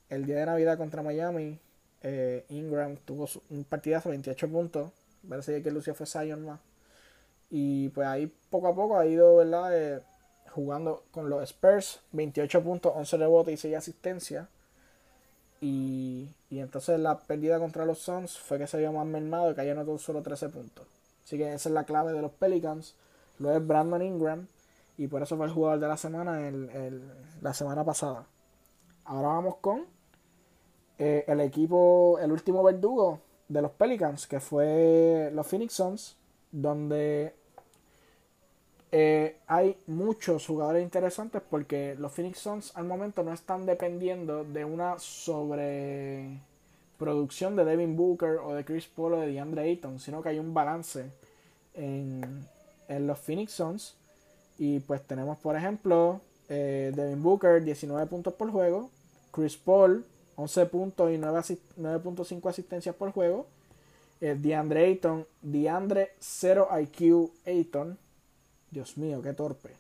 [0.08, 1.58] El día de Navidad contra Miami,
[2.02, 4.90] eh, Ingram tuvo un partidazo, 28 puntos.
[5.28, 6.60] Parece que Lucio fue Zion más.
[7.50, 9.70] Y pues ahí poco a poco ha ido, ¿verdad?
[9.76, 10.00] Eh,
[10.50, 14.48] jugando con los Spurs, 28 puntos, 11 rebotes y 6 asistencias.
[15.60, 19.54] Y, y entonces la pérdida contra los Suns fue que se vio más mermado y
[19.54, 20.86] cayó no solo 13 puntos.
[21.26, 22.94] Así que esa es la clave de los Pelicans.
[23.40, 24.46] Lo es Brandon Ingram.
[24.96, 27.02] Y por eso fue el jugador de la semana el,
[27.42, 28.26] la semana pasada.
[29.04, 29.86] Ahora vamos con
[30.98, 36.16] eh, el equipo, el último verdugo de los Pelicans, que fue los Phoenix Suns,
[36.52, 37.34] donde
[38.92, 44.64] eh, hay muchos jugadores interesantes porque los Phoenix Suns al momento no están dependiendo de
[44.64, 46.40] una sobre
[46.98, 50.38] producción de Devin Booker o de Chris Paul o de DeAndre Ayton, sino que hay
[50.38, 51.10] un balance
[51.74, 52.46] en,
[52.88, 53.94] en los Phoenix Suns.
[54.58, 58.90] Y pues tenemos, por ejemplo, eh, Devin Booker, 19 puntos por juego.
[59.32, 60.04] Chris Paul,
[60.36, 63.46] 11 puntos y 9.5 asistencias por juego.
[64.20, 67.98] Eh, DeAndre Ayton, DeAndre 0 IQ Ayton.
[68.70, 69.70] Dios mío, qué torpe.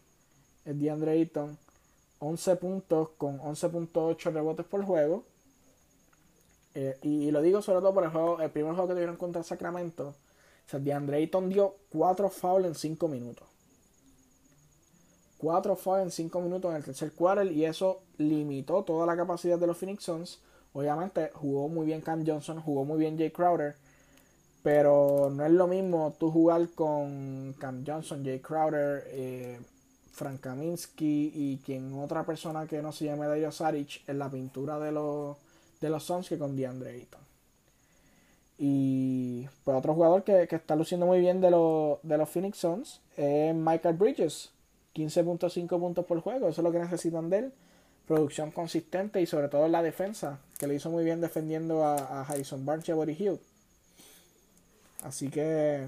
[0.64, 1.56] El DeAndre Ayton,
[2.18, 5.24] 11 puntos con 11.8 rebotes por juego.
[6.78, 9.42] Eh, y, lo digo sobre todo por el juego, el primer juego que tuvieron contra
[9.42, 10.08] Sacramento.
[10.08, 13.48] O sea, DeAndre dio 4 fouls en 5 minutos.
[15.38, 19.58] 4 fouls en 5 minutos en el tercer quarter y eso limitó toda la capacidad
[19.58, 20.38] de los Phoenix Suns.
[20.74, 23.76] Obviamente jugó muy bien Cam Johnson, jugó muy bien Jay Crowder,
[24.62, 29.58] pero no es lo mismo tú jugar con Cam Johnson, Jay Crowder, eh,
[30.12, 34.78] Frank Kaminsky y quien otra persona que no se llame Dario Saric en la pintura
[34.78, 35.38] de los,
[35.80, 37.20] de los Suns que con DeAndre Ayton.
[38.58, 43.54] Y pues otro jugador que, está luciendo muy bien de, de los Phoenix Suns es
[43.54, 44.50] Michael Bridges.
[44.94, 47.52] 15.5 puntos por juego, eso es lo que necesitan de él.
[48.06, 52.64] Producción consistente y sobre todo la defensa, que le hizo muy bien defendiendo a, Harrison
[52.64, 53.38] Barnes y a Body Hill.
[55.02, 55.86] Así que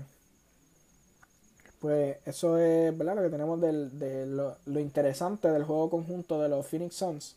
[1.80, 3.16] pues eso es ¿verdad?
[3.16, 7.36] lo que tenemos de lo, interesante del juego conjunto de los Phoenix Suns.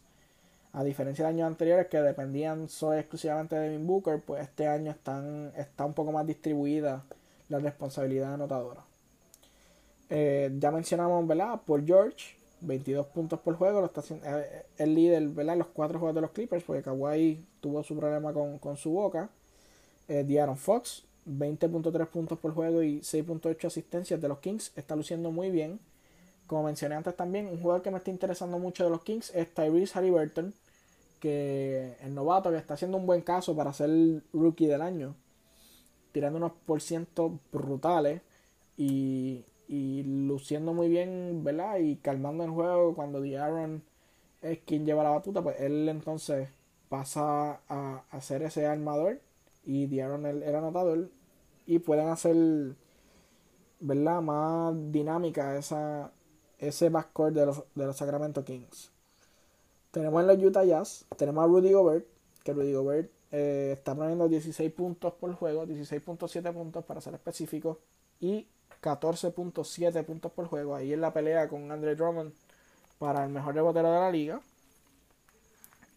[0.73, 4.91] A diferencia de años anteriores que dependían solo exclusivamente de Devin Booker, pues este año
[4.91, 7.03] están, está un poco más distribuida
[7.49, 8.81] la responsabilidad anotadora.
[10.09, 11.61] Eh, ya mencionamos, ¿verdad?
[11.65, 15.57] Por George, 22 puntos por juego, lo está haciendo, eh, el líder, ¿verdad?
[15.57, 19.29] Los cuatro juegos de los Clippers, porque Kawhi tuvo su problema con, con su boca.
[20.07, 24.71] Eh, De'Aaron Fox, 20.3 puntos por juego y 6.8 asistencias de los Kings.
[24.75, 25.79] Está luciendo muy bien.
[26.51, 29.53] Como mencioné antes también, un jugador que me está interesando mucho de los Kings es
[29.53, 30.53] Tyrese Halliburton,
[31.21, 35.15] que el novato que está haciendo un buen caso para ser el rookie del año,
[36.11, 38.21] tirando unos por ciento brutales
[38.75, 41.77] y, luciendo muy bien, ¿verdad?
[41.79, 43.81] Y calmando el juego cuando D'Aaron
[44.41, 46.49] es quien lleva la batuta, pues él entonces
[46.89, 49.21] pasa a, a ser ese armador
[49.63, 51.11] y D'Aaron el, anotador
[51.65, 52.75] y pueden hacer
[53.79, 54.21] ¿verdad?
[54.21, 56.11] más dinámica esa,
[56.61, 58.91] ese backcourt de los, de los Sacramento Kings.
[59.91, 62.05] Tenemos en los Utah Jazz, tenemos a Rudy Gobert,
[62.43, 67.79] que Rudy Gobert eh, está poniendo 16 puntos por juego, 16.7 puntos para ser específico,
[68.21, 68.47] y
[68.81, 70.75] 14.7 puntos por juego.
[70.75, 72.31] Ahí en la pelea con Andre Drummond
[72.99, 74.39] para el mejor rebotero de la liga.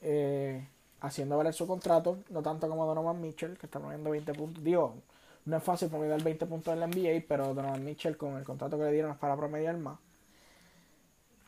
[0.03, 0.66] Eh,
[1.01, 4.65] haciendo valer su contrato, no tanto como Donovan Mitchell, que está poniendo 20 puntos.
[4.65, 4.95] Digo,
[5.45, 8.78] no es fácil promediar 20 puntos en la NBA, pero Donovan Mitchell con el contrato
[8.78, 9.99] que le dieron es para promediar más.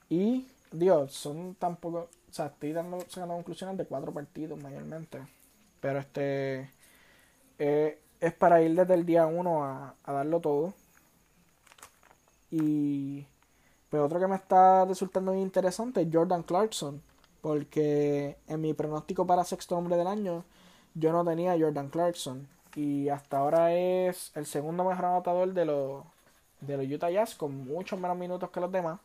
[0.08, 5.20] Y, dios son tampoco, o sea, estoy dando, sacando conclusiones de cuatro partidos mayormente.
[5.80, 6.70] Pero este,
[7.58, 10.74] eh, es para ir desde el día 1 a, darlo todo.
[12.50, 13.26] Y,
[13.90, 17.02] pues otro que me está resultando muy interesante es Jordan Clarkson
[17.46, 20.44] porque en mi pronóstico para sexto hombre del año
[20.94, 26.04] yo no tenía Jordan Clarkson y hasta ahora es el segundo mejor anotador de los
[26.60, 28.98] de los Utah Jazz con muchos menos minutos que los demás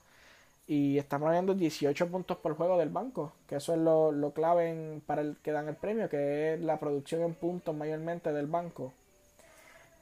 [0.72, 5.02] y está poniendo 18 puntos por juego del banco, que eso es lo, lo clave
[5.06, 8.94] para el que dan el premio, que es la producción en puntos mayormente del banco.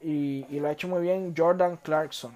[0.00, 2.32] Y, y lo ha hecho muy bien Jordan Clarkson.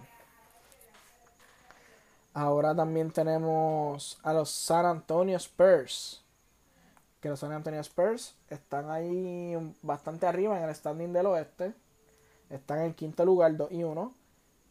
[2.32, 6.20] Ahora también tenemos a los San Antonio Spurs.
[7.20, 11.72] Que los San Antonio Spurs están ahí bastante arriba en el standing del oeste.
[12.50, 14.12] Están en quinto lugar, 2 y 1.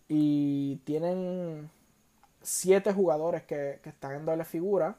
[0.10, 1.72] Y tienen
[2.43, 4.95] 7 jugadores que, están en doble figura.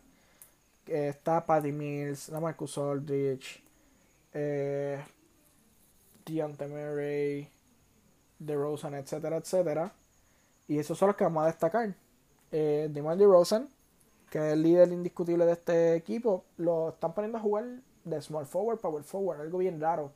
[0.86, 3.62] Está Paddy Mills, Marcus Aldridge,
[4.32, 5.02] eh,
[6.26, 7.48] Deontay Murray,
[8.38, 9.92] DeRozan, etcétera, etcétera.
[10.68, 11.94] Y esos son los que vamos a destacar
[12.56, 13.68] eh, DeMar DeRozan,
[14.30, 17.64] que es el líder indiscutible de este equipo, lo están poniendo a jugar
[18.04, 20.12] de small forward, power forward, algo bien raro.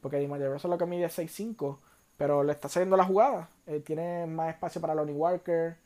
[0.00, 1.76] Porque DeMar DeRozan lo que mide es 6'5",
[2.16, 3.50] pero le está saliendo la jugada.
[3.66, 5.76] Eh, tiene más espacio para Lonnie Walker,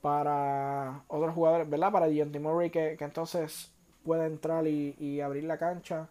[0.00, 1.92] para otros jugadores, ¿verdad?
[1.92, 3.70] Para Deontay Murray, que, que entonces
[4.04, 6.08] puede entrar y, y abrir la cancha.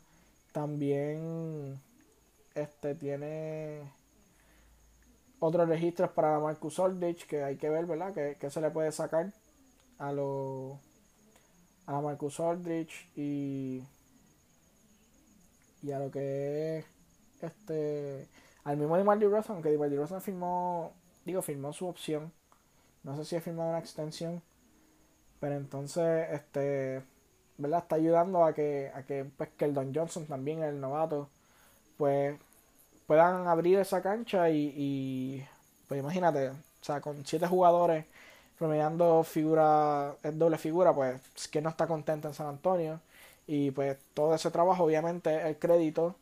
[0.52, 1.80] También
[2.56, 3.92] este tiene
[5.40, 8.14] otros registros para Marcus Aldridge que hay que ver, ¿verdad?
[8.14, 9.34] Que, se le puede sacar
[9.98, 10.80] a lo
[11.86, 13.84] a Marcus Aldridge y
[15.82, 16.86] y a lo que es
[17.42, 18.28] este
[18.64, 20.94] al mismo de Marty Rosen, aunque Marty Rosen firmó
[21.26, 22.32] digo firmó su opción
[23.04, 24.42] no sé si ha firmado una extensión
[25.40, 27.02] pero entonces este
[27.58, 31.30] verdad está ayudando a que a que pues que el Don Johnson también el novato
[31.98, 32.40] pues
[33.10, 35.44] puedan abrir esa cancha y,
[35.88, 38.06] pues imagínate, o sea, con siete jugadores
[38.60, 41.20] promediando figura, doble figura, pues
[41.52, 43.02] que no está contento en San Antonio.
[43.48, 46.16] Y pues todo ese trabajo, obviamente, el crédito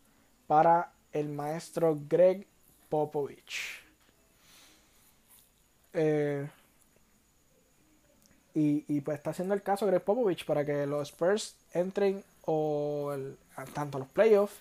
[0.48, 2.48] para el maestro Greg
[2.90, 3.84] Popovich.
[5.94, 6.48] Eh,
[8.60, 13.14] y, pues está haciendo el caso Greg Popovich para que los Spurs entren o
[13.76, 14.56] tanto los playoffs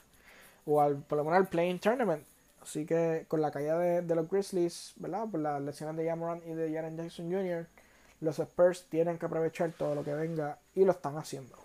[0.67, 2.23] o al, por lo menos al Playing Tournament.
[2.63, 5.27] Así que con la caída de, los Grizzlies, ¿verdad?
[5.31, 7.67] Por las lesiones de Yamoran y de Jaren Jackson Jr.,
[8.21, 11.57] los Spurs tienen que aprovechar todo lo que venga y lo están haciendo.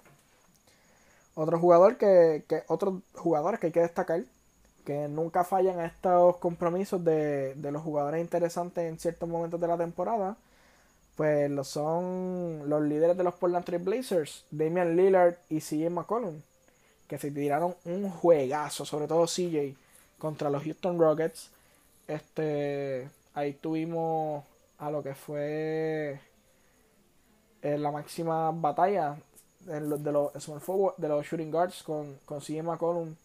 [1.33, 4.23] Otro jugador que, que otros jugadores que hay que destacar
[4.85, 9.67] que nunca fallan a estos compromisos de, de los jugadores interesantes en ciertos momentos de
[9.67, 10.37] la temporada,
[11.15, 16.41] pues lo son los líderes de los Portland Trail Blazers, Damian Lillard y CJ McCollum,
[17.07, 19.75] que se tiraron un juegazo, sobre todo CJ,
[20.17, 21.49] contra los Houston Rockets.
[22.07, 24.43] Este, ahí tuvimos
[24.79, 26.19] a lo que fue
[27.61, 29.17] en eh, la máxima batalla
[29.61, 30.33] de los, de los
[30.97, 33.15] de los shooting guards con, con CJ McCollum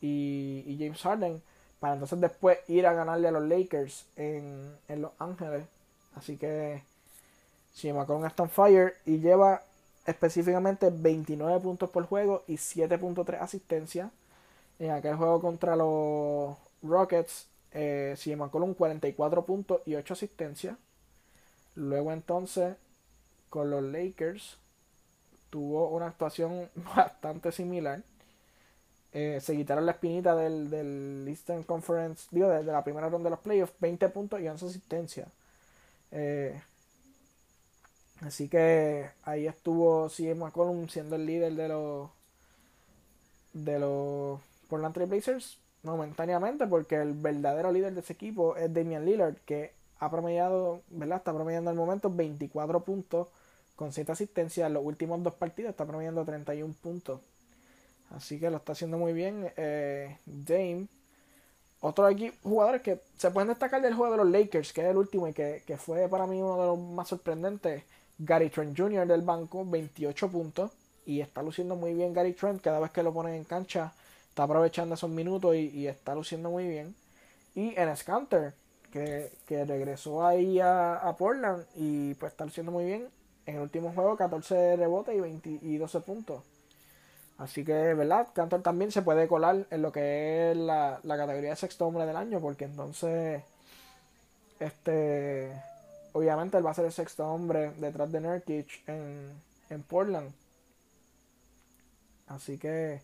[0.00, 1.42] y, James Harden
[1.78, 5.64] para entonces después ir a ganarle a los Lakers en, Los Ángeles.
[6.14, 6.82] Así que
[7.84, 9.62] McCollum está on fire y lleva
[10.06, 14.10] específicamente 29 puntos por juego y 7.3 asistencias.
[14.78, 20.76] En aquel juego contra los Rockets, eh, McCollum 44 puntos y 8 asistencias.
[21.74, 22.76] Luego entonces
[23.48, 24.58] con los Lakers
[25.50, 28.02] tuvo una actuación bastante similar.
[29.12, 33.36] Eh, se quitaron la espinita del, del Eastern Conference, digo, de, la primera ronda de
[33.36, 35.28] los playoffs, 20 puntos y 11 asistencias.
[36.10, 36.58] Eh,
[38.22, 42.10] así que ahí estuvo CM McCollum siendo el líder de los
[43.52, 49.04] de los Portland Trail Blazers momentáneamente porque el verdadero líder de ese equipo es Damian
[49.04, 49.72] Lillard que
[50.02, 51.18] ha promediado, ¿verdad?
[51.18, 53.28] Está promediando al momento 24 puntos
[53.76, 54.66] con 7 asistencias.
[54.66, 57.20] En los últimos dos partidos está promediando 31 puntos.
[58.10, 59.52] Así que lo está haciendo muy bien.
[59.56, 60.88] Eh, Dame.
[61.80, 64.96] Otro aquí, jugadores que se pueden destacar del juego de los Lakers, que es el
[64.96, 67.84] último y que, fue para mí uno de los más sorprendentes.
[68.24, 69.06] Gary Trent Jr.
[69.06, 70.70] del banco, 28 puntos.
[71.04, 72.60] Y está luciendo muy bien Gary Trent.
[72.62, 73.92] Cada vez que lo ponen en cancha,
[74.28, 76.94] está aprovechando esos minutos y, está luciendo muy bien.
[77.54, 78.54] Y en Scanter,
[78.92, 83.08] que, que regresó ahí a, Portland y pues está luciendo muy bien.
[83.46, 86.42] En el último juego, 14 rebotes y, 20, y 12 puntos.
[87.38, 88.28] Así que, ¿verdad?
[88.32, 92.14] Cantor también se puede colar en lo que es la, categoría de sexto hombre del
[92.14, 93.42] año, porque entonces,
[94.60, 95.52] este,
[96.12, 99.30] obviamente él va a ser el sexto hombre detrás de Nurkic en,
[99.70, 100.32] en Portland.
[102.28, 103.00] Así que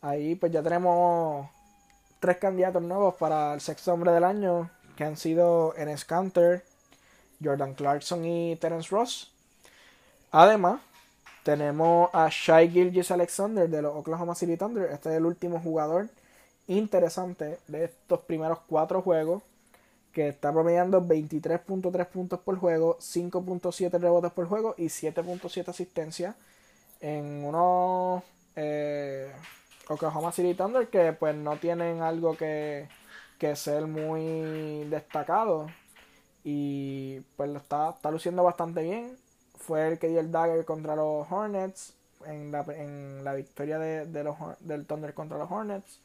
[0.00, 1.48] ahí pues ya tenemos
[2.20, 6.62] tres candidatos nuevos para el sexto hombre del año, que han sido Enes Cantor,
[7.42, 9.30] Jordan Clarkson y Terence Ross.
[10.32, 10.80] Además,
[11.44, 14.90] tenemos a Shai Gilgis Alexander de los Oklahoma City Thunder.
[14.90, 16.08] Este es el último jugador
[16.66, 19.42] interesante de estos primeros cuatro juegos.
[20.18, 26.34] Que está promediando 23.3 puntos por juego, 5.7 rebotes por juego y 7.7 asistencias
[27.00, 28.24] en unos
[28.56, 29.30] eh,
[29.88, 32.88] Oklahoma City Thunder que pues no tienen algo que,
[33.38, 35.68] que ser muy destacado.
[36.42, 39.16] Y pues lo está, está luciendo bastante bien
[39.56, 41.94] fue el que dio el dagger contra los Hornets
[42.26, 46.00] en la, en la victoria de, los, del Thunder contra los Hornets.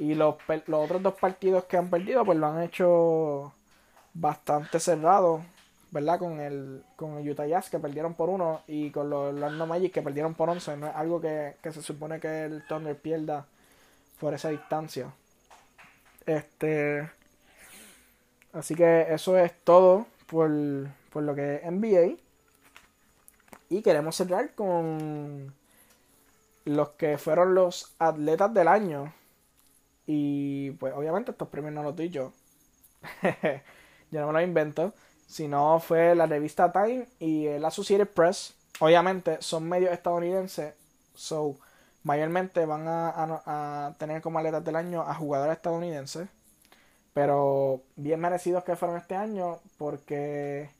[0.00, 0.36] Y los,
[0.66, 3.52] los otros dos partidos que han perdido, pues lo han hecho
[4.14, 5.42] bastante cerrado,
[5.90, 6.18] ¿verdad?
[6.18, 9.92] Con el, con el Utah Jazz que perdieron por uno y con los Orlando Magic
[9.92, 10.74] que perdieron por once.
[10.78, 13.44] No es algo que, que se supone que el Thunder pierda
[14.18, 15.12] por esa distancia.
[16.24, 17.10] Este.
[18.54, 20.50] Así que eso es todo por,
[21.12, 22.16] por lo que es NBA.
[23.68, 25.54] Y queremos cerrar con
[26.64, 29.12] los que fueron los atletas del año.
[30.12, 32.32] Y pues obviamente estos premios no los doy yo.
[34.10, 34.92] yo no me los invento.
[35.28, 38.54] Sino fue la revista Time y el Associated Press.
[38.80, 40.74] Obviamente son medios estadounidenses.
[41.14, 41.54] So,
[42.02, 43.12] mayormente van a,
[43.46, 46.28] a tener como atletas del año a jugadores estadounidenses.
[47.14, 50.70] Pero bien merecidos que fueron este año porque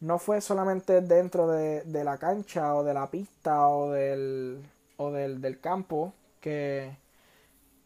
[0.00, 4.60] no fue solamente dentro de, la cancha o de la pista o del,
[4.96, 6.96] o del, campo que,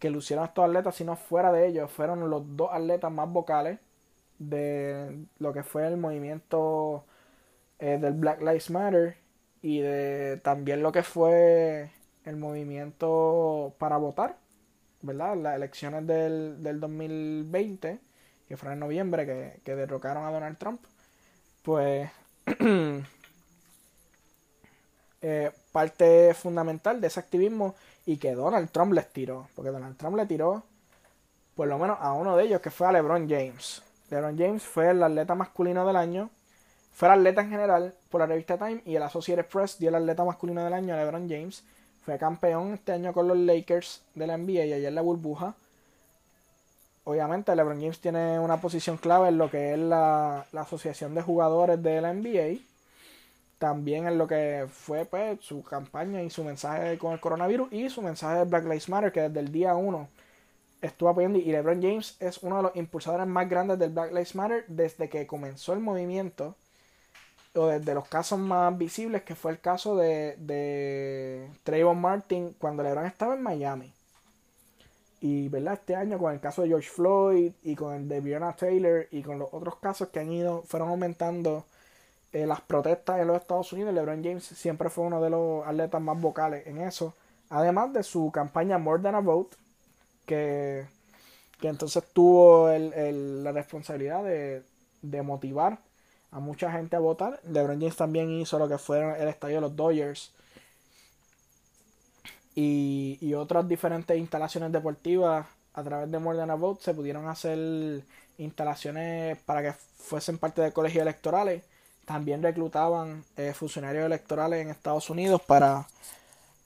[0.07, 1.91] que lucieron estos atletas, sino fuera de ellos.
[1.91, 3.81] Fueron los dos atletas más vocales
[4.39, 7.05] de lo que fue el movimiento
[7.81, 9.17] eh, del Black Lives Matter
[9.63, 11.91] y de también lo que fue
[12.25, 14.37] el movimiento para votar,
[15.03, 15.37] ¿verdad?
[15.37, 17.99] Las elecciones del, del 2020,
[18.47, 20.81] que fueron en noviembre, que, derrocaron a Donald Trump
[21.63, 22.09] pues
[25.21, 27.75] eh, parte fundamental de ese activismo
[28.07, 30.63] y que Donald Trump les tiró, porque Donald Trump le tiró
[31.55, 33.83] por lo menos a uno de ellos que fue a LeBron James.
[34.11, 36.31] LeBron James fue el atleta masculino del año,
[36.95, 39.97] fue el atleta en general por la revista Time y el Associated Press dio el
[39.97, 41.63] atleta masculino del año a LeBron James.
[42.05, 45.55] Fue campeón este año con los Lakers de la NBA y ayer la burbuja
[47.07, 51.81] obviamente LeBron James tiene una posición clave en lo que es la, asociación de jugadores
[51.83, 52.61] de la NBA.
[53.59, 57.89] También en lo que fue pues, su campaña y su mensaje con el coronavirus y
[57.91, 60.09] su mensaje de Black Lives Matter, que desde el día 1
[60.83, 61.39] estuvo apoyando.
[61.39, 65.09] Y LeBron James es uno de los impulsadores más grandes del Black Lives Matter desde
[65.09, 66.55] que comenzó el movimiento,
[67.55, 72.83] o desde los casos más visibles, que fue el caso de, de Trayvon Martin cuando
[72.83, 73.93] LeBron estaba en Miami.
[75.21, 75.75] Y ¿verdad?
[75.75, 79.23] este año con el caso de George Floyd y con el de Breonna Taylor y
[79.23, 81.65] con los otros casos que han ido, fueron aumentando
[82.37, 86.03] eh, las protestas en los Estados Unidos, LeBron James siempre fue uno de los atletas
[86.03, 87.15] más vocales en eso.
[87.49, 89.57] Además de su campaña More Than a Vote,
[90.27, 90.87] que,
[91.59, 94.63] que entonces tuvo el, la responsabilidad de,
[95.01, 95.79] de, motivar
[96.31, 97.41] a mucha gente a votar.
[97.45, 100.35] LeBron James también hizo lo que fue el estadio de los Dodgers
[102.55, 107.29] y, y otras diferentes instalaciones deportivas a través de More Than a Vote se pudieron
[107.29, 108.03] hacer
[108.37, 111.63] instalaciones para que fuesen parte de colegios electorales
[112.07, 115.87] también reclutaban eh, funcionarios electorales en Estados Unidos para,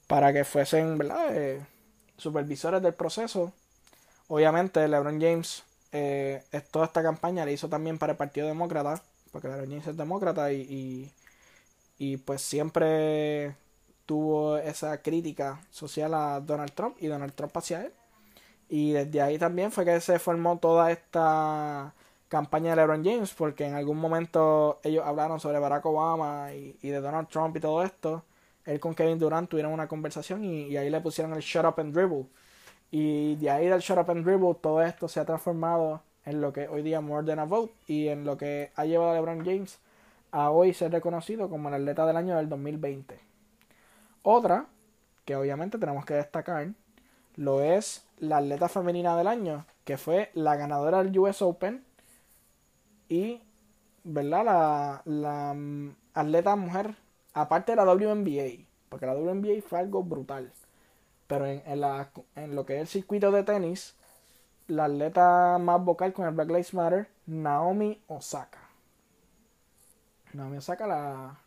[0.07, 1.35] para que fuesen ¿verdad?
[1.35, 1.65] Eh,
[2.17, 3.51] supervisores del proceso.
[4.29, 9.01] Obviamente LeBron James eh, toda esta campaña le hizo también para el Partido Demócrata,
[9.31, 11.11] porque LeBron James es demócrata y, y,
[11.97, 13.55] y pues siempre
[14.05, 17.93] tuvo esa crítica social a Donald Trump y Donald Trump hacia él.
[18.69, 21.93] Y desde ahí también fue que se formó toda esta
[22.31, 27.01] campaña de LeBron James, porque en algún momento ellos hablaron sobre Barack Obama y, de
[27.01, 28.23] Donald Trump y todo esto.
[28.63, 31.93] Él con Kevin Durant tuvieron una conversación y, ahí le pusieron el Shut Up and
[31.93, 32.27] Dribble.
[32.89, 36.53] Y de ahí del Shut Up and Dribble todo esto se ha transformado en lo
[36.53, 39.43] que hoy día More Than a Vote y en lo que ha llevado a LeBron
[39.43, 39.79] James
[40.31, 43.19] a hoy ser reconocido como el atleta del año del 2020.
[44.23, 44.67] Otra,
[45.25, 46.69] que obviamente tenemos que destacar,
[47.35, 51.83] lo es la atleta femenina del año, que fue la ganadora del US Open
[53.11, 53.41] y,
[54.05, 54.45] ¿verdad?
[54.45, 56.95] La, la mm, atleta mujer,
[57.33, 60.53] aparte de la WNBA, porque la WNBA fue algo brutal.
[61.27, 63.95] Pero en, en, lo que es el circuito de tenis,
[64.67, 68.59] la atleta más vocal con el Black Lives Matter, Naomi Osaka.
[70.31, 71.39] Naomi Osaka, la,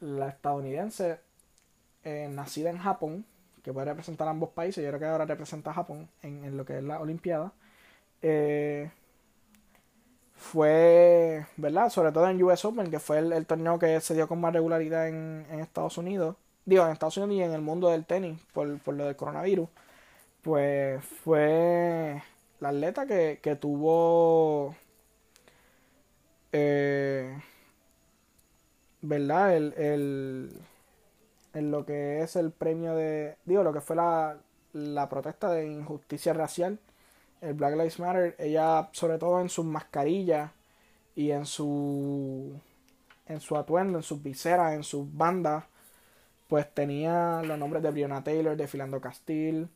[0.00, 1.18] la estadounidense,
[2.04, 3.26] eh, nacida en Japón,
[3.64, 6.56] que puede representar a ambos países, yo creo que ahora representa a Japón en, en
[6.56, 7.52] lo que es la Olimpiada.
[8.22, 8.90] Eh,
[10.36, 11.90] fue, ¿verdad?
[11.90, 15.08] Sobre todo en US Open, que fue el, torneo que se dio con más regularidad
[15.08, 16.36] en, Estados Unidos.
[16.64, 19.68] Digo, en Estados Unidos y en el mundo del tenis por, lo del coronavirus.
[20.42, 22.22] Pues fue
[22.60, 24.76] la atleta que, que tuvo,
[26.52, 27.36] eh,
[29.02, 29.56] ¿verdad?
[29.56, 30.60] El, el,
[31.54, 34.38] en lo que es el premio de, digo, lo que fue la,
[34.72, 36.78] la protesta de injusticia racial
[37.40, 40.50] el Black Lives Matter, ella sobre todo en sus mascarillas
[41.14, 42.60] y en su
[43.26, 45.64] en su atuendo, en sus viseras, en sus bandas,
[46.48, 49.68] pues tenía los nombres de Breonna Taylor, de Philando Castile,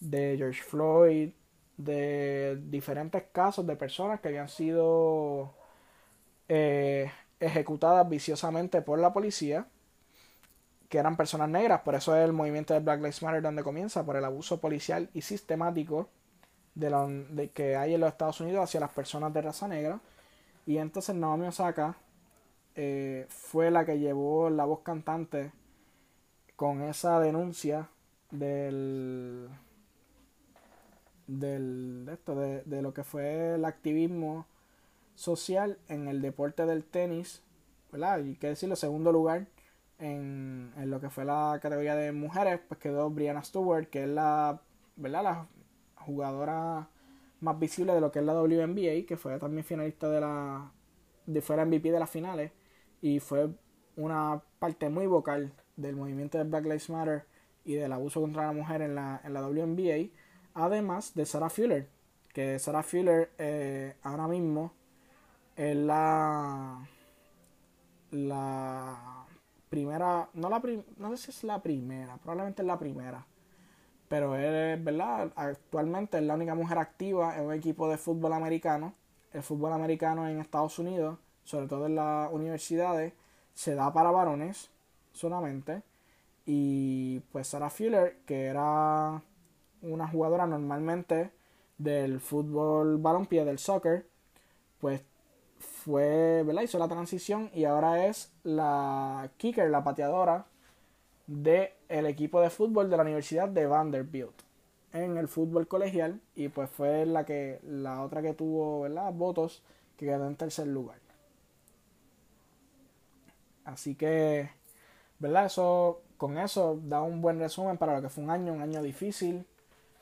[0.00, 1.30] de George Floyd,
[1.76, 5.54] de diferentes casos de personas que habían sido
[6.48, 7.10] eh,
[7.40, 9.66] ejecutadas viciosamente por la policía,
[10.88, 14.04] que eran personas negras, por eso es el movimiento de Black Lives Matter donde comienza,
[14.04, 16.08] por el abuso policial y sistemático
[16.78, 20.00] de, la, de que hay en los Estados Unidos hacia las personas de raza negra.
[20.64, 21.96] Y entonces Naomi Osaka
[22.76, 25.52] eh, fue la que llevó la voz cantante
[26.54, 27.88] con esa denuncia
[28.30, 29.48] del
[31.26, 34.46] del de esto de, de, lo que fue el activismo
[35.14, 37.42] social en el deporte del tenis
[37.92, 38.20] ¿verdad?
[38.24, 39.46] y qué decirlo segundo lugar
[39.98, 44.08] en, en, lo que fue la categoría de mujeres pues quedó Brianna Stewart que es
[44.08, 44.60] la
[44.96, 45.46] verdad la
[46.08, 46.88] jugadora
[47.40, 50.72] más visible de lo que es la WNBA, que fue también finalista de la.
[51.26, 52.52] De, fue la MVP de las finales
[53.02, 53.50] y fue
[53.96, 57.26] una parte muy vocal del movimiento de Black Lives Matter
[57.64, 60.10] y del abuso contra la mujer en la, en la WNBA,
[60.54, 61.86] además de Sarah Fuller,
[62.32, 64.72] que Sarah Fuller eh, ahora mismo
[65.56, 66.88] es la
[68.10, 69.26] la
[69.68, 70.62] primera, no la
[70.96, 73.26] no sé si es la primera, probablemente es la primera
[74.08, 75.32] pero es, ¿verdad?
[75.36, 78.94] Actualmente es la única mujer activa en un equipo de fútbol americano.
[79.32, 83.12] El fútbol americano en Estados Unidos, sobre todo en las universidades,
[83.54, 84.70] se da para varones
[85.12, 85.82] solamente.
[86.46, 89.22] Y pues Sarah Fuller, que era
[89.82, 91.30] una jugadora normalmente
[91.76, 94.06] del fútbol balompié, del soccer,
[94.80, 95.02] pues
[95.58, 96.62] fue, ¿verdad?
[96.62, 100.46] Hizo la transición y ahora es la kicker, la pateadora
[101.28, 104.42] del el equipo de fútbol de la Universidad de Vanderbilt
[104.92, 109.12] en el fútbol colegial y pues fue la que la otra que tuvo ¿verdad?
[109.12, 109.62] votos
[109.96, 110.98] que quedó en tercer lugar
[113.68, 114.48] Así que,
[115.18, 115.44] ¿verdad?
[115.44, 118.82] Eso, con eso da un buen resumen para lo que fue un año, un año
[118.82, 119.44] difícil,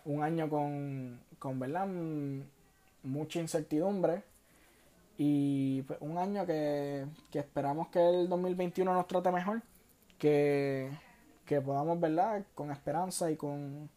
[0.04, 1.88] un año con, con ¿verdad?
[3.02, 4.22] Mucha incertidumbre
[5.18, 9.62] y pues, un año que, que esperamos que el 2021 nos trate mejor,
[10.16, 10.90] que,
[11.46, 12.44] que podamos, ¿verdad?
[12.54, 13.88] Con esperanza y con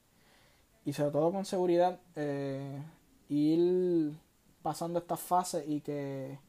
[0.86, 2.82] y sobre todo con seguridad eh,
[3.28, 4.14] ir
[4.62, 6.40] pasando estas fases y que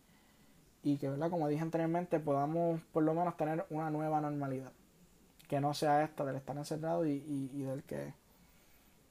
[0.82, 4.72] y que verdad como dije anteriormente podamos por lo menos tener una nueva normalidad.
[5.48, 8.14] Que no sea esta del estar encerrado y, y, del que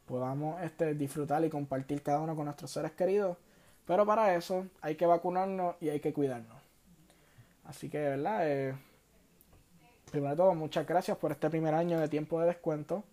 [0.05, 3.37] podamos este disfrutar y compartir cada uno con nuestros seres queridos.
[3.85, 6.55] Pero para eso hay que vacunarnos y hay que cuidarnos.
[7.65, 8.75] Así que verdad eh,
[10.09, 13.03] primero de todo muchas gracias por este primer año de tiempo de descuento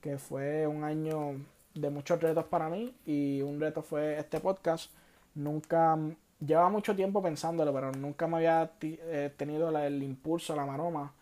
[0.00, 1.40] que fue un año
[1.74, 4.92] de muchos retos para mí y un reto fue este podcast.
[5.34, 5.98] Nunca,
[6.40, 11.12] llevaba mucho tiempo pensándolo, pero nunca me había eh, tenido el impulso, la maroma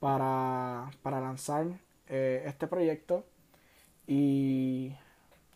[0.00, 1.66] para, para lanzar
[2.08, 3.24] eh, este proyecto
[4.06, 4.92] y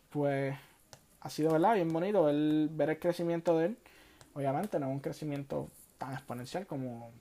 [0.09, 0.55] pues
[1.21, 3.77] ha sido verdad bien bonito ver, el crecimiento de él.
[4.33, 7.11] Obviamente no es un crecimiento tan exponencial como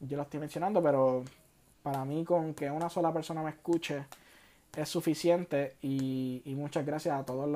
[0.00, 1.24] yo lo estoy mencionando, pero
[1.82, 4.04] para mí con que una sola persona me escuche
[4.76, 7.48] es suficiente y, muchas gracias a todos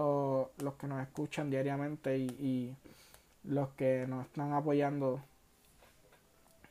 [0.58, 2.74] los, que nos escuchan diariamente y,
[3.44, 5.20] los que nos están apoyando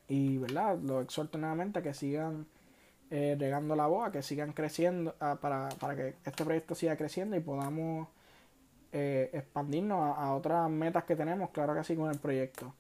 [0.08, 2.48] y verdad los exhorto nuevamente a que sigan
[3.12, 7.36] eh, regando la voz, a que sigan creciendo para, para, que este proyecto siga creciendo
[7.36, 8.08] y podamos
[8.92, 12.74] eh, expandirnos a, otras metas que tenemos, claro que sí, con el proyecto.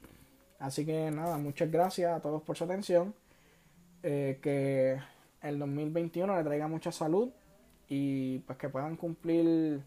[0.64, 3.14] Así que nada, muchas gracias a todos por su atención.
[4.02, 4.98] Eh, que
[5.42, 7.32] el 2021 le traiga mucha salud
[7.90, 9.82] y pues que puedan cumplir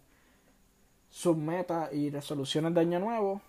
[1.09, 3.41] sus metas y resoluciones de año nuevo.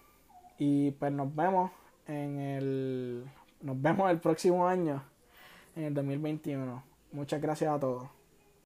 [0.57, 1.69] Y pues nos vemos
[2.07, 3.25] en el
[3.61, 5.03] nos vemos el próximo año
[5.75, 8.07] en el 2021 muchas gracias a todos